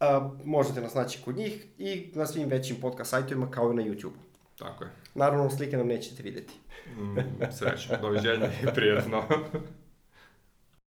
A, 0.00 0.30
možete 0.44 0.80
nas 0.80 0.94
naći 0.94 1.18
kod 1.24 1.36
njih 1.36 1.66
i 1.78 2.10
na 2.14 2.26
svim 2.26 2.48
većim 2.48 2.76
podcast 2.80 3.10
sajtovima 3.10 3.50
kao 3.50 3.72
i 3.72 3.76
na 3.76 3.82
YouTube. 3.82 4.16
Tako 4.58 4.84
je. 4.84 4.90
Naravno, 5.14 5.50
slike 5.50 5.76
nam 5.76 5.86
nećete 5.86 6.22
videti. 6.22 6.54
mm, 6.98 7.16
srećno, 7.58 7.96
doviđenja 8.02 8.46
i 8.62 8.66
prijatno. 8.74 9.22